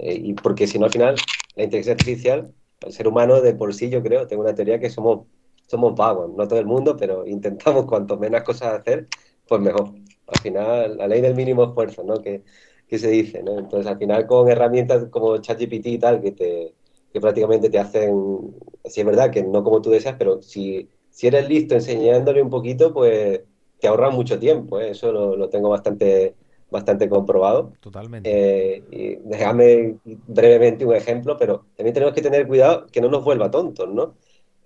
[0.00, 1.16] y porque si no, al final
[1.54, 4.90] la inteligencia artificial, el ser humano de por sí, yo creo, tengo una teoría que
[4.90, 5.26] somos,
[5.66, 9.08] somos vagos, no todo el mundo, pero intentamos cuanto menos cosas hacer,
[9.46, 9.94] pues mejor.
[10.26, 12.20] Al final, la ley del mínimo esfuerzo, ¿no?
[12.20, 12.44] Que,
[12.86, 13.58] que se dice, ¿no?
[13.58, 16.74] Entonces, al final, con herramientas como ChatGPT y tal, que, te,
[17.12, 18.54] que prácticamente te hacen,
[18.84, 22.50] sí es verdad que no como tú deseas, pero si, si eres listo enseñándole un
[22.50, 23.40] poquito, pues
[23.78, 24.90] te ahorran mucho tiempo, ¿eh?
[24.90, 26.34] eso lo, lo tengo bastante
[26.70, 27.72] bastante comprobado.
[27.80, 28.30] Totalmente.
[28.30, 29.96] Eh, y déjame
[30.26, 34.14] brevemente un ejemplo, pero también tenemos que tener cuidado que no nos vuelva tontos, ¿no?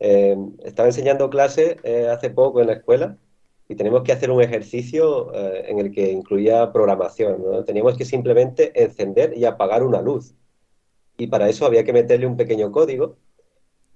[0.01, 3.16] Eh, estaba enseñando clase eh, hace poco en la escuela
[3.69, 7.65] y tenemos que hacer un ejercicio en el que incluía programación, ¿no?
[7.65, 10.35] Teníamos que simplemente encender y apagar una luz.
[11.16, 13.16] Y para eso había que meterle un pequeño código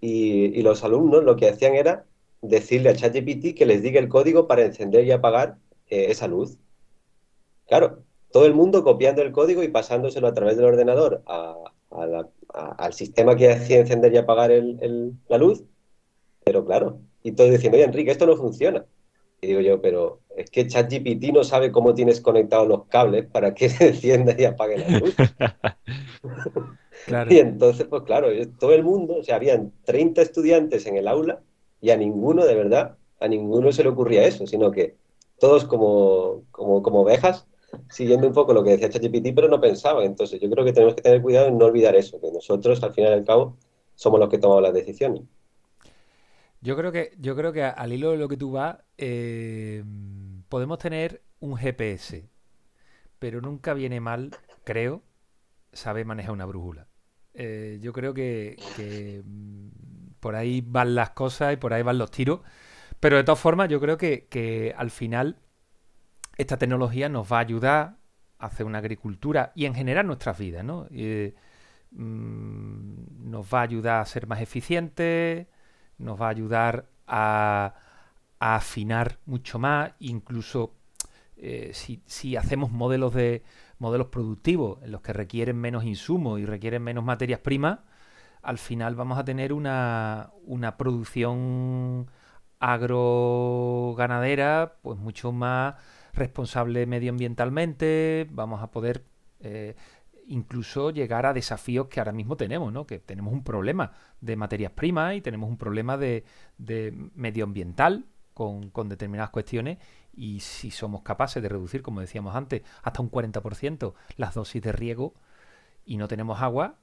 [0.01, 2.07] y, y los alumnos lo que hacían era
[2.41, 5.59] decirle a ChatGPT que les diga el código para encender y apagar
[5.89, 6.59] esa luz.
[7.67, 8.03] Claro,
[8.33, 13.53] todo el mundo copiando el código y pasándoselo a través del ordenador al sistema que
[13.53, 14.51] hacía encender y apagar
[15.29, 15.65] la luz.
[16.45, 18.85] Pero claro, y todo diciendo, oye, Enrique, esto no funciona.
[19.41, 23.55] Y digo yo, pero es que ChatGPT no sabe cómo tienes conectados los cables para
[23.55, 25.17] que se encienda y apague la luz.
[27.29, 28.29] Y entonces, pues claro,
[28.59, 31.41] todo el mundo, o sea, habían 30 estudiantes en el aula
[31.81, 34.97] y a ninguno, de verdad, a ninguno se le ocurría eso, sino que
[35.39, 37.47] todos como, como, como ovejas
[37.89, 40.05] siguiendo un poco lo que decía ChatGPT, pero no pensaba.
[40.05, 42.93] Entonces, yo creo que tenemos que tener cuidado en no olvidar eso, que nosotros, al
[42.93, 43.57] final y al cabo,
[43.95, 45.23] somos los que tomamos las decisiones.
[46.61, 49.85] Yo creo que, yo creo que al hilo de lo que tú vas, eh,
[50.49, 52.29] podemos tener un GPS,
[53.19, 54.31] pero nunca viene mal,
[54.65, 55.03] creo,
[55.73, 56.89] saber manejar una brújula.
[57.35, 58.57] Eh, yo creo que,
[59.25, 59.69] mm,
[60.21, 62.41] por ahí van las cosas y por ahí van los tiros.
[63.01, 65.37] Pero de todas formas, yo creo que, que al final
[66.37, 67.97] esta tecnología nos va a ayudar
[68.39, 70.87] a hacer una agricultura y en general nuestras vidas, ¿no?
[70.91, 71.35] Eh,
[71.93, 75.47] mm, nos va a ayudar a ser más eficientes,
[75.99, 77.75] nos va a ayudar a,
[78.39, 80.75] afinar mucho más, incluso
[81.37, 83.43] eh, si, hacemos modelos de
[83.79, 87.81] modelos productivos en los que requieren menos insumos y requieren menos materias primas,
[88.43, 92.11] al final vamos a tener una, una producción
[92.59, 95.75] agroganadera pues mucho más
[96.17, 99.05] responsable medioambientalmente, vamos a poder
[99.41, 99.77] eh,
[100.27, 102.87] incluso llegar a desafíos que ahora mismo tenemos, ¿no?
[102.87, 106.25] Que tenemos un problema de materias primas y tenemos un problema de,
[107.15, 109.79] medioambiental con, con, determinadas cuestiones
[110.13, 114.73] y si somos capaces de reducir, como decíamos antes, hasta un 40% las dosis de
[114.73, 115.15] riego
[115.85, 116.79] y no tenemos agua,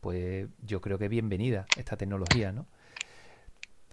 [0.00, 2.66] pues yo creo que bienvenida esta tecnología, ¿no?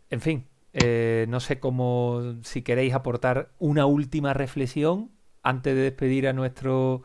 [0.10, 5.12] En fin, eh, no sé cómo, si queréis aportar una última reflexión
[5.44, 7.04] antes de despedir a, nuestro,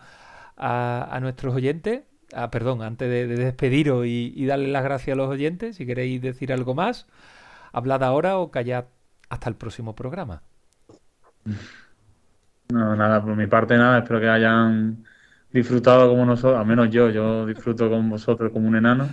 [0.56, 2.02] a, nuestros oyentes.
[2.34, 6.20] Ah, perdón, antes de, despediros y, y darles las gracias a los oyentes, si queréis
[6.20, 7.06] decir algo más,
[7.72, 8.86] hablad ahora o callad
[9.28, 10.42] hasta el próximo programa.
[12.68, 15.04] No, nada, por mi parte nada, espero que hayan
[15.52, 19.08] disfrutado como nosotros, al menos yo, yo disfruto con vosotros como un enano.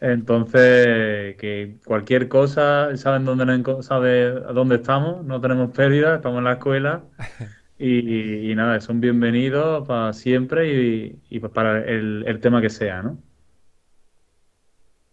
[0.00, 6.54] Entonces, que cualquier cosa, saben dónde, sabe dónde estamos, no tenemos pérdida, estamos en la
[6.54, 7.04] escuela
[7.78, 13.18] y, nada, son bienvenidos para siempre y, para el, el, tema que sea, ¿no?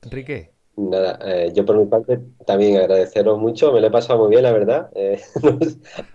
[0.04, 0.52] Enrique.
[0.78, 4.44] Nada, eh, yo por mi parte también agradeceros mucho, me lo he pasado muy bien,
[4.44, 4.90] la verdad.
[4.96, 5.20] Eh,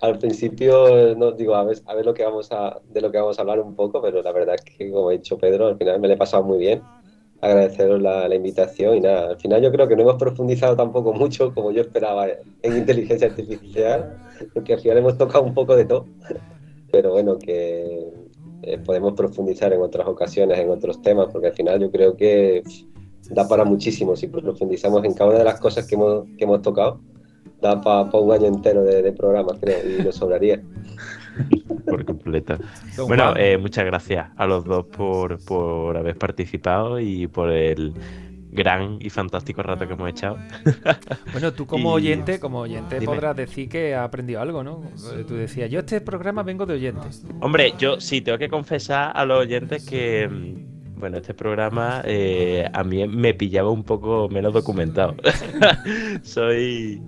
[0.01, 3.19] al principio no digo a ver, a ver lo que vamos a, de lo que
[3.19, 5.77] vamos a hablar un poco, pero la verdad es que como ha dicho Pedro, al
[5.77, 6.81] final me lo he pasado muy bien.
[7.43, 11.13] Agradeceros la, la, invitación y nada, al final yo creo que no hemos profundizado tampoco
[11.13, 12.29] mucho como yo esperaba
[12.63, 14.17] en inteligencia artificial,
[14.55, 16.07] porque al final hemos tocado un poco de todo,
[16.93, 18.13] pero bueno, que
[18.63, 22.63] eh, podemos profundizar en otras ocasiones, en otros temas, porque al final yo creo que
[23.31, 24.15] da para muchísimo.
[24.15, 27.01] Si profundizamos en cada una de las cosas que hemos, que hemos tocado,
[27.61, 30.63] da para un año entero de, de programa, creo, y nos sobraría.
[31.87, 32.59] por completo.
[33.07, 37.95] Bueno, eh, muchas gracias a los dos por, por haber participado y por el
[38.53, 40.39] gran y fantástico rato que hemos echado.
[41.33, 44.83] Bueno, tú como oyente, como oyente podrás decir que has aprendido algo, ¿no?
[45.27, 47.25] Tú decías, yo este programa vengo de oyentes.
[47.41, 50.29] Hombre, yo sí tengo que confesar a los oyentes que
[51.03, 55.17] bueno, este programa eh, a mí me pillaba un poco menos documentado.
[56.23, 57.03] soy.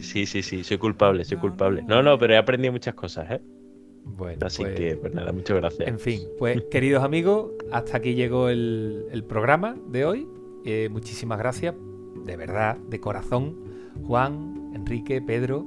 [0.00, 1.82] Sí, sí, sí, soy culpable, soy culpable.
[1.88, 3.40] No, no, pero he aprendido muchas cosas, ¿eh?
[4.04, 5.88] Bueno, así pues, que, pues nada, muchas gracias.
[5.88, 10.28] En fin, pues queridos amigos, hasta aquí llegó el, programa de hoy.
[10.64, 11.74] Eh, muchísimas gracias,
[12.24, 13.56] de verdad, de corazón,
[14.06, 15.64] Juan, Enrique, Pedro.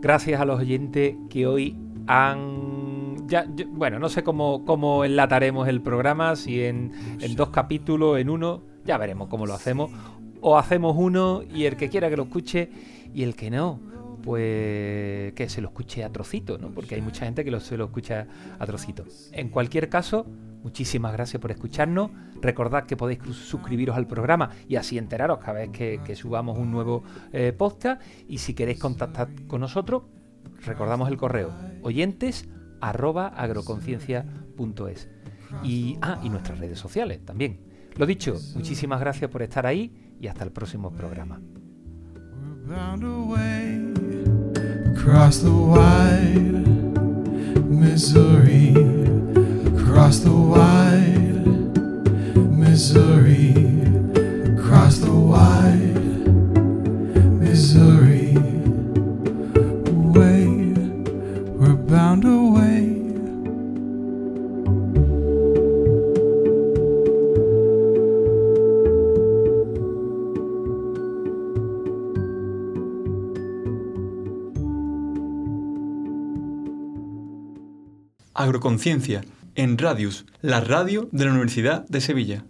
[0.00, 1.76] Gracias a los oyentes que hoy
[2.06, 3.28] han...
[3.28, 8.28] Ya, bueno, no sé cómo, cómo enlataremos el programa, si en, en dos capítulos, en
[8.28, 9.90] uno, ya veremos cómo lo hacemos.
[10.40, 12.68] O hacemos uno y el que quiera que lo escuche
[13.14, 13.78] y el que no,
[14.22, 16.70] pues que se lo escuche a trocito, ¿no?
[16.70, 18.26] Porque hay mucha gente que lo, se lo escucha
[18.58, 19.04] a trocito.
[19.32, 20.26] En cualquier caso,
[20.62, 22.10] muchísimas gracias por escucharnos.
[22.40, 27.02] Recordad que podéis suscribiros al programa y así enteraros cada vez que, subamos un nuevo
[27.32, 28.02] eh, podcast.
[28.28, 30.04] Y si queréis contactar con nosotros,
[30.64, 32.48] recordamos el correo oyentes
[35.62, 37.60] y, ah, y nuestras redes sociales también.
[37.96, 41.40] Lo dicho, muchísimas gracias por estar ahí y hasta el próximo programa.
[45.02, 46.64] across the wide
[47.66, 48.70] Missouri,
[49.74, 51.42] across the wide
[52.36, 53.50] Missouri,
[54.54, 55.96] across the wide
[57.40, 58.36] Missouri.
[60.14, 60.78] Wait,
[61.58, 62.61] we're bound away.
[78.42, 79.22] Agroconciencia,
[79.54, 82.44] en Radius, la radio de la Universidad de Sevilla.